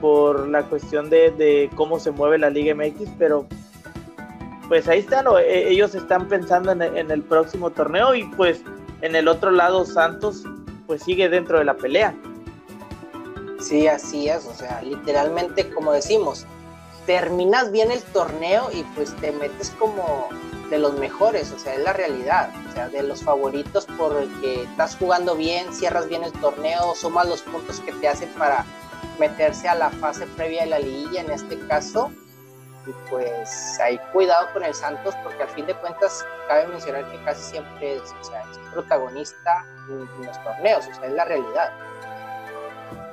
por 0.00 0.48
la 0.48 0.62
cuestión 0.64 1.08
de, 1.08 1.70
cómo 1.74 1.98
se 1.98 2.10
mueve 2.10 2.38
la 2.38 2.50
Liga 2.50 2.74
MX, 2.74 3.10
pero 3.18 3.46
pues 4.68 4.88
ahí 4.88 5.00
están, 5.00 5.26
e, 5.40 5.68
ellos 5.68 5.94
están 5.94 6.28
pensando 6.28 6.72
en, 6.72 6.82
en, 6.82 7.10
el 7.10 7.22
próximo 7.22 7.70
torneo 7.70 8.14
y 8.14 8.24
pues 8.36 8.62
en 9.00 9.14
el 9.14 9.28
otro 9.28 9.50
lado 9.50 9.84
Santos 9.84 10.44
pues 10.86 11.02
sigue 11.02 11.28
dentro 11.28 11.58
de 11.58 11.64
la 11.64 11.74
pelea. 11.74 12.14
Sí, 13.60 13.88
así 13.88 14.28
es, 14.28 14.46
o 14.46 14.54
sea, 14.54 14.82
literalmente 14.82 15.70
como 15.70 15.92
decimos, 15.92 16.46
terminas 17.06 17.72
bien 17.72 17.90
el 17.90 18.02
torneo 18.02 18.68
y 18.72 18.82
pues 18.94 19.14
te 19.16 19.32
metes 19.32 19.70
como 19.78 20.28
de 20.70 20.78
los 20.78 20.94
mejores, 20.98 21.52
o 21.52 21.58
sea, 21.58 21.74
es 21.74 21.80
la 21.80 21.92
realidad, 21.92 22.50
o 22.68 22.72
sea, 22.72 22.88
de 22.88 23.02
los 23.02 23.22
favoritos 23.22 23.86
porque 23.96 24.62
estás 24.64 24.96
jugando 24.96 25.36
bien, 25.36 25.72
cierras 25.72 26.08
bien 26.08 26.24
el 26.24 26.32
torneo, 26.32 26.94
sumas 26.94 27.28
los 27.28 27.42
puntos 27.42 27.80
que 27.80 27.92
te 27.92 28.08
hacen 28.08 28.28
para 28.30 28.64
meterse 29.18 29.68
a 29.68 29.74
la 29.74 29.90
fase 29.90 30.26
previa 30.36 30.64
de 30.64 30.70
la 30.70 30.78
liguilla 30.78 31.20
en 31.20 31.30
este 31.30 31.58
caso. 31.66 32.10
Y 32.86 33.10
pues 33.10 33.78
hay 33.80 33.98
cuidado 34.12 34.46
con 34.52 34.64
el 34.64 34.72
Santos 34.72 35.14
porque 35.24 35.42
al 35.42 35.48
fin 35.48 35.66
de 35.66 35.74
cuentas 35.74 36.24
cabe 36.48 36.68
mencionar 36.68 37.10
que 37.10 37.20
casi 37.24 37.42
siempre 37.42 37.96
es, 37.96 38.02
es 38.02 38.58
protagonista 38.72 39.64
en 39.88 40.26
los 40.26 40.44
torneos, 40.44 40.86
o 40.86 40.94
sea, 40.94 41.06
es 41.06 41.12
la 41.12 41.24
realidad. 41.24 41.72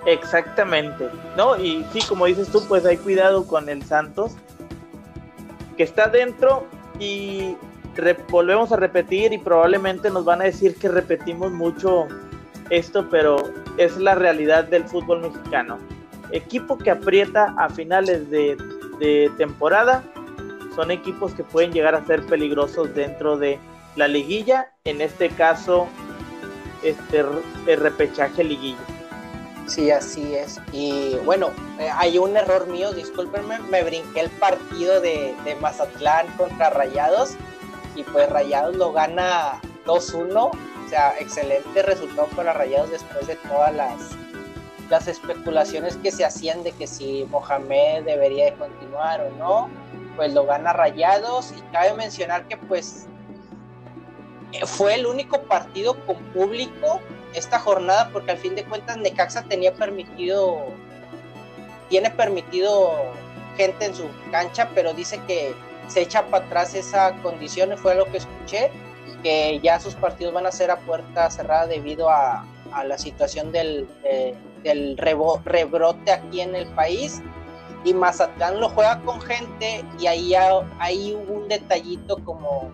Exactamente, 0.05 1.09
¿no? 1.37 1.55
Y 1.55 1.85
sí, 1.93 2.01
como 2.07 2.25
dices 2.25 2.49
tú, 2.49 2.63
pues 2.67 2.85
hay 2.85 2.97
cuidado 2.97 3.47
con 3.47 3.69
el 3.69 3.83
Santos, 3.83 4.33
que 5.77 5.83
está 5.83 6.07
dentro 6.07 6.67
y 6.99 7.55
volvemos 8.29 8.71
a 8.71 8.75
repetir 8.75 9.33
y 9.33 9.37
probablemente 9.37 10.09
nos 10.09 10.25
van 10.25 10.41
a 10.41 10.45
decir 10.45 10.75
que 10.75 10.89
repetimos 10.89 11.51
mucho 11.51 12.07
esto, 12.69 13.07
pero 13.09 13.51
es 13.77 13.97
la 13.97 14.15
realidad 14.15 14.65
del 14.65 14.85
fútbol 14.85 15.21
mexicano. 15.21 15.77
Equipo 16.31 16.77
que 16.77 16.91
aprieta 16.91 17.53
a 17.57 17.69
finales 17.69 18.29
de, 18.29 18.57
temporada 19.37 20.01
son 20.75 20.91
equipos 20.91 21.33
que 21.33 21.43
pueden 21.43 21.73
llegar 21.73 21.93
a 21.93 22.05
ser 22.05 22.25
peligrosos 22.25 22.95
dentro 22.95 23.37
de 23.37 23.59
la 23.97 24.07
liguilla, 24.07 24.71
en 24.85 25.01
este 25.01 25.27
caso, 25.29 25.87
este 26.83 27.23
el 27.67 27.79
repechaje 27.79 28.45
liguilla. 28.45 28.92
Sí, 29.67 29.91
así 29.91 30.35
es. 30.35 30.59
Y 30.71 31.15
bueno, 31.25 31.51
eh, 31.79 31.89
hay 31.95 32.17
un 32.17 32.35
error 32.35 32.67
mío, 32.67 32.91
discúlpenme, 32.91 33.59
me 33.59 33.83
brinqué 33.83 34.21
el 34.21 34.29
partido 34.29 34.99
de, 34.99 35.35
Mazatlán 35.61 36.27
contra 36.37 36.69
Rayados 36.69 37.35
y 37.95 38.03
pues 38.03 38.29
Rayados 38.29 38.75
lo 38.75 38.91
gana 38.91 39.61
2-1. 39.85 40.35
O 40.35 40.89
sea, 40.89 41.13
excelente 41.19 41.81
resultado 41.81 42.27
para 42.35 42.53
Rayados 42.53 42.91
después 42.91 43.25
de 43.25 43.35
todas 43.37 43.73
las, 43.73 43.95
las 44.89 45.07
especulaciones 45.07 45.95
que 45.97 46.11
se 46.11 46.25
hacían 46.25 46.63
de 46.63 46.73
que 46.73 46.85
si 46.85 47.25
Mohamed 47.31 48.03
debería 48.03 48.45
de 48.45 48.53
continuar 48.55 49.21
o 49.21 49.29
no. 49.37 49.69
Pues 50.17 50.33
lo 50.33 50.45
gana 50.45 50.73
Rayados 50.73 51.53
y 51.57 51.61
cabe 51.71 51.93
mencionar 51.93 52.47
que 52.47 52.57
pues 52.57 53.07
fue 54.65 54.95
el 54.95 55.07
único 55.07 55.41
partido 55.43 55.95
con 56.05 56.17
público 56.33 56.99
esta 57.33 57.59
jornada 57.59 58.09
porque 58.11 58.31
al 58.31 58.37
fin 58.37 58.55
de 58.55 58.63
cuentas 58.63 58.97
Necaxa 58.97 59.43
tenía 59.43 59.73
permitido, 59.73 60.65
tiene 61.89 62.09
permitido 62.11 62.91
gente 63.57 63.85
en 63.85 63.95
su 63.95 64.05
cancha, 64.31 64.69
pero 64.73 64.93
dice 64.93 65.19
que 65.27 65.53
se 65.87 66.01
echa 66.01 66.25
para 66.25 66.45
atrás 66.45 66.73
esa 66.73 67.13
condición 67.21 67.77
fue 67.77 67.95
lo 67.95 68.05
que 68.05 68.17
escuché, 68.17 68.71
que 69.21 69.59
ya 69.61 69.79
sus 69.79 69.95
partidos 69.95 70.33
van 70.33 70.45
a 70.45 70.51
ser 70.51 70.71
a 70.71 70.77
puerta 70.77 71.29
cerrada 71.29 71.67
debido 71.67 72.09
a, 72.09 72.45
la 72.85 72.97
situación 72.97 73.51
del, 73.51 73.87
del 74.63 74.97
rebrote 74.97 76.11
aquí 76.11 76.41
en 76.41 76.55
el 76.55 76.65
país. 76.69 77.21
Y 77.85 77.93
Mazatlán 77.93 78.59
lo 78.59 78.69
juega 78.69 78.99
con 79.01 79.21
gente 79.21 79.85
y 79.99 80.07
ahí, 80.07 80.33
ahí 80.79 81.13
un 81.27 81.47
detallito 81.47 82.17
como 82.23 82.71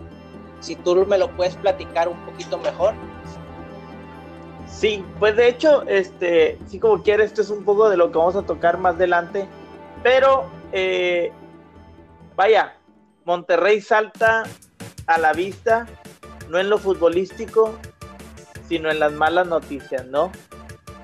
si 0.60 0.76
tú 0.76 1.04
me 1.06 1.18
lo 1.18 1.30
puedes 1.36 1.56
platicar 1.56 2.08
un 2.08 2.16
poquito 2.24 2.56
mejor. 2.58 2.94
Sí, 4.70 5.04
pues 5.18 5.36
de 5.36 5.48
hecho, 5.48 5.82
este, 5.86 6.58
sí 6.66 6.78
como 6.78 7.02
quiere, 7.02 7.24
esto 7.24 7.42
es 7.42 7.50
un 7.50 7.64
poco 7.64 7.90
de 7.90 7.96
lo 7.96 8.10
que 8.10 8.18
vamos 8.18 8.36
a 8.36 8.42
tocar 8.42 8.78
más 8.78 8.94
adelante, 8.94 9.46
pero 10.02 10.48
eh, 10.72 11.32
vaya, 12.36 12.76
Monterrey 13.24 13.80
salta 13.80 14.44
a 15.06 15.18
la 15.18 15.32
vista, 15.32 15.86
no 16.48 16.58
en 16.58 16.70
lo 16.70 16.78
futbolístico, 16.78 17.74
sino 18.68 18.90
en 18.90 19.00
las 19.00 19.12
malas 19.12 19.46
noticias, 19.46 20.06
¿no? 20.06 20.30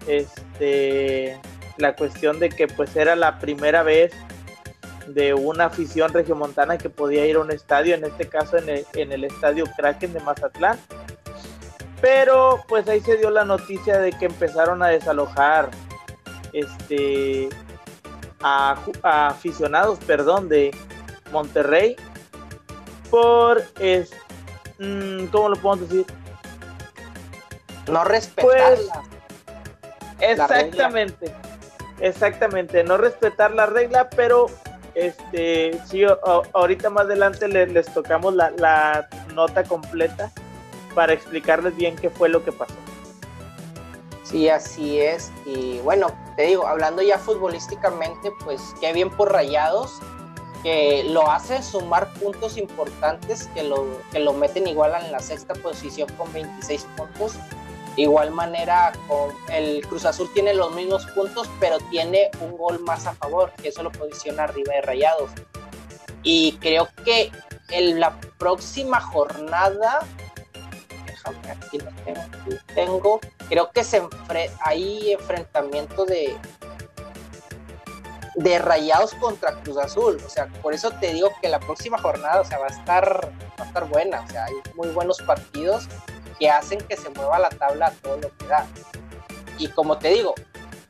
Este, 0.06 1.38
la 1.76 1.96
cuestión 1.96 2.38
de 2.38 2.48
que 2.48 2.68
pues 2.68 2.94
era 2.96 3.16
la 3.16 3.38
primera 3.38 3.82
vez 3.82 4.12
de 5.08 5.34
una 5.34 5.66
afición 5.66 6.12
regiomontana 6.12 6.78
que 6.78 6.90
podía 6.90 7.26
ir 7.26 7.36
a 7.36 7.40
un 7.40 7.50
estadio, 7.50 7.94
en 7.94 8.04
este 8.04 8.28
caso 8.28 8.56
en 8.56 8.68
el, 8.68 8.86
en 8.94 9.12
el 9.12 9.24
estadio 9.24 9.64
Kraken 9.76 10.12
de 10.12 10.20
Mazatlán. 10.20 10.78
Pero 12.00 12.62
pues 12.68 12.88
ahí 12.88 13.00
se 13.00 13.16
dio 13.16 13.30
la 13.30 13.44
noticia 13.44 13.98
de 13.98 14.12
que 14.12 14.26
empezaron 14.26 14.82
a 14.82 14.88
desalojar 14.88 15.70
este 16.52 17.48
a, 18.42 18.76
aficionados, 19.02 19.98
perdón, 20.00 20.48
de 20.48 20.76
Monterrey 21.32 21.96
por 23.10 23.62
es 23.80 24.10
mm, 24.78 25.26
¿cómo 25.26 25.50
lo 25.50 25.56
podemos 25.56 25.88
decir? 25.88 26.06
No 27.88 28.04
respetarla. 28.04 29.02
Pues, 30.18 30.30
exactamente. 30.30 31.32
Exactamente, 32.00 32.84
no 32.84 32.98
respetar 32.98 33.52
la 33.52 33.66
regla, 33.66 34.10
pero 34.10 34.46
este, 34.94 35.78
sí, 35.86 36.04
ahorita 36.52 36.90
más 36.90 37.04
adelante 37.04 37.48
les, 37.48 37.86
tocamos 37.92 38.34
la, 38.34 39.08
nota 39.34 39.64
completa 39.64 40.30
para 40.96 41.12
explicarles 41.12 41.76
bien 41.76 41.94
qué 41.94 42.10
fue 42.10 42.30
lo 42.30 42.42
que 42.42 42.50
pasó. 42.50 42.74
Sí, 44.24 44.48
así 44.48 44.98
es. 44.98 45.30
Y 45.44 45.78
bueno, 45.80 46.08
te 46.36 46.46
digo, 46.46 46.66
hablando 46.66 47.02
ya 47.02 47.18
futbolísticamente, 47.18 48.32
pues 48.42 48.74
qué 48.80 48.92
bien 48.92 49.10
por 49.10 49.30
Rayados, 49.30 50.00
que 50.62 51.04
lo 51.04 51.30
hace 51.30 51.62
sumar 51.62 52.12
puntos 52.14 52.56
importantes, 52.56 53.46
que 53.54 53.62
lo, 53.62 53.86
que 54.10 54.18
lo 54.18 54.32
meten 54.32 54.66
igual 54.66 54.94
en 55.04 55.12
la 55.12 55.20
sexta 55.20 55.54
posición 55.54 56.08
con 56.16 56.32
26 56.32 56.86
puntos 56.96 57.34
igual 57.96 58.30
manera, 58.30 58.92
con 59.08 59.30
el 59.50 59.86
Cruz 59.86 60.04
Azul 60.04 60.30
tiene 60.32 60.54
los 60.54 60.74
mismos 60.74 61.06
puntos, 61.06 61.48
pero 61.58 61.78
tiene 61.90 62.30
un 62.40 62.56
gol 62.56 62.80
más 62.80 63.06
a 63.06 63.14
favor, 63.14 63.52
que 63.60 63.68
eso 63.68 63.82
lo 63.82 63.90
posiciona 63.90 64.44
arriba 64.44 64.74
de 64.74 64.82
Rayados. 64.82 65.30
Y 66.22 66.52
creo 66.60 66.88
que 67.04 67.30
en 67.70 68.00
la 68.00 68.18
próxima 68.38 69.00
jornada, 69.00 70.00
aquí 71.28 71.78
lo 71.78 71.90
tengo, 72.74 73.20
creo 73.48 73.70
que 73.70 73.84
se 73.84 74.02
hay 74.60 75.12
enfrentamiento 75.12 76.04
de 76.04 76.36
de 78.36 78.58
Rayados 78.58 79.14
contra 79.14 79.54
Cruz 79.62 79.78
Azul, 79.78 80.18
o 80.24 80.28
sea, 80.28 80.46
por 80.60 80.74
eso 80.74 80.90
te 80.90 81.14
digo 81.14 81.30
que 81.40 81.48
la 81.48 81.58
próxima 81.58 81.96
jornada, 81.96 82.42
o 82.42 82.44
sea, 82.44 82.58
va 82.58 82.66
a 82.66 82.70
estar 82.70 83.32
va 83.58 83.64
a 83.64 83.66
estar 83.66 83.88
buena, 83.88 84.20
o 84.20 84.30
sea, 84.30 84.44
hay 84.44 84.54
muy 84.74 84.88
buenos 84.88 85.18
partidos 85.22 85.88
que 86.38 86.50
hacen 86.50 86.78
que 86.80 86.96
se 86.96 87.08
mueva 87.10 87.38
la 87.38 87.48
tabla 87.48 87.92
todo 88.02 88.18
lo 88.18 88.36
que 88.36 88.46
da. 88.46 88.66
Y 89.58 89.68
como 89.68 89.98
te 89.98 90.08
digo, 90.10 90.34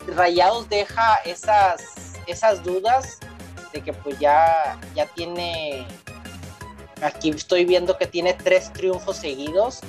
Rayados 0.08 0.68
deja 0.68 1.16
esas, 1.24 2.14
esas 2.26 2.62
dudas 2.62 3.18
de 3.72 3.80
que 3.80 3.92
pues 3.92 4.18
ya, 4.18 4.78
ya 4.94 5.06
tiene, 5.06 5.86
aquí 7.00 7.30
estoy 7.30 7.64
viendo 7.64 7.96
que 7.96 8.06
tiene 8.06 8.34
tres 8.34 8.72
triunfos 8.72 9.18
seguidos, 9.18 9.80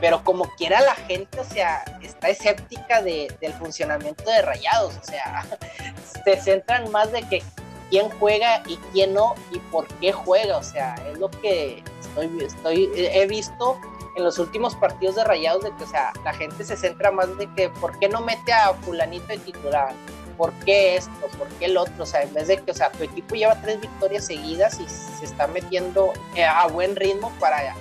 pero 0.00 0.24
como 0.24 0.44
quiera 0.56 0.80
la 0.80 0.94
gente, 0.94 1.38
o 1.40 1.44
sea, 1.44 1.84
está 2.02 2.28
escéptica 2.28 3.02
de, 3.02 3.34
del 3.40 3.52
funcionamiento 3.52 4.24
de 4.30 4.42
Rayados, 4.42 4.96
o 4.96 5.04
sea, 5.04 5.44
se 6.24 6.40
centran 6.40 6.90
más 6.90 7.12
de 7.12 7.22
que 7.28 7.42
quién 7.90 8.08
juega 8.18 8.62
y 8.66 8.76
quién 8.92 9.14
no 9.14 9.34
y 9.52 9.58
por 9.58 9.86
qué 9.98 10.12
juega, 10.12 10.56
o 10.56 10.62
sea, 10.62 10.94
es 11.12 11.18
lo 11.18 11.30
que 11.30 11.82
estoy, 12.00 12.44
estoy 12.44 12.90
he 12.94 13.26
visto 13.26 13.78
en 14.16 14.24
los 14.24 14.38
últimos 14.38 14.74
partidos 14.76 15.16
de 15.16 15.24
Rayados 15.24 15.64
de 15.64 15.74
que, 15.76 15.84
o 15.84 15.88
sea, 15.88 16.12
la 16.24 16.32
gente 16.32 16.64
se 16.64 16.76
centra 16.76 17.10
más 17.10 17.36
de 17.38 17.48
que, 17.54 17.68
¿por 17.68 17.98
qué 17.98 18.08
no 18.08 18.20
mete 18.20 18.52
a 18.52 18.72
fulanito 18.74 19.26
de 19.26 19.38
titular? 19.38 19.92
¿Por 20.36 20.52
qué 20.64 20.96
esto? 20.96 21.12
¿Por 21.38 21.48
qué 21.58 21.66
el 21.66 21.76
otro? 21.76 22.02
O 22.02 22.06
sea, 22.06 22.22
en 22.22 22.32
vez 22.32 22.48
de 22.48 22.56
que, 22.58 22.70
o 22.70 22.74
sea, 22.74 22.90
tu 22.90 23.04
equipo 23.04 23.34
lleva 23.34 23.60
tres 23.60 23.80
victorias 23.80 24.26
seguidas 24.26 24.80
y 24.80 24.88
se 24.88 25.24
está 25.24 25.46
metiendo 25.46 26.12
eh, 26.34 26.44
a 26.44 26.66
buen 26.66 26.96
ritmo 26.96 27.30
para, 27.38 27.74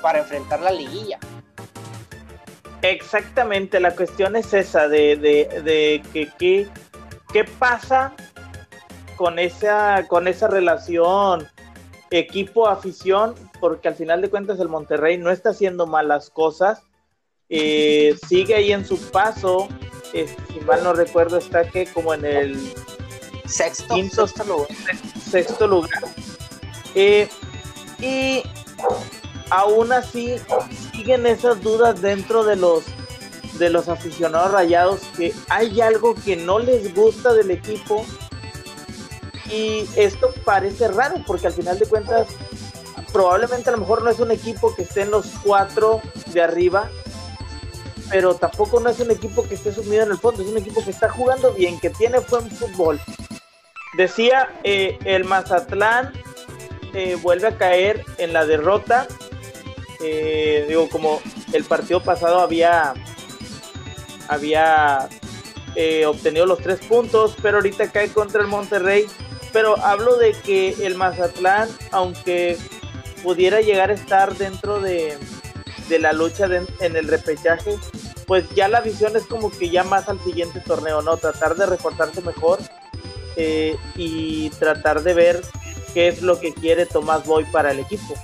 para 0.00 0.20
enfrentar 0.20 0.60
la 0.60 0.70
liguilla. 0.70 1.18
Exactamente, 2.82 3.80
la 3.80 3.94
cuestión 3.94 4.36
es 4.36 4.54
esa, 4.54 4.88
de, 4.88 5.16
de, 5.16 5.62
de 5.62 6.02
que, 6.12 6.28
que, 6.38 6.68
qué 7.32 7.44
pasa 7.44 8.14
con 9.16 9.38
esa, 9.38 10.06
con 10.06 10.28
esa 10.28 10.46
relación 10.46 11.48
equipo-afición 12.10 13.34
porque 13.60 13.88
al 13.88 13.94
final 13.94 14.22
de 14.22 14.30
cuentas 14.30 14.60
el 14.60 14.68
Monterrey 14.68 15.18
no 15.18 15.30
está 15.30 15.50
haciendo 15.50 15.86
malas 15.86 16.30
cosas, 16.30 16.82
eh, 17.48 18.16
sigue 18.28 18.54
ahí 18.54 18.72
en 18.72 18.84
su 18.84 18.98
paso, 19.10 19.68
eh, 20.12 20.28
si 20.52 20.60
mal 20.60 20.82
no 20.82 20.92
recuerdo 20.92 21.38
está 21.38 21.68
que 21.68 21.86
como 21.86 22.14
en 22.14 22.24
el 22.24 22.72
sexto, 23.46 23.94
quinto, 23.94 24.26
sexto 24.26 25.66
lugar. 25.66 26.02
Eh, 26.94 27.28
y 28.00 28.42
aún 29.50 29.92
así 29.92 30.36
siguen 30.92 31.26
esas 31.26 31.60
dudas 31.62 32.00
dentro 32.00 32.44
de 32.44 32.56
los 32.56 32.84
de 33.58 33.70
los 33.70 33.88
aficionados 33.88 34.52
rayados 34.52 35.00
que 35.16 35.34
hay 35.48 35.80
algo 35.80 36.14
que 36.14 36.36
no 36.36 36.58
les 36.58 36.94
gusta 36.94 37.32
del 37.32 37.50
equipo 37.50 38.04
y 39.50 39.88
esto 39.96 40.32
parece 40.44 40.88
raro 40.88 41.16
porque 41.26 41.46
al 41.46 41.52
final 41.52 41.78
de 41.78 41.86
cuentas 41.86 42.28
probablemente 43.12 43.70
a 43.70 43.72
lo 43.72 43.78
mejor 43.78 44.02
no 44.02 44.10
es 44.10 44.20
un 44.20 44.30
equipo 44.30 44.74
que 44.74 44.82
esté 44.82 45.02
en 45.02 45.10
los 45.10 45.26
cuatro 45.42 46.00
de 46.32 46.42
arriba, 46.42 46.90
pero 48.10 48.34
tampoco 48.34 48.80
no 48.80 48.90
es 48.90 49.00
un 49.00 49.10
equipo 49.10 49.46
que 49.46 49.54
esté 49.54 49.72
sumido 49.72 50.02
en 50.02 50.10
el 50.10 50.18
fondo, 50.18 50.42
es 50.42 50.48
un 50.48 50.58
equipo 50.58 50.84
que 50.84 50.90
está 50.90 51.08
jugando 51.08 51.52
bien, 51.52 51.80
que 51.80 51.90
tiene 51.90 52.18
buen 52.20 52.50
fútbol. 52.50 53.00
Decía, 53.96 54.48
eh, 54.64 54.98
el 55.04 55.24
Mazatlán 55.24 56.12
eh, 56.94 57.16
vuelve 57.20 57.48
a 57.48 57.56
caer 57.56 58.04
en 58.18 58.32
la 58.32 58.46
derrota. 58.46 59.06
Eh, 60.00 60.64
digo, 60.68 60.88
como 60.88 61.20
el 61.52 61.64
partido 61.64 62.02
pasado 62.02 62.40
había, 62.40 62.94
había 64.28 65.08
obtenido 66.06 66.44
los 66.44 66.58
tres 66.58 66.80
puntos, 66.86 67.36
pero 67.40 67.58
ahorita 67.58 67.90
cae 67.90 68.08
contra 68.08 68.40
el 68.42 68.48
Monterrey. 68.48 69.06
Pero 69.52 69.78
hablo 69.78 70.16
de 70.16 70.32
que 70.32 70.74
el 70.84 70.94
Mazatlán, 70.96 71.68
aunque 71.92 72.58
pudiera 73.22 73.60
llegar 73.60 73.90
a 73.90 73.94
estar 73.94 74.36
dentro 74.36 74.80
de, 74.80 75.16
la 75.88 76.12
lucha 76.12 76.46
en 76.80 76.96
el 76.96 77.08
repechaje, 77.08 77.78
pues 78.28 78.44
ya 78.54 78.68
la 78.68 78.82
visión 78.82 79.16
es 79.16 79.24
como 79.24 79.50
que 79.50 79.70
ya 79.70 79.82
más 79.82 80.08
al 80.10 80.22
siguiente 80.22 80.60
torneo, 80.60 81.00
¿no? 81.00 81.16
Tratar 81.16 81.56
de 81.56 81.64
reforzarse 81.64 82.20
mejor 82.20 82.58
eh, 83.36 83.74
y 83.96 84.50
tratar 84.50 85.02
de 85.02 85.14
ver 85.14 85.42
qué 85.94 86.08
es 86.08 86.20
lo 86.20 86.38
que 86.38 86.52
quiere 86.52 86.84
Tomás 86.84 87.24
Boy 87.24 87.44
para 87.46 87.70
el 87.70 87.80
equipo. 87.80 88.14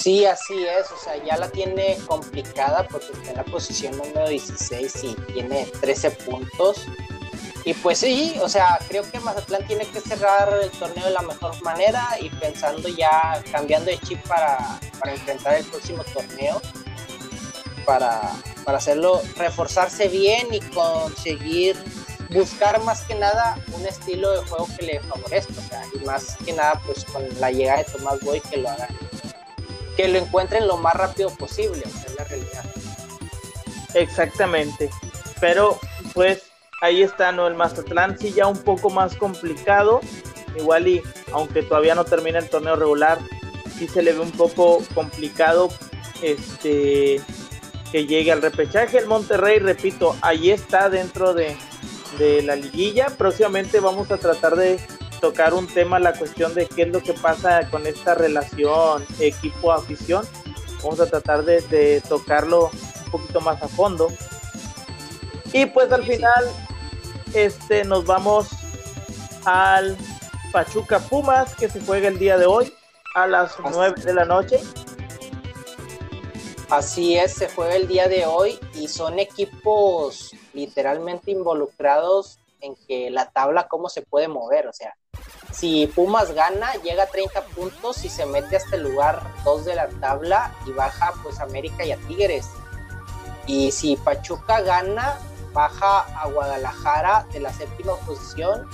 Sí, 0.00 0.24
así 0.24 0.54
es, 0.64 0.90
o 0.90 0.96
sea, 0.96 1.22
ya 1.22 1.36
la 1.36 1.50
tiene 1.50 1.98
complicada 2.06 2.88
porque 2.88 3.12
está 3.12 3.32
en 3.32 3.36
la 3.36 3.44
posición 3.44 3.98
número 3.98 4.30
16 4.30 5.04
y 5.04 5.14
tiene 5.32 5.66
13 5.78 6.10
puntos. 6.12 6.86
Y 7.66 7.74
pues 7.74 7.98
sí, 7.98 8.34
o 8.40 8.48
sea, 8.48 8.78
creo 8.88 9.02
que 9.10 9.20
Mazatlán 9.20 9.66
tiene 9.66 9.84
que 9.86 10.00
cerrar 10.00 10.58
el 10.62 10.70
torneo 10.70 11.04
de 11.04 11.10
la 11.10 11.20
mejor 11.20 11.62
manera 11.62 12.08
y 12.18 12.30
pensando 12.30 12.88
ya, 12.88 13.42
cambiando 13.52 13.90
de 13.90 13.98
chip 13.98 14.26
para, 14.26 14.80
enfrentar 15.04 15.56
el 15.56 15.66
próximo 15.66 16.02
torneo, 16.14 16.62
para, 17.84 18.32
hacerlo, 18.64 19.20
reforzarse 19.36 20.08
bien 20.08 20.46
y 20.50 20.60
conseguir 20.60 21.76
buscar 22.30 22.82
más 22.84 23.02
que 23.02 23.16
nada 23.16 23.62
un 23.72 23.84
estilo 23.84 24.30
de 24.30 24.48
juego 24.48 24.66
que 24.78 24.86
le 24.86 25.00
favorezca, 25.00 25.82
y 25.92 25.98
más 26.06 26.36
que 26.42 26.54
nada 26.54 26.80
pues 26.86 27.04
con 27.04 27.22
la 27.38 27.50
llegada 27.50 27.82
de 27.82 27.84
Tomás 27.84 28.18
Boy 28.20 28.40
que 28.40 28.56
lo 28.56 28.70
haga, 28.70 28.88
que 29.96 30.08
lo 30.08 30.18
encuentren 30.18 30.66
lo 30.66 30.76
más 30.76 30.94
rápido 30.94 31.30
posible, 31.30 31.82
o 31.84 31.90
sea, 31.90 32.14
la 32.18 32.24
realidad. 32.24 32.64
Exactamente, 33.94 34.90
pero 35.40 35.78
pues 36.14 36.42
ahí 36.80 37.02
está, 37.02 37.32
¿no? 37.32 37.46
El 37.46 37.54
Mazatlán 37.54 38.18
sí 38.18 38.32
ya 38.32 38.46
un 38.46 38.58
poco 38.58 38.90
más 38.90 39.16
complicado. 39.16 40.00
Igual 40.56 40.88
y 40.88 41.02
aunque 41.32 41.62
todavía 41.62 41.94
no 41.94 42.04
termina 42.04 42.38
el 42.38 42.48
torneo 42.48 42.74
regular, 42.76 43.18
sí 43.78 43.86
se 43.86 44.02
le 44.02 44.12
ve 44.12 44.20
un 44.20 44.32
poco 44.32 44.82
complicado 44.94 45.68
este 46.22 47.20
que 47.92 48.06
llegue 48.06 48.32
al 48.32 48.42
repechaje. 48.42 48.98
El 48.98 49.06
Monterrey, 49.06 49.58
repito, 49.58 50.16
ahí 50.22 50.50
está 50.50 50.88
dentro 50.90 51.34
de, 51.34 51.56
de 52.18 52.42
la 52.42 52.56
liguilla. 52.56 53.06
Próximamente 53.16 53.80
vamos 53.80 54.10
a 54.10 54.18
tratar 54.18 54.56
de 54.56 54.80
tocar 55.20 55.54
un 55.54 55.66
tema, 55.66 55.98
la 55.98 56.12
cuestión 56.12 56.54
de 56.54 56.66
qué 56.66 56.82
es 56.82 56.88
lo 56.88 57.00
que 57.00 57.12
pasa 57.12 57.68
con 57.70 57.86
esta 57.86 58.14
relación 58.14 59.04
equipo-afición. 59.18 60.26
Vamos 60.82 61.00
a 61.00 61.06
tratar 61.06 61.44
de, 61.44 61.60
de, 61.62 62.00
tocarlo 62.00 62.70
un 63.04 63.10
poquito 63.10 63.40
más 63.40 63.62
a 63.62 63.68
fondo. 63.68 64.08
Y 65.52 65.66
pues 65.66 65.92
al 65.92 66.04
final, 66.04 66.44
este, 67.34 67.84
nos 67.84 68.04
vamos 68.06 68.48
al 69.44 69.96
Pachuca 70.52 70.98
Pumas 70.98 71.54
que 71.54 71.68
se 71.68 71.80
juega 71.80 72.08
el 72.08 72.18
día 72.18 72.36
de 72.38 72.46
hoy. 72.46 72.72
a 73.14 73.26
las 73.26 73.56
9 73.58 74.02
de 74.02 74.14
la 74.14 74.24
noche. 74.24 74.60
Así 76.70 77.16
es, 77.16 77.34
se 77.34 77.48
juega 77.48 77.74
el 77.74 77.88
día 77.88 78.06
de 78.06 78.26
hoy 78.26 78.56
y 78.74 78.86
son 78.86 79.18
equipos 79.18 80.32
literalmente 80.52 81.32
involucrados 81.32 82.38
en 82.60 82.76
que 82.86 83.10
la 83.10 83.28
tabla 83.30 83.66
cómo 83.66 83.88
se 83.88 84.02
puede 84.02 84.28
mover, 84.28 84.68
o 84.68 84.72
sea, 84.72 84.96
si 85.52 85.86
Pumas 85.88 86.32
gana, 86.32 86.72
llega 86.82 87.04
a 87.04 87.06
30 87.06 87.42
puntos 87.46 88.04
y 88.04 88.08
se 88.08 88.26
mete 88.26 88.56
hasta 88.56 88.76
el 88.76 88.84
lugar 88.84 89.22
2 89.44 89.64
de 89.64 89.74
la 89.74 89.88
tabla 89.88 90.54
y 90.66 90.72
baja 90.72 91.12
pues 91.22 91.40
América 91.40 91.84
y 91.84 91.92
a 91.92 91.96
Tigres. 92.08 92.48
Y 93.46 93.72
si 93.72 93.96
Pachuca 93.96 94.60
gana, 94.60 95.18
baja 95.52 96.00
a 96.20 96.28
Guadalajara 96.28 97.26
de 97.32 97.40
la 97.40 97.52
séptima 97.52 97.96
posición 98.06 98.68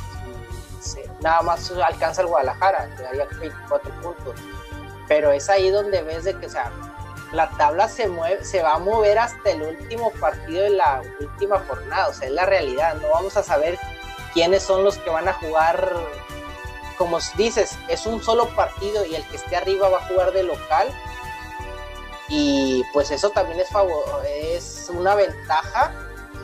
nada 1.21 1.43
más 1.43 1.71
alcanza 1.71 2.23
el 2.23 2.29
Guadalajara, 2.29 2.89
quedaría 2.97 3.27
24 3.41 3.91
puntos. 4.01 4.35
Pero 5.09 5.33
es 5.33 5.49
ahí 5.49 5.71
donde 5.71 6.03
ves 6.03 6.25
de 6.25 6.39
que, 6.39 6.47
o 6.47 6.51
sea, 6.51 6.71
la 7.33 7.49
tabla 7.51 7.89
se 7.89 8.09
mueve, 8.09 8.45
se 8.45 8.63
va 8.63 8.75
a 8.75 8.79
mover 8.79 9.19
hasta 9.19 9.51
el 9.51 9.63
último 9.63 10.11
partido 10.13 10.63
de 10.63 10.71
la 10.71 11.03
última 11.21 11.59
jornada, 11.67 12.09
o 12.09 12.13
sea, 12.13 12.29
es 12.29 12.35
la 12.35 12.47
realidad, 12.47 12.95
no 12.97 13.09
vamos 13.11 13.37
a 13.37 13.43
saber 13.43 13.79
quiénes 14.33 14.63
son 14.63 14.85
los 14.85 14.99
que 14.99 15.11
van 15.11 15.29
a 15.29 15.33
jugar, 15.33 15.93
como 16.97 17.19
dices, 17.37 17.79
es 17.89 18.07
un 18.07 18.23
solo 18.23 18.49
partido 18.51 19.05
y 19.05 19.15
el 19.15 19.25
que 19.25 19.37
esté 19.37 19.57
arriba 19.57 19.89
va 19.89 19.99
a 19.99 20.09
jugar 20.09 20.33
de 20.33 20.43
local 20.43 20.89
y 22.29 22.83
pues 22.93 23.11
eso 23.11 23.31
también 23.31 23.61
es 23.61 23.69
es 24.27 24.91
una 24.93 25.15
ventaja, 25.15 25.93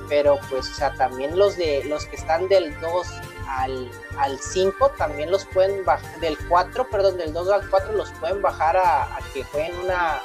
pero 0.08 0.38
pues 0.48 0.70
o 0.70 0.74
sea, 0.74 0.92
también 0.94 1.38
los 1.38 1.56
de 1.56 1.82
los 1.84 2.06
que 2.06 2.16
están 2.16 2.48
del 2.48 2.78
2 2.80 3.06
al, 3.48 3.90
al 4.18 4.38
5 4.38 4.90
también 4.96 5.30
los 5.30 5.44
pueden 5.46 5.84
bajar, 5.84 6.20
del 6.20 6.38
4, 6.48 6.88
perdón, 6.88 7.16
del 7.16 7.32
2 7.32 7.48
al 7.50 7.68
4 7.68 7.92
los 7.92 8.10
pueden 8.12 8.40
bajar 8.40 8.76
a, 8.76 9.18
que 9.34 9.42
jueguen 9.44 9.76
una 9.80 10.20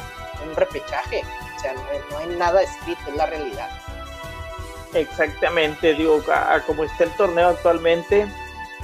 un 0.47 0.55
repechaje. 0.55 1.23
O 1.55 1.59
sea, 1.59 1.73
no 1.73 2.17
hay, 2.17 2.27
nada 2.37 2.61
escrito, 2.61 3.01
es 3.07 3.15
la 3.15 3.25
realidad. 3.25 3.69
Exactamente, 4.93 5.95
digo, 5.95 6.23
como 6.67 6.83
está 6.83 7.05
el 7.05 7.11
torneo 7.11 7.49
actualmente, 7.49 8.27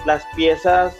las 0.05 0.23
piezas 0.35 0.95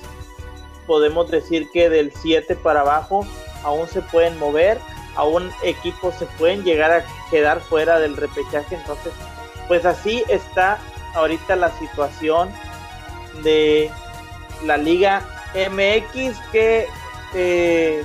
podemos 0.86 1.30
decir 1.30 1.70
que 1.72 1.90
del 1.90 2.12
7 2.14 2.56
para 2.56 2.82
abajo 2.82 3.26
aún 3.64 3.88
se 3.88 4.02
pueden 4.02 4.38
mover, 4.40 4.78
aún 5.16 5.52
equipos 5.64 6.16
se 6.16 6.26
pueden 6.26 6.64
llegar 6.64 6.92
a 6.92 7.06
quedar 7.30 7.60
fuera 7.62 8.00
del 8.00 8.18
repechaje, 8.18 8.76
entonces 8.76 9.14
pues 9.68 9.86
así 9.86 10.24
está 10.28 10.80
ahorita 11.16 11.56
la 11.56 11.72
situación 11.78 12.50
de 13.44 13.90
la 14.66 14.78
Liga 14.78 15.22
MX 15.56 16.38
que 16.52 16.88
eh, 17.34 18.04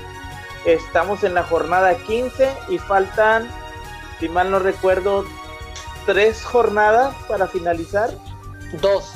Estamos 0.64 1.24
en 1.24 1.34
la 1.34 1.44
jornada 1.44 1.96
15 1.96 2.50
y 2.68 2.78
faltan, 2.78 3.48
si 4.18 4.28
mal 4.28 4.50
no 4.50 4.58
recuerdo, 4.58 5.24
tres 6.04 6.44
jornadas 6.44 7.14
para 7.26 7.46
finalizar. 7.46 8.10
Dos. 8.82 9.12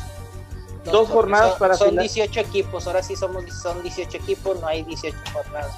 Dos, 0.85 1.09
jornadas 1.09 1.55
para 1.55 1.77
finalizar. 1.77 2.25
Son 2.25 2.25
18 2.35 2.41
equipos, 2.41 2.87
ahora 2.87 3.03
sí 3.03 3.15
somos, 3.15 3.45
son 3.63 3.83
18 3.83 4.17
equipos, 4.17 4.61
no 4.61 4.67
hay 4.67 4.83
18 4.83 5.17
jornadas. 5.33 5.73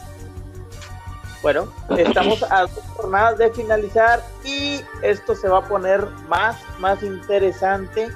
Bueno, 1.43 1.71
estamos 1.99 2.43
a 2.45 2.63
dos 2.63 2.85
jornadas 2.97 3.37
de 3.37 3.53
finalizar 3.53 4.25
y 4.45 4.81
esto 5.03 5.35
se 5.35 5.47
va 5.47 5.59
a 5.59 5.69
poner 5.69 6.07
más, 6.27 6.57
más 6.79 7.03
interesante 7.03 8.09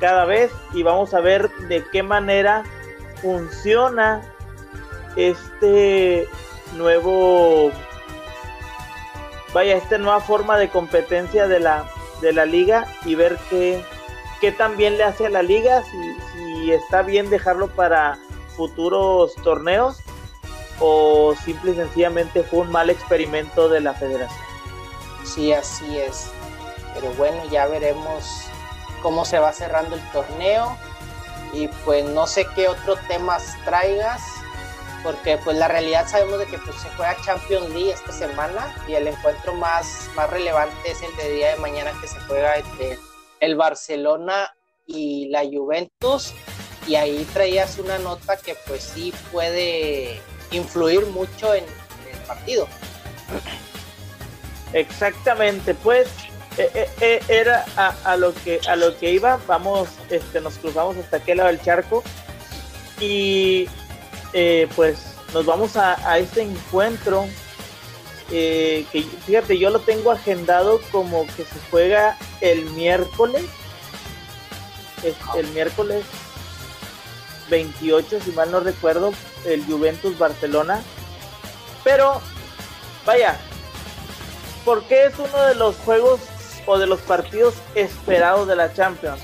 cada 0.00 0.24
vez 0.24 0.50
y 0.72 0.82
vamos 0.82 1.12
a 1.12 1.20
ver 1.20 1.50
de 1.68 1.84
qué 1.92 2.02
manera 2.02 2.64
funciona 3.20 4.22
este 5.16 6.26
nuevo, 6.76 7.70
vaya, 9.52 9.76
esta 9.76 9.98
nueva 9.98 10.20
forma 10.20 10.56
de 10.56 10.70
competencia 10.70 11.48
de 11.48 11.60
la, 11.60 11.84
de 12.22 12.32
la 12.32 12.46
liga 12.46 12.86
y 13.04 13.14
ver 13.14 13.36
qué, 13.50 13.84
qué 14.40 14.52
tan 14.52 14.76
bien 14.76 14.98
le 14.98 15.04
hace 15.04 15.26
a 15.26 15.30
la 15.30 15.42
liga, 15.42 15.82
si, 15.84 16.16
si 16.32 16.72
está 16.72 17.02
bien 17.02 17.30
dejarlo 17.30 17.68
para 17.68 18.18
futuros 18.56 19.34
torneos 19.36 19.98
o 20.80 21.34
simple 21.44 21.72
y 21.72 21.74
sencillamente 21.74 22.42
fue 22.42 22.60
un 22.60 22.70
mal 22.70 22.90
experimento 22.90 23.68
de 23.68 23.80
la 23.80 23.94
federación. 23.94 24.44
Sí, 25.24 25.52
así 25.52 25.98
es. 25.98 26.30
Pero 26.94 27.12
bueno, 27.14 27.38
ya 27.50 27.66
veremos 27.66 28.24
cómo 29.02 29.24
se 29.24 29.38
va 29.38 29.52
cerrando 29.52 29.96
el 29.96 30.02
torneo. 30.10 30.76
Y 31.52 31.68
pues 31.84 32.04
no 32.04 32.26
sé 32.26 32.46
qué 32.54 32.68
otro 32.68 32.96
temas 33.08 33.56
traigas 33.64 34.22
porque 35.02 35.38
pues 35.38 35.56
la 35.56 35.68
realidad 35.68 36.06
sabemos 36.06 36.38
de 36.40 36.46
que 36.46 36.58
pues, 36.58 36.76
se 36.76 36.88
juega 36.90 37.16
Champions 37.24 37.70
League 37.70 37.90
esta 37.90 38.12
semana 38.12 38.74
y 38.86 38.94
el 38.94 39.08
encuentro 39.08 39.54
más, 39.54 40.10
más 40.14 40.28
relevante 40.28 40.90
es 40.90 41.00
el 41.02 41.16
de 41.16 41.30
día 41.30 41.50
de 41.54 41.56
mañana 41.56 41.92
que 42.00 42.08
se 42.08 42.20
juega 42.20 42.56
entre 42.56 42.98
el 43.40 43.56
Barcelona 43.56 44.54
y 44.86 45.28
la 45.28 45.44
Juventus 45.44 46.32
y 46.86 46.94
ahí 46.94 47.26
traías 47.32 47.78
una 47.78 47.98
nota 47.98 48.36
que 48.36 48.56
pues 48.66 48.82
sí 48.82 49.12
puede 49.30 50.20
influir 50.50 51.06
mucho 51.06 51.54
en, 51.54 51.64
el 51.64 52.18
partido. 52.26 52.66
Exactamente, 54.72 55.74
pues 55.74 56.08
eh, 56.56 56.70
eh, 56.74 56.88
eh, 57.00 57.20
era 57.28 57.64
a, 57.76 58.16
lo 58.16 58.34
que 58.34 58.60
a 58.66 58.76
lo 58.76 58.96
que 58.98 59.12
iba, 59.12 59.38
vamos, 59.46 59.88
este, 60.10 60.40
nos 60.40 60.58
cruzamos 60.58 60.96
hasta 60.96 61.18
aquel 61.18 61.38
lado 61.38 61.48
del 61.48 61.60
charco 61.60 62.02
y 63.00 63.68
eh, 64.32 64.68
pues 64.76 65.14
nos 65.32 65.46
vamos 65.46 65.76
a, 65.76 66.18
este 66.18 66.42
encuentro 66.42 67.26
eh, 68.30 68.86
que 68.92 69.02
fíjate, 69.02 69.58
yo 69.58 69.70
lo 69.70 69.80
tengo 69.80 70.10
agendado 70.10 70.80
como 70.90 71.26
que 71.26 71.44
se 71.44 71.58
juega 71.70 72.16
el 72.40 72.64
miércoles, 72.70 73.44
el 75.36 75.46
miércoles 75.48 76.04
28, 77.50 78.20
si 78.20 78.30
mal 78.32 78.50
no 78.50 78.60
recuerdo, 78.60 79.12
el 79.44 79.64
Juventus 79.64 80.18
Barcelona. 80.18 80.82
Pero, 81.84 82.20
vaya, 83.06 83.38
porque 84.64 85.06
es 85.06 85.18
uno 85.18 85.42
de 85.44 85.54
los 85.54 85.76
juegos 85.76 86.20
o 86.68 86.78
de 86.78 86.86
los 86.86 87.00
partidos 87.00 87.54
esperados 87.74 88.46
de 88.46 88.54
la 88.56 88.72
Champions? 88.72 89.20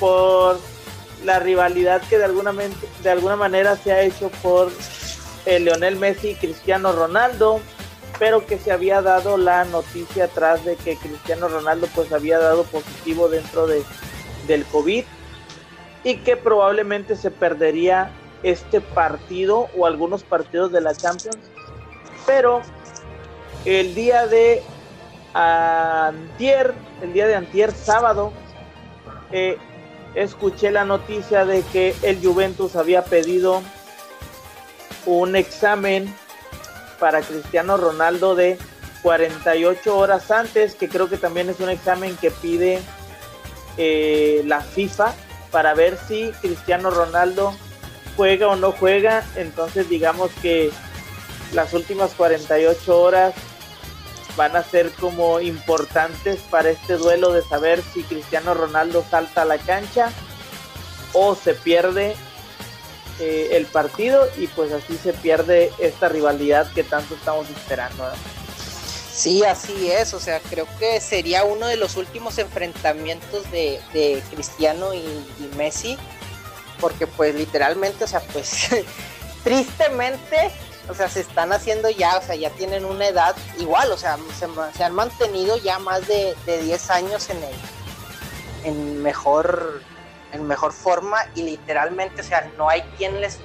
Por 0.00 0.58
la 1.24 1.38
rivalidad 1.38 2.00
que 2.08 2.18
de 2.18 2.24
alguna, 2.24 2.52
de 3.02 3.10
alguna 3.10 3.36
manera 3.36 3.76
se 3.76 3.92
ha 3.92 4.02
hecho 4.02 4.30
por 4.42 4.72
el 5.44 5.64
Leonel 5.64 5.96
Messi 5.96 6.30
y 6.30 6.34
Cristiano 6.34 6.92
Ronaldo, 6.92 7.60
pero 8.18 8.44
que 8.46 8.58
se 8.58 8.72
había 8.72 9.00
dado 9.00 9.36
la 9.36 9.64
noticia 9.64 10.24
atrás 10.24 10.64
de 10.64 10.76
que 10.76 10.96
Cristiano 10.96 11.48
Ronaldo 11.48 11.86
pues 11.94 12.12
había 12.12 12.38
dado 12.38 12.64
positivo 12.64 13.28
dentro 13.28 13.66
de, 13.66 13.82
del 14.46 14.64
COVID 14.66 15.04
y 16.04 16.16
que 16.18 16.36
probablemente 16.36 17.16
se 17.16 17.30
perdería 17.30 18.10
este 18.42 18.80
partido 18.80 19.68
o 19.76 19.86
algunos 19.86 20.22
partidos 20.22 20.72
de 20.72 20.80
la 20.80 20.94
Champions, 20.94 21.38
pero 22.26 22.62
el 23.64 23.94
día 23.94 24.26
de 24.26 24.62
antier, 25.34 26.74
el 27.02 27.12
día 27.12 27.26
de 27.26 27.36
antier 27.36 27.72
sábado, 27.72 28.32
eh, 29.30 29.58
escuché 30.14 30.70
la 30.70 30.84
noticia 30.84 31.44
de 31.44 31.62
que 31.62 31.94
el 32.02 32.24
Juventus 32.24 32.76
había 32.76 33.04
pedido 33.04 33.62
un 35.06 35.36
examen 35.36 36.14
para 36.98 37.22
Cristiano 37.22 37.76
Ronaldo 37.76 38.34
de 38.34 38.58
48 39.02 39.96
horas 39.96 40.30
antes, 40.30 40.74
que 40.74 40.88
creo 40.88 41.08
que 41.08 41.16
también 41.16 41.48
es 41.48 41.60
un 41.60 41.70
examen 41.70 42.16
que 42.16 42.30
pide 42.30 42.80
eh, 43.76 44.42
la 44.44 44.60
FIFA 44.60 45.14
para 45.50 45.74
ver 45.74 45.96
si 46.08 46.32
Cristiano 46.40 46.90
Ronaldo 46.90 47.54
juega 48.16 48.48
o 48.48 48.56
no 48.56 48.72
juega. 48.72 49.24
Entonces 49.36 49.88
digamos 49.88 50.30
que 50.42 50.70
las 51.52 51.72
últimas 51.72 52.12
48 52.14 53.00
horas 53.00 53.34
van 54.36 54.56
a 54.56 54.62
ser 54.62 54.90
como 54.92 55.40
importantes 55.40 56.40
para 56.50 56.70
este 56.70 56.96
duelo 56.96 57.32
de 57.32 57.42
saber 57.42 57.82
si 57.82 58.02
Cristiano 58.04 58.54
Ronaldo 58.54 59.04
salta 59.10 59.42
a 59.42 59.44
la 59.44 59.58
cancha 59.58 60.12
o 61.12 61.34
se 61.34 61.54
pierde 61.54 62.14
eh, 63.20 63.50
el 63.52 63.66
partido 63.66 64.28
y 64.36 64.46
pues 64.48 64.72
así 64.72 64.96
se 64.96 65.12
pierde 65.12 65.72
esta 65.78 66.08
rivalidad 66.08 66.70
que 66.72 66.84
tanto 66.84 67.14
estamos 67.14 67.48
esperando. 67.50 68.04
Sí, 69.12 69.44
así 69.44 69.90
es, 69.90 70.14
o 70.14 70.20
sea, 70.20 70.38
creo 70.38 70.68
que 70.78 71.00
sería 71.00 71.42
uno 71.44 71.66
de 71.66 71.76
los 71.76 71.96
últimos 71.96 72.38
enfrentamientos 72.38 73.50
de, 73.50 74.22
Cristiano 74.30 74.94
y, 74.94 75.02
Messi, 75.56 75.98
porque 76.80 77.08
pues 77.08 77.34
literalmente, 77.34 78.04
o 78.04 78.06
sea, 78.06 78.20
pues 78.20 78.68
tristemente 79.44 80.52
o 80.88 80.94
sea, 80.94 81.08
se 81.08 81.20
están 81.20 81.52
haciendo 81.52 81.90
ya, 81.90 82.16
o 82.16 82.22
sea, 82.22 82.34
ya 82.34 82.50
tienen 82.50 82.84
una 82.84 83.08
edad 83.08 83.36
igual, 83.58 83.92
o 83.92 83.98
sea, 83.98 84.18
se, 84.74 84.84
han 84.84 84.94
mantenido 84.94 85.58
ya 85.58 85.78
más 85.78 86.06
de, 86.06 86.34
10 86.46 86.90
años 86.90 87.28
en 87.30 87.36
el, 87.42 87.54
en 88.64 89.02
mejor, 89.02 89.82
en 90.32 90.46
mejor 90.46 90.72
forma 90.72 91.18
y 91.34 91.42
literalmente, 91.42 92.20
o 92.20 92.24
sea, 92.24 92.50
no 92.56 92.68
hay 92.68 92.82
quien 92.96 93.20
les 93.20 93.38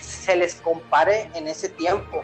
se 0.00 0.36
les 0.36 0.54
compare 0.56 1.30
en 1.34 1.48
ese 1.48 1.68
tiempo. 1.68 2.22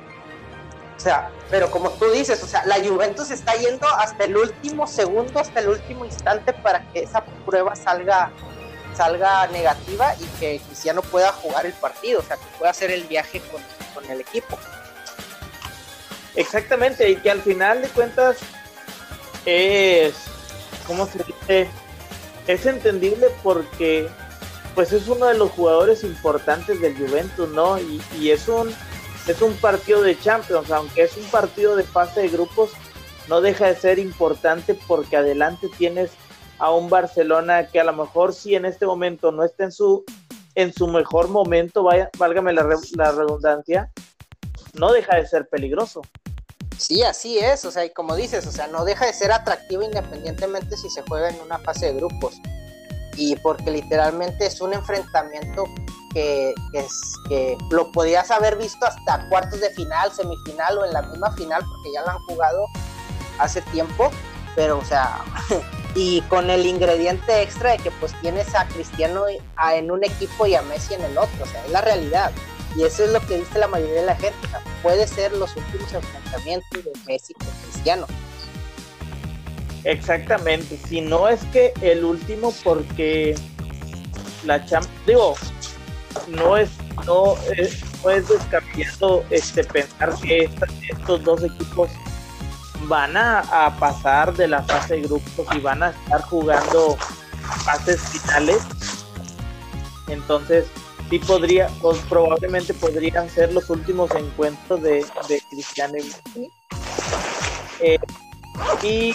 O 0.96 1.00
sea, 1.00 1.30
pero 1.50 1.70
como 1.70 1.90
tú 1.90 2.10
dices, 2.10 2.42
o 2.42 2.46
sea, 2.46 2.64
la 2.64 2.76
Juventus 2.76 3.30
está 3.30 3.54
yendo 3.54 3.86
hasta 3.86 4.24
el 4.24 4.36
último 4.36 4.86
segundo, 4.86 5.40
hasta 5.40 5.60
el 5.60 5.68
último 5.68 6.04
instante 6.04 6.52
para 6.52 6.80
que 6.92 7.00
esa 7.00 7.22
prueba 7.44 7.74
salga 7.76 8.30
salga 8.96 9.46
negativa 9.48 10.14
y 10.18 10.24
que 10.40 10.58
Cristiano 10.66 11.02
pueda 11.02 11.30
jugar 11.32 11.66
el 11.66 11.74
partido, 11.74 12.20
o 12.20 12.22
sea, 12.22 12.36
que 12.36 12.46
pueda 12.58 12.70
hacer 12.70 12.90
el 12.90 13.04
viaje 13.04 13.40
con, 13.40 13.60
con 13.94 14.10
el 14.10 14.22
equipo. 14.22 14.58
Exactamente, 16.34 17.08
y 17.10 17.16
que 17.16 17.30
al 17.30 17.42
final 17.42 17.82
de 17.82 17.88
cuentas 17.88 18.38
es, 19.44 20.14
¿cómo 20.86 21.06
se 21.06 21.18
dice? 21.24 21.70
Es 22.46 22.66
entendible 22.66 23.28
porque 23.42 24.08
pues 24.74 24.92
es 24.92 25.08
uno 25.08 25.26
de 25.26 25.38
los 25.38 25.50
jugadores 25.52 26.04
importantes 26.04 26.80
del 26.80 26.96
Juventus, 26.96 27.48
¿no? 27.48 27.78
Y, 27.78 28.00
y 28.18 28.30
es 28.30 28.46
un 28.48 28.72
es 29.26 29.42
un 29.42 29.54
partido 29.54 30.02
de 30.02 30.18
Champions, 30.18 30.70
aunque 30.70 31.02
es 31.02 31.16
un 31.16 31.24
partido 31.24 31.74
de 31.74 31.82
fase 31.82 32.20
de 32.20 32.28
grupos, 32.28 32.70
no 33.28 33.40
deja 33.40 33.66
de 33.66 33.74
ser 33.74 33.98
importante 33.98 34.78
porque 34.86 35.16
adelante 35.16 35.68
tienes 35.76 36.12
a 36.58 36.70
un 36.70 36.88
Barcelona 36.88 37.66
que 37.66 37.80
a 37.80 37.84
lo 37.84 37.92
mejor 37.92 38.32
si 38.32 38.54
en 38.54 38.64
este 38.64 38.86
momento 38.86 39.32
no 39.32 39.42
está 39.42 39.64
en 39.64 39.72
su 39.72 40.04
en 40.54 40.72
su 40.72 40.86
mejor 40.86 41.28
momento, 41.28 41.82
vaya, 41.82 42.10
válgame 42.16 42.52
la, 42.52 42.66
la 42.96 43.12
redundancia, 43.12 43.90
no 44.72 44.90
deja 44.90 45.16
de 45.16 45.26
ser 45.26 45.48
peligroso. 45.48 46.00
Sí, 46.78 47.02
así 47.02 47.38
es, 47.38 47.64
o 47.64 47.70
sea, 47.70 47.84
y 47.84 47.90
como 47.90 48.14
dices, 48.14 48.46
o 48.46 48.52
sea, 48.52 48.66
no 48.66 48.84
deja 48.84 49.06
de 49.06 49.12
ser 49.12 49.32
atractivo 49.32 49.82
independientemente 49.82 50.76
si 50.76 50.90
se 50.90 51.02
juega 51.02 51.30
en 51.30 51.40
una 51.40 51.58
fase 51.58 51.86
de 51.86 51.94
grupos. 51.94 52.34
Y 53.16 53.36
porque 53.36 53.70
literalmente 53.70 54.46
es 54.46 54.60
un 54.60 54.74
enfrentamiento 54.74 55.64
que, 56.12 56.54
es, 56.72 57.14
que 57.28 57.56
lo 57.70 57.90
podías 57.92 58.30
haber 58.30 58.56
visto 58.56 58.84
hasta 58.86 59.28
cuartos 59.28 59.60
de 59.60 59.70
final, 59.70 60.12
semifinal 60.12 60.78
o 60.78 60.84
en 60.84 60.92
la 60.92 61.02
misma 61.02 61.32
final, 61.32 61.62
porque 61.62 61.92
ya 61.92 62.02
lo 62.02 62.10
han 62.10 62.18
jugado 62.24 62.66
hace 63.38 63.62
tiempo, 63.62 64.10
pero 64.54 64.78
o 64.78 64.84
sea, 64.84 65.24
y 65.94 66.20
con 66.22 66.50
el 66.50 66.66
ingrediente 66.66 67.42
extra 67.42 67.72
de 67.72 67.78
que 67.78 67.90
pues 67.92 68.12
tienes 68.20 68.54
a 68.54 68.66
Cristiano 68.68 69.24
en 69.28 69.90
un 69.90 70.04
equipo 70.04 70.46
y 70.46 70.54
a 70.54 70.62
Messi 70.62 70.94
en 70.94 71.04
el 71.04 71.16
otro, 71.16 71.44
o 71.44 71.46
sea, 71.46 71.64
es 71.64 71.70
la 71.70 71.80
realidad. 71.80 72.32
Y 72.76 72.84
eso 72.84 73.04
es 73.04 73.12
lo 73.12 73.20
que 73.20 73.38
dice 73.38 73.58
la 73.58 73.68
mayoría 73.68 74.00
de 74.00 74.06
la 74.06 74.16
gente, 74.16 74.36
puede 74.82 75.06
ser 75.06 75.32
los 75.32 75.56
últimos 75.56 75.92
enfrentamientos 75.92 76.84
de 76.84 76.92
Messi 77.06 77.32
con 77.34 77.48
Cristiano. 77.62 78.06
Exactamente, 79.84 80.78
si 80.88 81.00
no 81.00 81.28
es 81.28 81.42
que 81.52 81.72
el 81.80 82.04
último 82.04 82.52
porque 82.64 83.34
la 84.44 84.64
Champions, 84.66 85.06
digo, 85.06 85.34
no 86.28 86.56
es 86.56 86.70
no 87.04 87.36
es, 87.56 87.82
no 88.02 88.10
es 88.10 88.28
descabellado 88.28 89.24
este 89.30 89.64
pensar 89.64 90.14
que 90.20 90.50
estos 90.90 91.22
dos 91.24 91.42
equipos 91.42 91.90
van 92.82 93.16
a, 93.16 93.76
pasar 93.78 94.34
de 94.34 94.48
la 94.48 94.62
fase 94.62 94.94
de 94.94 95.02
grupos 95.02 95.46
y 95.54 95.58
van 95.58 95.82
a 95.82 95.90
estar 95.90 96.22
jugando 96.22 96.96
fases 97.64 98.00
finales. 98.00 98.62
Y 100.08 100.12
sí 101.10 101.18
podría, 101.18 101.68
probablemente 102.08 102.74
podrían 102.74 103.28
ser 103.30 103.52
los 103.52 103.70
últimos 103.70 104.10
encuentros 104.14 104.82
de, 104.82 105.04
de 105.28 105.40
Cristiano 105.50 105.94
y 105.98 106.50
eh, 107.80 107.98
y 108.82 109.14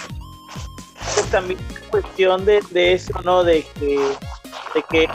pues 1.14 1.30
también 1.30 1.58
cuestión 1.90 2.44
de, 2.44 2.62
eso, 2.74 3.12
¿no? 3.24 3.44
De 3.44 3.64
que, 3.78 3.96
de 4.74 4.84
que 4.90 5.08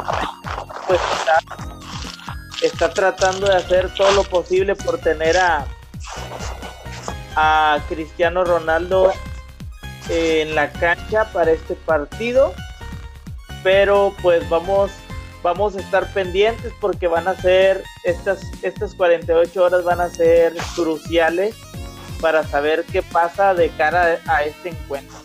pues 0.88 0.99
está, 1.19 1.39
está 2.61 2.93
tratando 2.93 3.47
de 3.47 3.55
hacer 3.55 3.93
todo 3.95 4.11
lo 4.11 4.23
posible 4.23 4.75
por 4.75 4.99
tener 4.99 5.38
a, 5.38 5.65
a 7.36 7.80
Cristiano 7.88 8.43
Ronaldo 8.43 9.11
en 10.09 10.55
la 10.55 10.71
cancha 10.71 11.25
para 11.32 11.51
este 11.51 11.75
partido. 11.75 12.53
Pero 13.63 14.13
pues 14.21 14.47
vamos, 14.49 14.91
vamos 15.43 15.75
a 15.75 15.79
estar 15.79 16.11
pendientes 16.13 16.73
porque 16.79 17.07
van 17.07 17.27
a 17.27 17.35
ser, 17.35 17.83
estas, 18.03 18.41
estas 18.61 18.95
48 18.95 19.63
horas 19.63 19.83
van 19.83 20.01
a 20.01 20.09
ser 20.09 20.55
cruciales 20.75 21.55
para 22.21 22.45
saber 22.47 22.83
qué 22.85 23.01
pasa 23.01 23.53
de 23.53 23.69
cara 23.69 24.19
a 24.25 24.43
este 24.43 24.69
encuentro. 24.69 25.17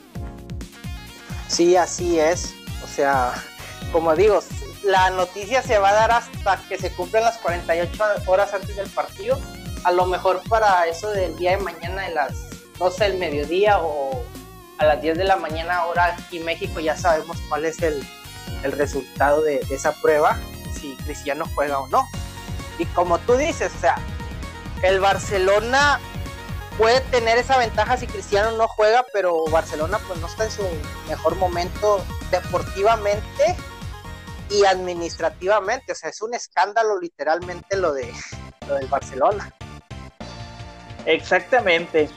Sí, 1.49 1.77
así 1.77 2.19
es. 2.19 2.55
O 2.85 2.87
sea, 2.87 3.33
como 3.91 4.15
digo, 4.15 4.41
la 4.83 5.11
noticia 5.11 5.63
se 5.63 5.79
va 5.79 5.91
a 5.91 5.95
dar 5.95 6.11
hasta 6.11 6.57
que 6.69 6.79
se 6.79 6.91
cumplan 6.93 7.25
las 7.25 7.39
48 7.39 8.05
horas 8.27 8.53
antes 8.55 8.77
del 8.77 8.89
partido 8.89 9.39
a 9.85 9.93
lo 9.93 10.07
mejor 10.07 10.41
para 10.49 10.87
eso 10.87 11.11
del 11.11 11.37
día 11.37 11.53
de 11.53 11.59
mañana 11.59 12.03
de 12.03 12.15
las 12.15 12.33
12 12.79 13.05
del 13.05 13.19
mediodía 13.19 13.79
o 13.81 14.25
a 14.79 14.87
las 14.87 15.03
10 15.03 15.19
de 15.19 15.25
la 15.25 15.37
mañana 15.37 15.85
hora 15.87 16.17
aquí 16.19 16.39
en 16.39 16.45
México 16.45 16.81
ya 16.81 16.97
sabemos 16.97 17.39
cuál 17.49 17.65
es 17.65 17.81
el, 17.83 18.03
resultado 18.71 19.43
de, 19.43 19.67
esa 19.71 19.93
prueba, 20.01 20.39
si 20.79 20.95
Cristiano 21.05 21.45
juega 21.57 21.81
o 21.81 21.89
no. 21.89 22.09
Y 22.79 22.87
como 22.87 23.19
tú 23.19 23.35
dices, 23.35 23.73
o 23.77 23.81
sea, 23.81 23.97
el 24.85 25.01
Barcelona 25.01 25.99
puede 26.79 27.01
tener 27.01 27.39
esa 27.39 27.59
ventaja 27.59 27.97
si 27.97 28.07
Cristiano 28.07 28.53
no 28.53 28.69
juega, 28.69 29.05
pero 29.13 29.45
Barcelona 29.51 29.99
pues 30.07 30.21
no 30.21 30.29
está 30.29 30.45
en 30.45 30.51
su 30.53 30.63
mejor 31.09 31.35
momento 31.35 32.05
deportivamente 32.31 33.57
y 34.49 34.65
administrativamente, 34.65 35.93
o 35.93 35.95
sea, 35.95 36.11
es 36.11 36.21
un 36.23 36.35
escándalo 36.35 37.01
literalmente 37.01 37.77
lo 37.77 37.93
de 37.93 38.13
lo 38.69 38.75
del 38.77 38.87
Barcelona. 38.87 39.53
Exactamente. 41.07 42.09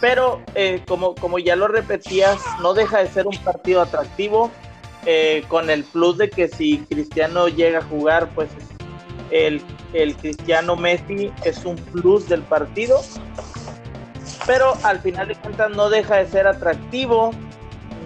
Pero 0.00 0.42
eh, 0.54 0.82
como, 0.86 1.14
como 1.14 1.38
ya 1.38 1.54
lo 1.54 1.68
repetías, 1.68 2.38
no 2.60 2.74
deja 2.74 2.98
de 2.98 3.08
ser 3.08 3.26
un 3.26 3.36
partido 3.38 3.80
atractivo, 3.80 4.50
eh, 5.06 5.44
con 5.48 5.70
el 5.70 5.84
plus 5.84 6.18
de 6.18 6.30
que 6.30 6.48
si 6.48 6.78
Cristiano 6.78 7.48
llega 7.48 7.80
a 7.80 7.82
jugar, 7.82 8.28
pues 8.34 8.50
el, 9.30 9.62
el 9.92 10.14
Cristiano 10.16 10.76
Messi 10.76 11.32
es 11.44 11.64
un 11.64 11.76
plus 11.76 12.28
del 12.28 12.42
partido. 12.42 13.00
Pero 14.46 14.74
al 14.82 15.00
final 15.00 15.28
de 15.28 15.34
cuentas 15.36 15.70
no 15.70 15.88
deja 15.88 16.16
de 16.16 16.26
ser 16.26 16.46
atractivo, 16.46 17.30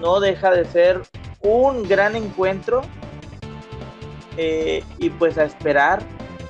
no 0.00 0.20
deja 0.20 0.50
de 0.50 0.64
ser 0.64 1.02
un 1.40 1.82
gran 1.88 2.16
encuentro. 2.16 2.82
Eh, 4.38 4.84
y 4.98 5.08
pues 5.08 5.38
a 5.38 5.44
esperar 5.44 6.02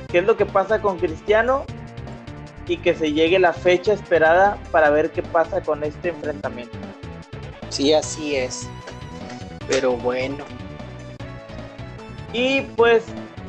qué 0.08 0.18
es 0.18 0.24
lo 0.24 0.36
que 0.36 0.44
pasa 0.44 0.82
con 0.82 0.98
Cristiano 0.98 1.64
y 2.66 2.78
que 2.78 2.94
se 2.96 3.12
llegue 3.12 3.38
la 3.38 3.52
fecha 3.52 3.92
esperada 3.92 4.58
para 4.72 4.90
ver 4.90 5.12
qué 5.12 5.22
pasa 5.22 5.60
con 5.60 5.84
este 5.84 6.08
enfrentamiento. 6.08 6.76
Sí, 7.68 7.92
así 7.92 8.34
es. 8.34 8.68
Pero 9.68 9.92
bueno. 9.92 10.44
Y 12.32 12.62
pues 12.76 13.04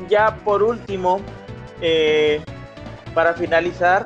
ya 0.08 0.36
por 0.44 0.62
último, 0.62 1.20
eh, 1.80 2.42
para 3.14 3.34
finalizar, 3.34 4.04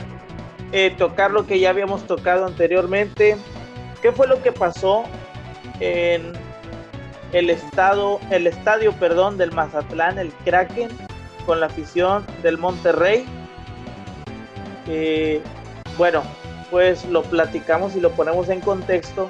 eh, 0.72 0.94
tocar 0.96 1.30
lo 1.30 1.46
que 1.46 1.60
ya 1.60 1.70
habíamos 1.70 2.06
tocado 2.06 2.46
anteriormente. 2.46 3.36
¿Qué 4.00 4.10
fue 4.10 4.26
lo 4.26 4.42
que 4.42 4.52
pasó 4.52 5.04
en 5.80 6.32
el 7.32 7.50
estado, 7.50 8.20
el 8.30 8.46
estadio, 8.46 8.92
perdón, 8.92 9.38
del 9.38 9.52
Mazatlán, 9.52 10.18
el 10.18 10.32
Kraken, 10.44 10.88
con 11.46 11.60
la 11.60 11.66
afición 11.66 12.26
del 12.42 12.58
Monterrey? 12.58 13.24
Eh, 14.88 15.40
bueno, 15.96 16.22
pues 16.70 17.04
lo 17.04 17.22
platicamos 17.22 17.94
y 17.94 18.00
lo 18.00 18.10
ponemos 18.10 18.48
en 18.48 18.60
contexto 18.60 19.28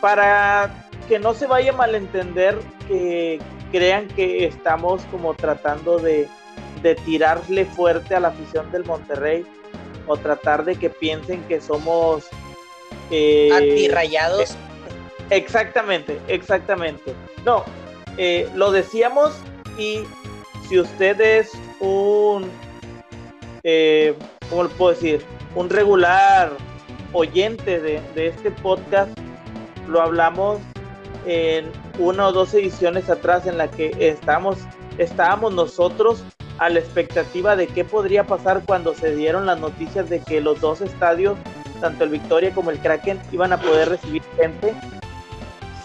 para 0.00 0.83
que 1.04 1.18
no 1.18 1.34
se 1.34 1.46
vaya 1.46 1.72
a 1.72 1.76
malentender 1.76 2.58
que 2.88 3.40
crean 3.72 4.08
que 4.08 4.46
estamos 4.46 5.02
como 5.10 5.34
tratando 5.34 5.98
de, 5.98 6.28
tirarle 7.06 7.64
fuerte 7.64 8.14
a 8.14 8.20
la 8.20 8.28
afición 8.28 8.70
del 8.70 8.84
Monterrey 8.84 9.46
o 10.06 10.18
tratar 10.18 10.66
de 10.66 10.76
que 10.76 10.90
piensen 10.90 11.42
que 11.44 11.58
somos 11.58 12.26
eh, 13.10 13.48
antirrayados. 13.54 14.54
exactamente, 15.30 16.20
exactamente. 16.28 17.14
No, 17.46 17.64
eh, 18.18 18.46
lo 18.54 18.70
decíamos 18.70 19.32
y 19.78 20.02
si 20.68 20.78
usted 20.78 21.18
es 21.22 21.52
un 21.80 22.50
eh, 23.66 24.14
¿cómo 24.50 24.64
le 24.64 24.68
puedo 24.70 24.92
decir? 24.92 25.24
Un 25.54 25.70
regular 25.70 26.52
oyente 27.12 27.80
de, 27.80 28.00
este 28.14 28.50
podcast, 28.50 29.18
lo 29.88 30.02
hablamos 30.02 30.60
en 31.26 31.70
una 31.98 32.28
o 32.28 32.32
dos 32.32 32.52
ediciones 32.54 33.08
atrás 33.10 33.46
en 33.46 33.58
la 33.58 33.70
que 33.70 33.94
estamos, 33.98 34.58
estábamos 34.98 35.54
nosotros 35.54 36.22
a 36.58 36.68
la 36.68 36.78
expectativa 36.78 37.56
de 37.56 37.66
qué 37.66 37.84
podría 37.84 38.24
pasar 38.24 38.62
cuando 38.64 38.94
se 38.94 39.14
dieron 39.14 39.46
las 39.46 39.58
noticias 39.58 40.08
de 40.08 40.20
que 40.20 40.40
los 40.40 40.60
dos 40.60 40.80
estadios, 40.80 41.36
tanto 41.80 42.04
el 42.04 42.10
Victoria 42.10 42.52
como 42.54 42.70
el 42.70 42.78
Kraken, 42.78 43.20
iban 43.32 43.52
a 43.52 43.60
poder 43.60 43.88
recibir 43.88 44.22
gente 44.36 44.74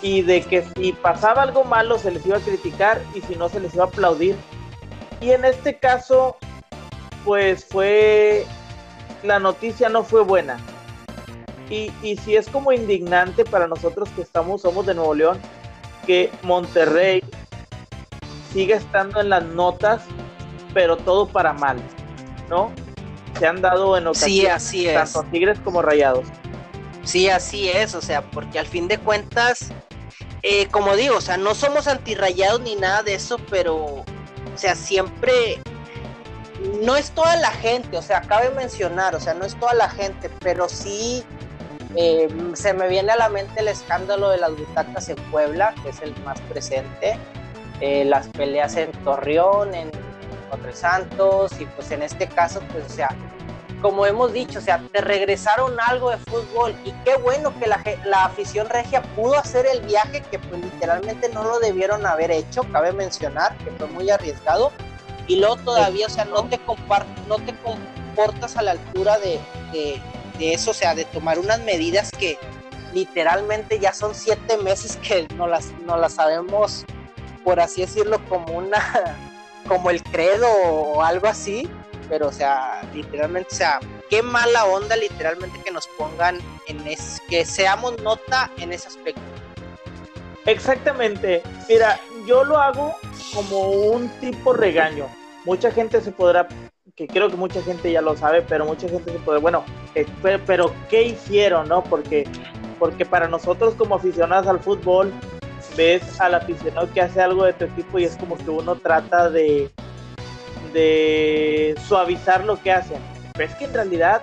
y 0.02 0.22
de 0.22 0.42
que 0.42 0.64
si 0.76 0.94
pasaba 0.94 1.42
algo 1.42 1.64
malo 1.64 1.98
se 1.98 2.12
les 2.12 2.26
iba 2.26 2.38
a 2.38 2.42
criticar 2.42 3.02
y 3.16 3.22
si 3.22 3.36
no 3.36 3.50
se 3.50 3.60
les 3.60 3.74
iba 3.74 3.86
a 3.86 3.88
aplaudir. 3.88 4.36
Y 5.22 5.32
en 5.32 5.44
este 5.44 5.78
caso 5.78 6.38
pues 7.26 7.66
fue, 7.66 8.46
la 9.24 9.40
noticia 9.40 9.90
no 9.90 10.04
fue 10.04 10.24
buena. 10.24 10.58
Y, 11.70 11.92
y 12.02 12.18
si 12.18 12.36
es 12.36 12.48
como 12.50 12.72
indignante 12.72 13.46
para 13.46 13.68
nosotros 13.68 14.10
que 14.16 14.22
estamos, 14.22 14.62
somos 14.62 14.86
de 14.86 14.96
Nuevo 14.96 15.14
León, 15.14 15.40
que 16.06 16.32
Monterrey 16.42 17.24
sigue 18.52 18.74
estando 18.74 19.22
en 19.22 19.30
las 19.30 19.44
notas, 19.44 20.02
pero 20.74 20.98
todo 20.98 21.28
para 21.28 21.54
mal, 21.54 21.78
¿no? 22.50 22.72
Se 23.38 23.48
han 23.48 23.62
dado 23.62 23.98
en 23.98 24.08
ocasiones 24.08 24.64
sí, 24.64 24.86
así 24.86 24.94
tanto 24.94 25.24
Tigres 25.32 25.60
como 25.60 25.82
Rayados. 25.82 26.28
Sí, 27.04 27.30
así 27.30 27.70
es, 27.70 27.96
o 27.96 28.02
sea, 28.02 28.22
porque 28.22 28.60
al 28.60 28.68
fin 28.68 28.88
de 28.88 28.98
cuentas, 28.98 29.70
eh, 30.44 30.68
como 30.68 30.96
digo, 30.96 31.18
o 31.18 31.22
sea, 31.22 31.38
no 31.38 31.56
somos 31.56 31.88
antirrayados 31.88 32.62
ni 32.62 32.76
nada 32.76 33.04
de 33.04 33.16
eso, 33.16 33.38
pero, 33.50 33.76
o 33.76 34.06
sea, 34.56 34.76
siempre 34.76 35.62
no 36.82 36.96
es 36.96 37.12
toda 37.12 37.36
la 37.38 37.52
gente, 37.52 37.98
o 37.98 38.02
sea, 38.02 38.22
cabe 38.22 38.50
mencionar, 38.52 39.16
o 39.16 39.20
sea, 39.20 39.34
no 39.34 39.46
es 39.46 39.56
toda 39.60 39.74
la 39.74 39.90
gente, 39.90 40.30
pero 40.40 40.68
sí 40.68 41.24
eh, 41.96 42.28
se 42.54 42.74
me 42.74 42.88
viene 42.88 43.12
a 43.12 43.16
la 43.16 43.30
mente 43.30 43.62
el 43.62 43.68
escándalo 43.68 44.30
de 44.30 44.38
las 44.38 44.52
butacas 44.52 45.10
en 45.10 45.16
Puebla, 45.32 45.74
que 45.84 45.90
es 45.90 46.02
el 46.02 46.16
más 46.24 46.40
presente, 46.42 47.18
eh, 47.82 48.06
las 48.06 48.28
peleas 48.28 48.76
en 48.76 48.92
Torreón, 49.04 49.74
en 49.74 49.92
Cuatro 50.50 50.74
Santos, 50.74 51.52
y 51.60 51.66
pues 51.66 51.92
en 51.92 52.04
este 52.04 52.28
caso, 52.28 52.62
pues, 52.72 52.86
o 52.86 52.90
sea, 52.90 53.10
como 53.82 54.06
hemos 54.06 54.34
dicho, 54.34 54.60
o 54.60 54.62
sea, 54.62 54.82
te 54.92 55.02
regresaron 55.02 55.78
algo 55.88 56.12
de 56.12 56.18
fútbol 56.18 56.76
y 56.84 56.92
qué 57.06 57.16
bueno 57.16 57.58
que 57.58 57.68
la, 57.68 57.82
la, 58.06 58.26
afición 58.26 58.68
regia 58.70 59.02
pudo 59.16 59.40
hacer 59.40 59.66
el 59.66 59.80
viaje 59.82 60.22
que 60.30 60.38
pues 60.38 60.62
literalmente 60.62 61.30
no 61.30 61.44
lo 61.44 61.60
debieron 61.60 62.06
haber 62.06 62.30
hecho, 62.32 62.64
cabe 62.74 62.92
mencionar 62.92 63.58
que 63.60 63.72
fue 63.72 63.88
muy 63.88 64.10
arriesgado 64.10 64.74
y 65.28 65.38
luego 65.38 65.58
todavía, 65.58 66.08
o 66.08 66.10
sea, 66.10 66.26
no 66.26 66.44
te, 66.46 66.60
no 67.28 67.36
te 67.38 67.56
comportas 67.64 68.58
a 68.58 68.64
la 68.64 68.72
altura 68.72 69.18
de, 69.20 69.40
de, 69.72 70.02
de, 70.40 70.54
eso, 70.54 70.72
o 70.72 70.74
sea, 70.74 70.96
de 70.96 71.06
tomar 71.06 71.38
unas 71.38 71.60
medidas 71.62 72.12
que 72.12 72.38
literalmente 72.94 73.80
ya 73.80 73.94
son 73.94 74.16
siete 74.16 74.58
meses 74.58 74.98
que 74.98 75.28
no 75.36 75.48
las, 75.48 75.72
no 75.86 75.98
las 75.98 76.14
sabemos, 76.14 76.86
por 77.44 77.60
así 77.60 77.82
decirlo, 77.82 78.20
como 78.28 78.58
una, 78.58 79.16
como 79.68 79.90
el 79.90 80.02
credo 80.04 80.50
o 80.50 81.04
algo 81.04 81.28
así, 81.28 81.70
pero 82.08 82.28
o 82.28 82.32
sea, 82.32 82.82
literalmente, 82.94 83.50
o 83.52 83.56
sea, 83.56 83.80
qué 84.10 84.24
mala 84.24 84.66
onda 84.66 84.96
literalmente 84.96 85.60
que 85.60 85.72
nos 85.72 85.88
pongan 85.98 86.40
en 86.68 86.88
es, 86.88 87.22
que 87.30 87.46
seamos 87.46 88.02
nota 88.02 88.52
en 88.58 88.74
ese 88.74 88.88
aspecto. 88.88 89.22
Exactamente. 90.46 91.44
Mira, 91.68 92.00
yo 92.26 92.44
lo 92.44 92.58
hago 92.58 92.96
como 93.34 93.70
un 93.70 94.10
tipo 94.20 94.54
regaño. 94.54 95.08
Mucha 95.46 95.72
gente 95.72 96.02
se 96.02 96.12
podrá, 96.12 96.48
que 97.00 97.08
creo 97.08 97.30
que 97.30 97.38
mucha 97.38 97.62
gente 97.62 97.90
ya 97.90 98.02
lo 98.02 98.18
sabe, 98.18 98.42
pero 98.42 98.66
mucha 98.66 98.90
gente 98.90 99.10
se 99.10 99.20
puede, 99.20 99.40
bueno, 99.40 99.64
eh, 99.96 100.06
pero, 100.46 100.74
¿qué 100.90 101.04
hicieron, 101.04 101.70
no? 101.70 101.82
Porque, 101.82 102.28
porque 102.78 103.06
para 103.06 103.30
nosotros 103.30 103.74
como 103.76 103.96
aficionados 103.96 104.48
al 104.48 104.60
fútbol, 104.60 105.14
ves 105.78 106.20
al 106.20 106.36
aficionado 106.36 106.92
que 106.94 107.00
hace 107.00 107.22
algo 107.22 107.46
de 107.46 107.54
tu 107.54 107.64
equipo 107.64 108.00
y 108.00 108.04
es 108.04 108.18
como 108.18 108.38
que 108.38 108.50
uno 108.50 108.76
trata 108.76 109.30
de, 109.30 109.70
de 110.74 111.74
suavizar 111.88 112.44
lo 112.44 112.62
que 112.62 112.74
hacen. 112.74 113.02
Pero 113.32 113.50
es 113.50 113.56
que 113.56 113.64
en 113.64 113.74
realidad 113.76 114.22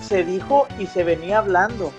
se 0.00 0.24
dijo 0.24 0.66
y 0.78 0.86
se 0.86 1.04
venía 1.04 1.40
hablando 1.40 1.92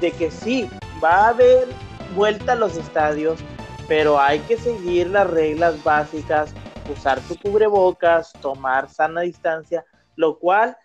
de 0.00 0.10
que 0.10 0.32
sí, 0.32 0.68
va 1.02 1.26
a 1.26 1.28
haber 1.28 1.68
vuelta 2.16 2.54
a 2.54 2.56
los 2.56 2.76
estadios, 2.76 3.38
pero 3.86 4.18
hay 4.18 4.40
que 4.40 4.56
seguir 4.56 5.10
las 5.10 5.30
reglas 5.30 5.80
básicas, 5.84 6.52
usar 6.90 7.20
tu 7.20 7.36
cubrebocas, 7.36 8.32
tomar 8.40 8.88
sana 8.88 9.22
distancia, 9.22 9.84
lo 10.16 10.38
cual 10.38 10.76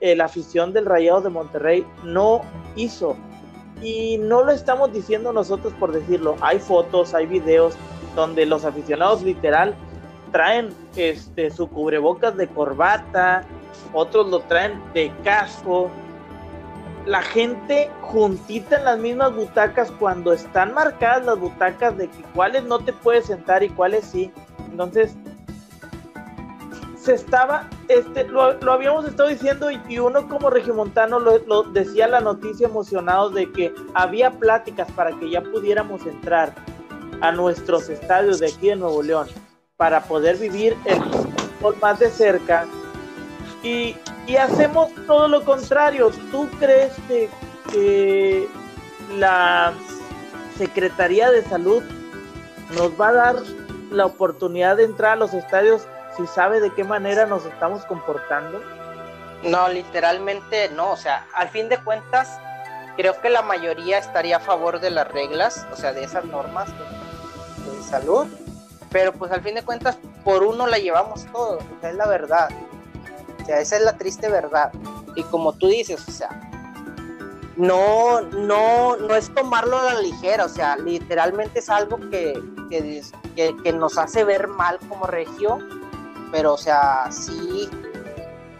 eh, 0.00 0.16
la 0.16 0.24
afición 0.24 0.72
del 0.72 0.86
Rayado 0.86 1.22
de 1.22 1.30
Monterrey 1.30 1.86
no 2.04 2.42
hizo. 2.76 3.16
Y 3.80 4.18
no 4.18 4.44
lo 4.44 4.52
estamos 4.52 4.92
diciendo 4.92 5.32
nosotros 5.32 5.72
por 5.74 5.92
decirlo. 5.92 6.36
Hay 6.40 6.58
fotos, 6.58 7.14
hay 7.14 7.26
videos 7.26 7.74
donde 8.14 8.46
los 8.46 8.64
aficionados 8.64 9.22
literal 9.22 9.74
traen 10.30 10.70
este, 10.96 11.50
su 11.50 11.68
cubrebocas 11.68 12.36
de 12.36 12.48
corbata, 12.48 13.44
otros 13.92 14.28
lo 14.28 14.40
traen 14.40 14.80
de 14.94 15.12
casco. 15.22 15.90
La 17.06 17.22
gente 17.22 17.90
juntita 18.00 18.78
en 18.78 18.84
las 18.84 18.98
mismas 18.98 19.34
butacas 19.34 19.90
cuando 19.92 20.32
están 20.32 20.72
marcadas 20.72 21.26
las 21.26 21.38
butacas 21.38 21.96
de 21.96 22.08
que 22.08 22.22
cuáles 22.34 22.64
no 22.64 22.78
te 22.78 22.92
puedes 22.92 23.26
sentar 23.26 23.62
y 23.62 23.68
cuáles 23.68 24.04
sí. 24.04 24.32
Entonces, 24.72 25.14
se 26.96 27.14
estaba, 27.14 27.68
este, 27.88 28.24
lo, 28.24 28.42
habíamos 28.72 29.04
estado 29.04 29.28
diciendo 29.28 29.68
y, 29.70 29.98
uno 29.98 30.28
como 30.28 30.48
regimontano 30.48 31.20
lo, 31.20 31.62
decía 31.64 32.08
la 32.08 32.20
noticia 32.20 32.68
emocionado 32.68 33.28
de 33.28 33.52
que 33.52 33.74
había 33.94 34.30
pláticas 34.30 34.90
para 34.92 35.12
que 35.18 35.28
ya 35.28 35.42
pudiéramos 35.42 36.06
entrar 36.06 36.54
a 37.20 37.32
nuestros 37.32 37.88
estadios 37.88 38.40
de 38.40 38.46
aquí 38.46 38.68
de 38.68 38.76
Nuevo 38.76 39.02
León 39.02 39.28
para 39.76 40.02
poder 40.04 40.38
vivir 40.38 40.76
el 40.86 41.00
más 41.80 41.98
de 41.98 42.10
cerca 42.10 42.66
y, 43.62 43.94
y, 44.26 44.36
hacemos 44.36 44.90
todo 45.06 45.28
lo 45.28 45.44
contrario. 45.44 46.10
¿Tú 46.30 46.48
crees 46.58 46.92
que 47.08 48.48
la 49.18 49.72
Secretaría 50.56 51.30
de 51.30 51.42
Salud 51.42 51.82
nos 52.74 52.90
va 53.00 53.08
a 53.08 53.12
dar 53.12 53.36
la 53.92 54.06
oportunidad 54.06 54.76
de 54.76 54.84
entrar 54.84 55.12
a 55.12 55.16
los 55.16 55.34
estadios 55.34 55.86
si 56.16 56.26
sabe 56.26 56.60
de 56.60 56.72
qué 56.74 56.84
manera 56.84 57.26
nos 57.26 57.44
estamos 57.44 57.84
comportando? 57.84 58.60
No, 59.42 59.68
literalmente 59.68 60.68
no, 60.70 60.92
o 60.92 60.96
sea, 60.96 61.26
al 61.34 61.48
fin 61.48 61.68
de 61.68 61.78
cuentas, 61.78 62.38
creo 62.96 63.20
que 63.20 63.30
la 63.30 63.42
mayoría 63.42 63.98
estaría 63.98 64.36
a 64.36 64.40
favor 64.40 64.80
de 64.80 64.90
las 64.90 65.08
reglas, 65.10 65.66
o 65.72 65.76
sea, 65.76 65.92
de 65.92 66.04
esas 66.04 66.24
normas 66.24 66.68
de, 66.68 67.76
de 67.76 67.82
salud, 67.82 68.26
pero 68.90 69.12
pues 69.12 69.32
al 69.32 69.42
fin 69.42 69.54
de 69.54 69.62
cuentas, 69.62 69.98
por 70.24 70.42
uno 70.42 70.66
la 70.66 70.78
llevamos 70.78 71.24
todo, 71.32 71.58
o 71.58 71.80
sea, 71.80 71.90
es 71.90 71.96
la 71.96 72.06
verdad, 72.06 72.50
o 73.42 73.44
sea, 73.44 73.60
esa 73.60 73.76
es 73.76 73.82
la 73.82 73.96
triste 73.96 74.28
verdad, 74.28 74.70
y 75.16 75.22
como 75.24 75.52
tú 75.54 75.68
dices, 75.68 76.06
o 76.06 76.12
sea, 76.12 76.51
no, 77.56 78.20
no, 78.22 78.96
no 78.96 79.14
es 79.14 79.32
tomarlo 79.34 79.78
a 79.78 79.94
la 79.94 80.00
ligera, 80.00 80.44
o 80.44 80.48
sea, 80.48 80.76
literalmente 80.76 81.58
es 81.58 81.68
algo 81.68 81.98
que, 82.10 82.40
que, 82.70 83.02
que, 83.62 83.72
nos 83.72 83.98
hace 83.98 84.24
ver 84.24 84.48
mal 84.48 84.78
como 84.88 85.06
región 85.06 85.82
pero 86.32 86.54
o 86.54 86.58
sea, 86.58 87.12
sí, 87.12 87.68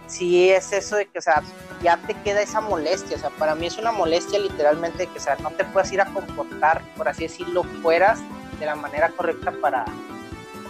sí 0.07 0.51
es 0.51 0.72
eso 0.72 0.97
de 0.97 1.07
que, 1.07 1.18
o 1.18 1.22
sea, 1.22 1.43
ya 1.82 1.97
te 1.97 2.14
queda 2.22 2.43
esa 2.43 2.61
molestia, 2.61 3.16
o 3.16 3.18
sea, 3.18 3.30
para 3.30 3.57
mí 3.57 3.66
es 3.66 3.78
una 3.78 3.90
molestia 3.90 4.38
literalmente 4.38 5.09
que, 5.09 5.18
o 5.18 5.22
sea, 5.22 5.36
no 5.36 5.51
te 5.51 5.64
puedes 5.64 5.90
ir 5.90 6.01
a 6.01 6.05
comportar, 6.05 6.82
por 6.97 7.09
así 7.09 7.24
decirlo, 7.24 7.64
fueras 7.82 8.20
de 8.61 8.66
la 8.66 8.76
manera 8.76 9.09
correcta 9.09 9.53
para, 9.61 9.86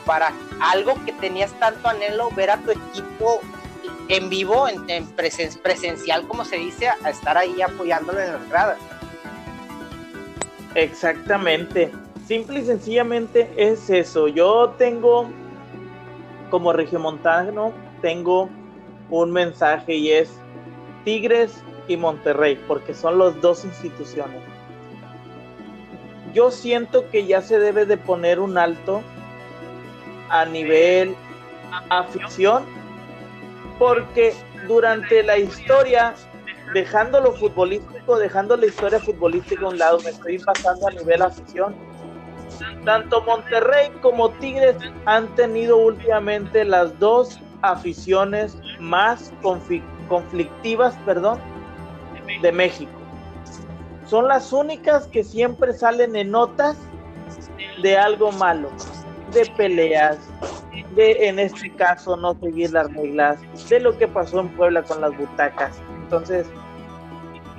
para 0.06 0.32
algo 0.60 0.94
que 1.04 1.12
tenías 1.12 1.52
tanto 1.58 1.88
anhelo, 1.88 2.30
ver 2.30 2.52
a 2.52 2.56
tu 2.58 2.70
equipo 2.70 3.40
en 4.12 4.28
vivo, 4.28 4.68
en, 4.68 4.88
en 4.88 5.06
presen, 5.06 5.50
presencial, 5.62 6.26
como 6.28 6.44
se 6.44 6.56
dice, 6.56 6.88
a 6.88 7.10
estar 7.10 7.36
ahí 7.36 7.60
apoyándolo 7.62 8.20
en 8.20 8.32
las 8.32 8.48
gradas. 8.48 8.78
Exactamente. 10.74 11.90
Simple 12.26 12.60
y 12.60 12.64
sencillamente 12.64 13.50
es 13.56 13.90
eso. 13.90 14.28
Yo 14.28 14.74
tengo 14.78 15.28
como 16.52 16.74
regiomontano 16.74 17.72
tengo 18.02 18.50
un 19.08 19.32
mensaje 19.32 19.94
y 19.94 20.10
es 20.10 20.30
Tigres 21.02 21.64
y 21.88 21.96
Monterrey, 21.96 22.60
porque 22.68 22.92
son 22.92 23.18
las 23.18 23.40
dos 23.40 23.64
instituciones. 23.64 24.42
Yo 26.34 26.50
siento 26.50 27.08
que 27.10 27.26
ya 27.26 27.40
se 27.40 27.58
debe 27.58 27.86
de 27.86 27.96
poner 27.96 28.38
un 28.38 28.58
alto 28.58 29.02
a 30.28 30.44
nivel 30.44 31.14
afición, 31.88 32.64
porque 33.82 34.32
durante 34.68 35.24
la 35.24 35.38
historia, 35.38 36.14
dejando 36.72 37.20
lo 37.20 37.32
futbolístico, 37.32 38.16
dejando 38.16 38.56
la 38.56 38.66
historia 38.66 39.00
futbolística 39.00 39.66
a 39.66 39.70
un 39.70 39.78
lado, 39.78 39.98
me 40.04 40.10
estoy 40.10 40.38
pasando 40.38 40.86
a 40.86 40.90
nivel 40.92 41.20
afición 41.20 41.74
tanto 42.84 43.22
Monterrey 43.22 43.90
como 44.00 44.30
Tigres 44.34 44.76
han 45.06 45.26
tenido 45.34 45.78
últimamente 45.78 46.64
las 46.64 46.96
dos 47.00 47.40
aficiones 47.62 48.56
más 48.78 49.32
conflictivas, 50.08 50.94
perdón, 51.04 51.40
de 52.40 52.52
México. 52.52 52.92
Son 54.06 54.28
las 54.28 54.52
únicas 54.52 55.08
que 55.08 55.24
siempre 55.24 55.72
salen 55.72 56.14
en 56.14 56.30
notas 56.30 56.76
de 57.82 57.96
algo 57.96 58.30
malo, 58.30 58.70
de 59.32 59.44
peleas, 59.56 60.18
de 60.94 61.28
en 61.28 61.38
este 61.38 61.70
caso 61.74 62.16
no 62.16 62.34
seguir 62.40 62.72
las 62.72 62.92
reglas, 62.92 63.38
de 63.68 63.80
lo 63.80 63.96
que 63.96 64.08
pasó 64.08 64.40
en 64.40 64.48
Puebla 64.50 64.82
con 64.82 65.00
las 65.00 65.16
butacas. 65.16 65.80
Entonces, 66.02 66.46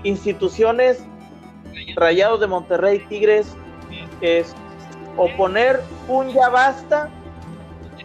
instituciones, 0.04 1.04
Rayados 1.96 2.40
de 2.40 2.48
Monterrey, 2.48 3.00
Tigres, 3.10 3.48
es 4.22 4.54
o 5.18 5.28
poner 5.38 5.82
un 6.08 6.30
ya 6.30 6.50
basta 6.50 7.10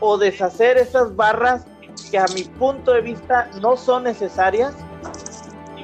o 0.01 0.17
deshacer 0.17 0.77
esas 0.79 1.15
barras 1.17 1.67
que 2.11 2.19
a 2.19 2.27
mi 2.35 2.45
punto 2.45 2.93
de 2.93 3.01
vista 3.01 3.51
no 3.61 3.77
son 3.77 4.05
necesarias 4.05 4.75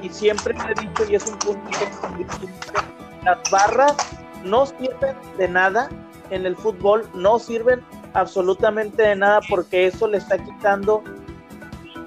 y 0.01 0.09
siempre 0.09 0.55
he 0.69 0.81
dicho 0.81 1.03
y 1.09 1.15
es 1.15 1.27
un 1.27 1.37
punto 1.39 1.69
que 1.79 3.25
las 3.25 3.39
barras 3.51 3.95
no 4.43 4.65
sirven 4.65 5.15
de 5.37 5.47
nada 5.47 5.89
en 6.29 6.45
el 6.45 6.55
fútbol, 6.55 7.07
no 7.13 7.39
sirven 7.39 7.83
absolutamente 8.15 9.03
de 9.03 9.15
nada 9.15 9.41
porque 9.49 9.87
eso 9.87 10.07
le 10.07 10.17
está 10.17 10.37
quitando 10.37 11.03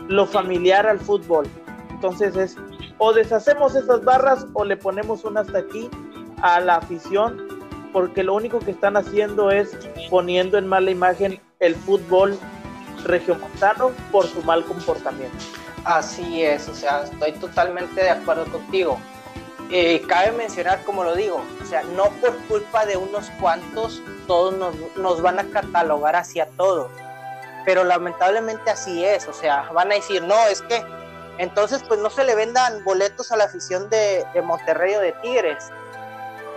lo 0.09 0.27
familiar 0.27 0.87
al 0.87 0.99
fútbol. 0.99 1.47
Entonces 1.91 2.37
es 2.37 2.57
o 2.99 3.13
deshacemos 3.13 3.77
esas 3.77 4.05
barras 4.05 4.47
o 4.55 4.65
le 4.65 4.77
ponemos 4.77 5.25
una 5.25 5.41
hasta 5.41 5.59
aquí 5.59 5.89
a 6.43 6.61
la 6.61 6.77
afición 6.77 7.47
porque 7.93 8.23
lo 8.23 8.35
único 8.35 8.59
que 8.59 8.73
están 8.73 8.97
haciendo 8.97 9.51
es 9.51 9.77
poniendo 10.11 10.59
en 10.59 10.67
mala 10.67 10.91
imagen 10.91 11.41
el 11.61 11.75
fútbol 11.75 12.39
regiomontano 13.05 13.91
por 14.11 14.27
su 14.27 14.43
mal 14.43 14.65
comportamiento. 14.65 15.37
Así 15.85 16.43
es, 16.43 16.69
o 16.69 16.75
sea, 16.75 17.05
estoy 17.05 17.33
totalmente 17.33 18.03
de 18.03 18.11
acuerdo 18.11 18.45
contigo. 18.47 18.99
Eh, 19.71 20.03
cabe 20.09 20.33
mencionar, 20.33 20.83
como 20.85 21.05
lo 21.05 21.15
digo, 21.15 21.43
o 21.63 21.67
sea, 21.67 21.83
no 21.83 22.05
por 22.21 22.37
culpa 22.47 22.87
de 22.87 22.97
unos 22.97 23.29
cuantos 23.39 24.03
todos 24.27 24.55
nos, 24.55 24.75
nos 24.97 25.21
van 25.21 25.39
a 25.39 25.45
catalogar 25.51 26.17
hacia 26.17 26.47
todos, 26.57 26.91
pero 27.67 27.85
lamentablemente 27.85 28.71
así 28.71 29.05
es, 29.05 29.29
o 29.29 29.35
sea, 29.35 29.69
van 29.75 29.93
a 29.93 29.97
decir, 29.97 30.23
no, 30.23 30.47
es 30.47 30.63
que 30.63 30.83
entonces 31.37 31.83
pues 31.87 32.01
no 32.01 32.09
se 32.09 32.25
le 32.25 32.35
vendan 32.35 32.83
boletos 32.83 33.31
a 33.31 33.37
la 33.37 33.45
afición 33.45 33.91
de, 33.91 34.25
de 34.33 34.41
Monterrey 34.41 34.95
o 34.95 35.01
de 35.01 35.13
Tigres, 35.21 35.71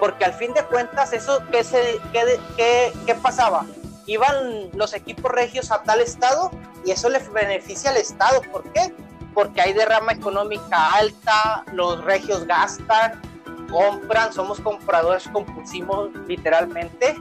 porque 0.01 0.25
al 0.25 0.33
fin 0.33 0.51
de 0.55 0.63
cuentas, 0.63 1.13
eso, 1.13 1.43
¿qué, 1.51 1.63
se, 1.63 1.99
qué, 2.11 2.91
qué, 3.05 3.15
pasaba? 3.21 3.67
Iban 4.07 4.71
los 4.73 4.95
equipos 4.95 5.31
regios 5.31 5.71
a 5.71 5.83
tal 5.83 6.01
estado 6.01 6.49
y 6.83 6.89
eso 6.89 7.07
le 7.07 7.19
beneficia 7.19 7.91
al 7.91 7.97
estado. 7.97 8.41
¿Por 8.51 8.63
qué? 8.73 8.91
Porque 9.33 9.61
hay 9.61 9.73
derrama 9.73 10.11
económica 10.11 10.93
alta, 10.93 11.63
los 11.73 12.03
regios 12.03 12.45
gastan, 12.45 13.21
compran, 13.69 14.33
somos 14.33 14.59
compradores 14.59 15.27
compulsivos 15.29 16.09
literalmente 16.27 17.15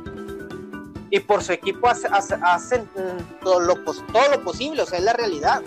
y 1.10 1.20
por 1.20 1.42
su 1.42 1.52
equipo 1.52 1.88
hacen 1.88 2.88
todo 3.42 3.60
lo, 3.60 3.74
todo 3.76 4.30
lo 4.30 4.42
posible, 4.42 4.82
o 4.82 4.86
sea, 4.86 4.98
es 4.98 5.04
la 5.04 5.12
realidad. 5.12 5.62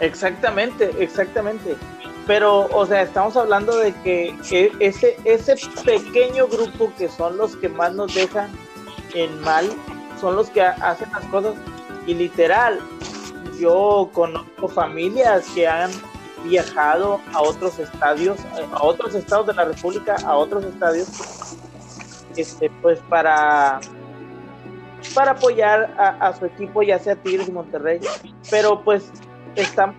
Exactamente, 0.00 0.92
exactamente 1.02 1.76
pero, 2.26 2.66
o 2.72 2.84
sea, 2.86 3.02
estamos 3.02 3.36
hablando 3.36 3.76
de 3.76 3.92
que 4.02 4.34
ese 4.80 5.56
pequeño 5.84 6.48
grupo 6.48 6.92
que 6.98 7.08
son 7.08 7.36
los 7.36 7.54
que 7.56 7.68
más 7.68 7.94
nos 7.94 8.14
dejan 8.14 8.50
en 9.14 9.40
mal, 9.42 9.70
son 10.20 10.34
los 10.34 10.50
que 10.50 10.60
hacen 10.60 11.08
las 11.12 11.24
cosas. 11.26 11.54
Y 12.06 12.14
literal, 12.14 12.80
yo 13.58 14.10
conozco 14.12 14.68
familias 14.68 15.46
que 15.54 15.66
han 15.66 15.90
viajado 16.44 17.20
a 17.32 17.42
otros 17.42 17.78
estadios, 17.78 18.38
a 18.72 18.84
otros 18.84 19.14
estados 19.14 19.46
de 19.46 19.54
la 19.54 19.64
República, 19.64 20.16
a 20.24 20.36
otros 20.36 20.64
estadios, 20.64 21.08
este, 22.36 22.70
pues 22.82 23.00
para 23.08 23.80
para 25.14 25.32
apoyar 25.32 25.94
a, 25.98 26.34
su 26.36 26.44
equipo, 26.44 26.82
ya 26.82 26.98
sea 26.98 27.16
Tigres 27.16 27.48
y 27.48 27.52
Monterrey, 27.52 28.00
pero 28.50 28.82
pues 28.82 29.10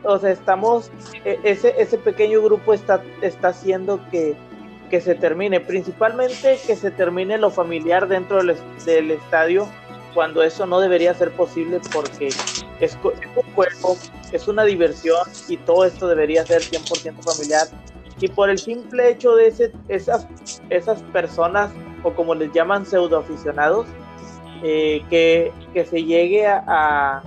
o 0.04 0.20
sea, 0.20 0.32
estamos, 0.32 0.92
e, 1.26 1.40
ese, 1.44 1.74
ese 1.78 1.98
pequeño 1.98 2.42
grupo 2.42 2.74
está, 2.74 3.02
está 3.22 3.48
haciendo 3.50 4.00
que, 4.12 4.36
que 4.90 5.02
se 5.02 5.16
termine, 5.16 5.60
principalmente 5.60 6.60
que 6.66 6.76
se 6.76 6.92
termine 6.92 7.38
lo 7.38 7.50
familiar 7.50 8.08
dentro 8.08 8.44
del 8.44 9.12
estadio, 9.12 9.68
cuando 10.18 10.42
eso 10.42 10.66
no 10.66 10.80
debería 10.80 11.14
ser 11.14 11.32
posible 11.34 11.80
porque 11.94 12.30
es, 12.80 12.98
un 13.04 13.54
juego, 13.54 13.96
es 14.32 14.48
una 14.48 14.64
diversión 14.64 15.20
y 15.48 15.58
todo 15.58 15.86
esto 15.86 16.08
debería 16.08 16.44
ser 16.44 16.64
100% 16.64 17.22
familiar. 17.22 17.68
Y 18.20 18.28
por 18.30 18.50
el 18.50 18.58
simple 18.58 19.12
hecho 19.12 19.36
de 19.36 19.46
ese, 19.46 19.72
esas, 19.90 20.28
esas 20.72 21.04
personas, 21.14 21.70
o 22.02 22.14
como 22.14 22.34
les 22.34 22.52
llaman 22.52 22.84
pseudoaficionados, 22.84 23.86
eh, 24.64 25.04
que, 25.12 25.54
que 25.72 25.86
se 25.86 26.04
llegue 26.04 26.48
a, 26.48 27.22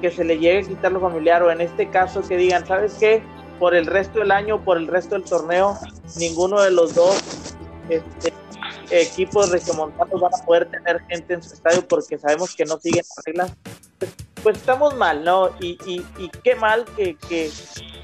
que 0.00 0.10
se 0.10 0.24
le 0.24 0.38
llegue 0.38 0.60
a 0.60 0.62
quitar 0.62 0.92
lo 0.92 1.00
familiar 1.00 1.42
o 1.42 1.50
en 1.50 1.60
este 1.60 1.90
caso 1.90 2.22
que 2.22 2.38
digan, 2.38 2.66
¿sabes 2.66 2.94
qué? 2.98 3.22
Por 3.58 3.74
el 3.74 3.84
resto 3.84 4.20
del 4.20 4.30
año, 4.30 4.64
por 4.64 4.78
el 4.78 4.86
resto 4.86 5.14
del 5.14 5.24
torneo, 5.24 5.76
ninguno 6.16 6.62
de 6.62 6.70
los 6.70 6.94
dos 6.94 7.22
este, 7.90 8.32
equipos 8.92 9.50
regiomontanos 9.50 10.20
van 10.20 10.32
a 10.34 10.44
poder 10.44 10.70
tener 10.70 11.00
gente 11.08 11.34
en 11.34 11.42
su 11.42 11.54
estadio 11.54 11.86
porque 11.86 12.18
sabemos 12.18 12.54
que 12.54 12.64
no 12.64 12.78
siguen 12.78 13.04
las 13.16 13.24
reglas. 13.24 13.52
Pues, 14.42 14.56
estamos 14.56 14.94
mal, 14.96 15.24
¿no? 15.24 15.50
Y, 15.60 15.78
y, 15.86 16.04
y 16.18 16.28
qué 16.42 16.54
mal 16.56 16.84
que, 16.96 17.16
que, 17.28 17.50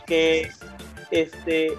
que 0.07 0.51
este, 1.11 1.77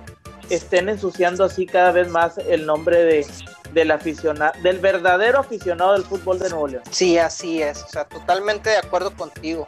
estén 0.49 0.89
ensuciando 0.89 1.45
así 1.45 1.65
cada 1.65 1.91
vez 1.91 2.09
más 2.09 2.37
el 2.37 2.65
nombre 2.65 3.03
de, 3.03 3.27
del 3.73 3.91
aficionado, 3.91 4.53
del 4.61 4.79
verdadero 4.79 5.39
aficionado 5.39 5.93
del 5.93 6.03
fútbol 6.03 6.39
de 6.39 6.49
Nuevo 6.49 6.67
León. 6.67 6.83
Sí, 6.91 7.17
así 7.17 7.61
es, 7.61 7.83
o 7.83 7.87
sea, 7.87 8.05
totalmente 8.05 8.69
de 8.69 8.77
acuerdo 8.77 9.15
contigo. 9.15 9.67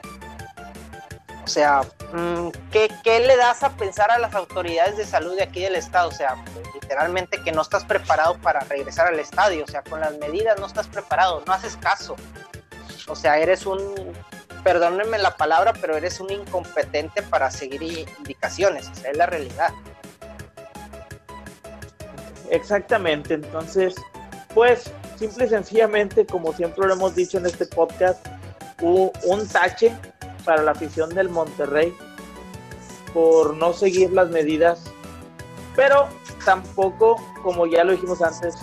Sea, 1.51 1.81
mm, 2.13 2.47
¿qué, 2.71 2.89
¿qué, 3.03 3.19
le 3.19 3.35
das 3.35 3.61
a 3.61 3.71
pensar 3.71 4.09
a 4.09 4.17
las 4.17 4.33
autoridades 4.35 4.95
de 4.95 5.05
salud 5.05 5.35
de 5.35 5.43
aquí 5.43 5.59
del 5.59 5.75
estado? 5.75 6.07
O 6.07 6.13
sea, 6.13 6.41
literalmente 6.73 7.41
que 7.43 7.51
no 7.51 7.61
estás 7.61 7.83
preparado 7.83 8.37
para 8.37 8.61
regresar 8.61 9.07
al 9.07 9.19
estadio, 9.19 9.65
o 9.65 9.67
sea, 9.67 9.81
con 9.81 9.99
las 9.99 10.17
medidas 10.17 10.57
no 10.61 10.65
estás 10.65 10.87
preparado, 10.87 11.43
no 11.45 11.51
haces 11.51 11.75
caso. 11.75 12.15
O 13.09 13.17
sea, 13.17 13.37
eres 13.37 13.65
un, 13.65 14.13
perdónenme 14.63 15.17
la 15.17 15.35
palabra, 15.35 15.73
pero 15.73 15.97
eres 15.97 16.21
un 16.21 16.31
incompetente 16.31 17.21
para 17.21 17.51
seguir 17.51 17.83
indicaciones, 17.83 18.87
o 18.87 18.95
sea, 18.95 19.11
es 19.11 19.17
la 19.17 19.25
realidad. 19.25 19.73
Exactamente, 22.49 23.33
entonces, 23.33 23.95
pues, 24.53 24.89
simple 25.19 25.47
y 25.47 25.49
sencillamente, 25.49 26.25
como 26.25 26.53
siempre 26.53 26.87
lo 26.87 26.93
hemos 26.93 27.13
dicho 27.13 27.39
en 27.39 27.45
este 27.45 27.65
podcast, 27.65 28.25
un, 28.79 29.11
un 29.25 29.45
tache 29.49 29.93
para 30.41 30.61
la 30.63 30.71
afición 30.71 31.13
del 31.13 31.29
Monterrey 31.29 31.95
por 33.13 33.55
no 33.55 33.73
seguir 33.73 34.11
las 34.11 34.29
medidas, 34.29 34.83
pero 35.75 36.07
tampoco, 36.45 37.17
como 37.43 37.65
ya 37.65 37.83
lo 37.83 37.91
dijimos 37.91 38.21
antes, 38.21 38.55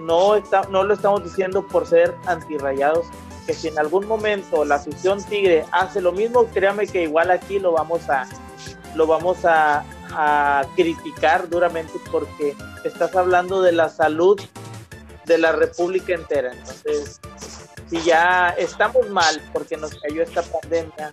no, 0.00 0.36
está, 0.36 0.62
no 0.70 0.84
lo 0.84 0.94
estamos 0.94 1.24
diciendo 1.24 1.66
por 1.66 1.86
ser 1.86 2.14
antirrayados, 2.26 3.06
que 3.46 3.54
si 3.54 3.68
en 3.68 3.78
algún 3.78 4.06
momento 4.06 4.64
la 4.64 4.76
afición 4.76 5.22
tigre 5.24 5.64
hace 5.72 6.00
lo 6.00 6.12
mismo, 6.12 6.46
créame 6.46 6.86
que 6.86 7.02
igual 7.02 7.30
aquí 7.30 7.58
lo 7.58 7.72
vamos 7.72 8.08
a, 8.08 8.26
lo 8.94 9.06
vamos 9.06 9.44
a, 9.44 9.84
a 10.10 10.64
criticar 10.74 11.48
duramente 11.48 11.94
porque 12.10 12.56
estás 12.84 13.14
hablando 13.14 13.62
de 13.62 13.72
la 13.72 13.88
salud 13.88 14.40
de 15.26 15.38
la 15.38 15.52
República 15.52 16.14
entera. 16.14 16.52
Entonces, 16.52 17.20
si 17.88 18.02
ya 18.02 18.50
estamos 18.58 19.08
mal 19.10 19.40
porque 19.52 19.76
nos 19.76 19.94
cayó 20.00 20.22
esta 20.22 20.42
pandemia 20.42 21.12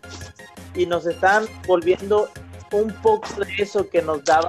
y 0.76 0.86
nos 0.86 1.06
están 1.06 1.46
volviendo 1.68 2.30
un 2.72 2.92
poco 3.02 3.28
de 3.44 3.54
eso 3.62 3.88
que 3.90 4.02
nos 4.02 4.24
daba, 4.24 4.48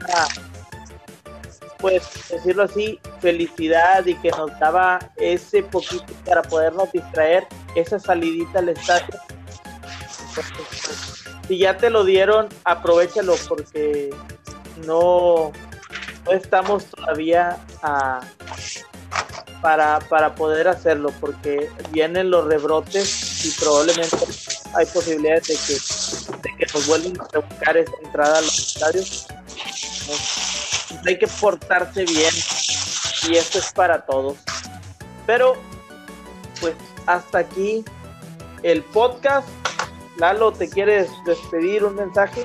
pues 1.79 2.03
decirlo 2.31 2.63
así, 2.63 2.99
felicidad 3.21 4.07
y 4.07 4.15
que 4.17 4.31
nos 4.31 4.59
daba 4.59 4.99
ese 5.17 5.63
poquito 5.63 6.13
para 6.25 6.43
podernos 6.43 6.91
distraer, 6.93 7.47
esa 7.75 7.99
salidita 7.99 8.61
al 8.61 8.71
estadio. 8.71 9.21
si 11.47 11.59
ya 11.59 11.77
te 11.77 11.91
lo 11.91 12.05
dieron, 12.05 12.49
aprovechalo 12.65 13.37
porque 13.47 14.15
no, 14.87 15.53
no 16.25 16.33
estamos 16.33 16.87
todavía 16.87 17.59
a, 17.83 18.23
para, 19.65 19.99
para 19.99 20.35
poder 20.35 20.69
hacerlo, 20.69 21.11
porque 21.23 21.71
vienen 21.91 22.31
los 22.31 22.45
rebrotes 22.45 23.47
y 23.47 23.51
probablemente 23.59 24.15
hay 24.75 24.85
posibilidades 24.85 25.49
de 25.49 25.55
que, 25.57 26.43
de 26.43 26.57
que 26.59 26.67
nos 26.75 26.87
vuelvan 26.87 27.27
a 27.33 27.39
buscar 27.39 27.75
esa 27.79 27.93
entrada 28.03 28.37
a 28.37 28.41
los 28.43 28.59
estadios. 28.59 29.27
hay 31.07 31.19
que 31.19 31.27
portarse 31.41 32.05
bien 32.05 32.35
y 33.27 33.37
esto 33.37 33.59
es 33.59 33.73
para 33.73 34.05
todos. 34.05 34.37
Pero, 35.27 35.55
pues 36.61 36.75
hasta 37.07 37.39
aquí 37.39 37.87
el 38.63 38.83
podcast. 38.83 39.49
Lalo, 40.19 40.53
¿te 40.53 40.69
quieres 40.69 41.09
despedir 41.25 41.85
un 41.85 41.95
mensaje? 41.95 42.45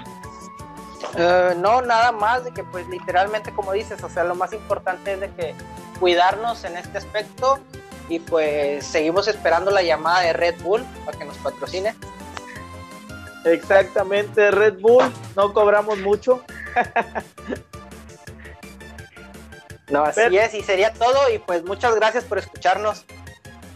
Uh, 1.16 1.60
no, 1.60 1.82
nada 1.82 2.14
más 2.14 2.46
de 2.46 2.52
que 2.52 2.64
pues 2.64 2.88
literalmente 2.88 3.52
como 3.52 3.74
dices, 3.74 4.02
o 4.04 4.10
sea, 4.10 4.24
lo 4.24 4.36
más 4.36 4.54
importante 4.54 5.14
es 5.14 5.20
de 5.20 5.30
que 5.32 5.56
cuidarnos 6.00 6.64
en 6.64 6.78
este 6.78 6.98
aspecto 6.98 7.60
y 8.10 8.20
pues 8.20 8.86
seguimos 8.86 9.28
esperando 9.28 9.72
la 9.72 9.84
llamada 9.84 10.22
de 10.22 10.34
Red 10.34 10.62
Bull 10.62 10.84
para 11.06 11.18
que 11.18 11.26
nos 11.26 11.38
patrocine. 11.38 11.96
Exactamente, 13.46 14.52
Red 14.52 14.80
Bull, 14.80 15.04
no 15.36 15.54
cobramos 15.54 16.00
mucho. 16.00 16.44
no, 19.90 20.04
así 20.04 20.38
es, 20.38 20.54
y 20.54 20.62
sería 20.64 20.94
todo, 20.94 21.30
y 21.34 21.40
pues 21.40 21.64
muchas 21.64 21.96
gracias 21.96 22.24
por 22.26 22.40
escucharnos. 22.40 23.06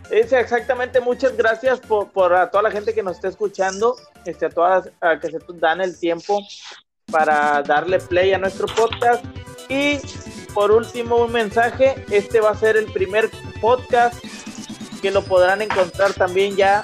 exactamente, 0.09 0.99
muchas 0.99 1.37
gracias 1.37 1.79
por, 1.79 2.33
a 2.33 2.49
toda 2.49 2.63
la 2.63 2.71
gente 2.71 2.93
que 2.93 3.03
nos 3.03 3.15
está 3.15 3.29
escuchando, 3.29 3.95
este, 4.25 4.47
a 4.47 4.49
todas 4.49 4.89
a 4.99 5.19
que 5.19 5.29
se 5.29 5.39
dan 5.55 5.79
el 5.81 5.97
tiempo 5.97 6.41
para 7.11 7.61
darle 7.63 7.99
play 7.99 8.33
a 8.33 8.37
nuestro 8.37 8.67
podcast. 8.67 9.23
Y 9.73 9.99
por 10.53 10.71
último, 10.71 11.15
un 11.15 11.31
mensaje, 11.31 11.95
este 12.11 12.39
va 12.41 12.51
a 12.51 12.55
ser 12.55 12.77
el 12.77 12.85
primer 12.91 13.31
podcast 13.59 14.23
que 15.01 15.09
lo 15.09 15.23
podrán 15.23 15.63
encontrar 15.63 16.13
también 16.13 16.55
ya 16.55 16.83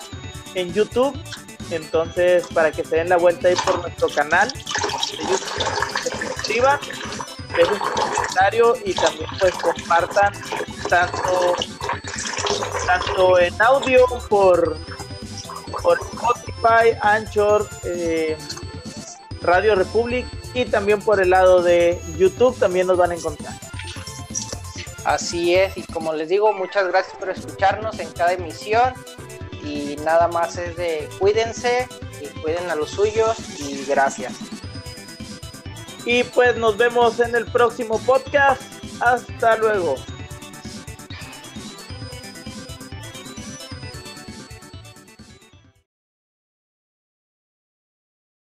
en 0.56 0.74
YouTube. 0.74 1.16
Entonces, 1.70 2.48
para 2.52 2.72
que 2.72 2.84
se 2.84 2.96
den 2.96 3.10
la 3.10 3.18
vuelta 3.18 3.48
ahí 3.48 3.56
por 3.64 3.80
nuestro 3.82 4.10
canal 4.10 4.52
se 5.06 6.28
suscriban, 6.28 6.80
dejen 7.56 7.74
un 7.74 7.80
comentario 7.80 8.76
y 8.86 8.94
también 8.94 9.30
pues 9.40 9.54
compartan 9.56 10.34
tanto 10.90 11.56
tanto 12.86 13.40
en 13.40 13.62
audio 13.62 14.06
por, 14.30 14.78
por 15.84 16.00
Spotify, 16.00 16.98
Anchor, 17.02 17.70
eh, 17.84 18.36
Radio 19.42 19.76
Republic 19.76 20.26
y 20.54 20.66
también 20.66 21.02
por 21.02 21.22
el 21.22 21.30
lado 21.30 21.62
de 21.62 22.00
YouTube 22.18 22.58
también 22.58 22.88
nos 22.88 22.98
van 22.98 23.12
a 23.12 23.16
encontrar. 23.16 23.54
Así 25.06 25.56
es, 25.56 25.78
y 25.78 25.84
como 25.84 26.14
les 26.14 26.30
digo, 26.30 26.54
muchas 26.54 26.88
gracias 26.88 27.16
por 27.18 27.30
escucharnos 27.30 28.00
en 28.00 28.12
cada 28.12 28.34
emisión 28.34 28.94
y 29.64 29.96
nada 30.04 30.28
más 30.28 30.58
es 30.58 30.76
de 30.78 31.10
cuídense 31.20 31.88
y 32.22 32.28
cuiden 32.40 32.70
a 32.70 32.76
los 32.76 32.92
suyos 32.92 33.38
y 33.60 33.86
gracias. 33.86 34.34
Y 36.06 36.24
pues 36.24 36.56
nos 36.58 36.78
vemos 36.78 37.20
en 37.20 37.36
el 37.36 37.46
próximo 37.46 38.00
podcast. 38.00 38.62
Hasta 39.02 39.58
luego. 39.58 39.96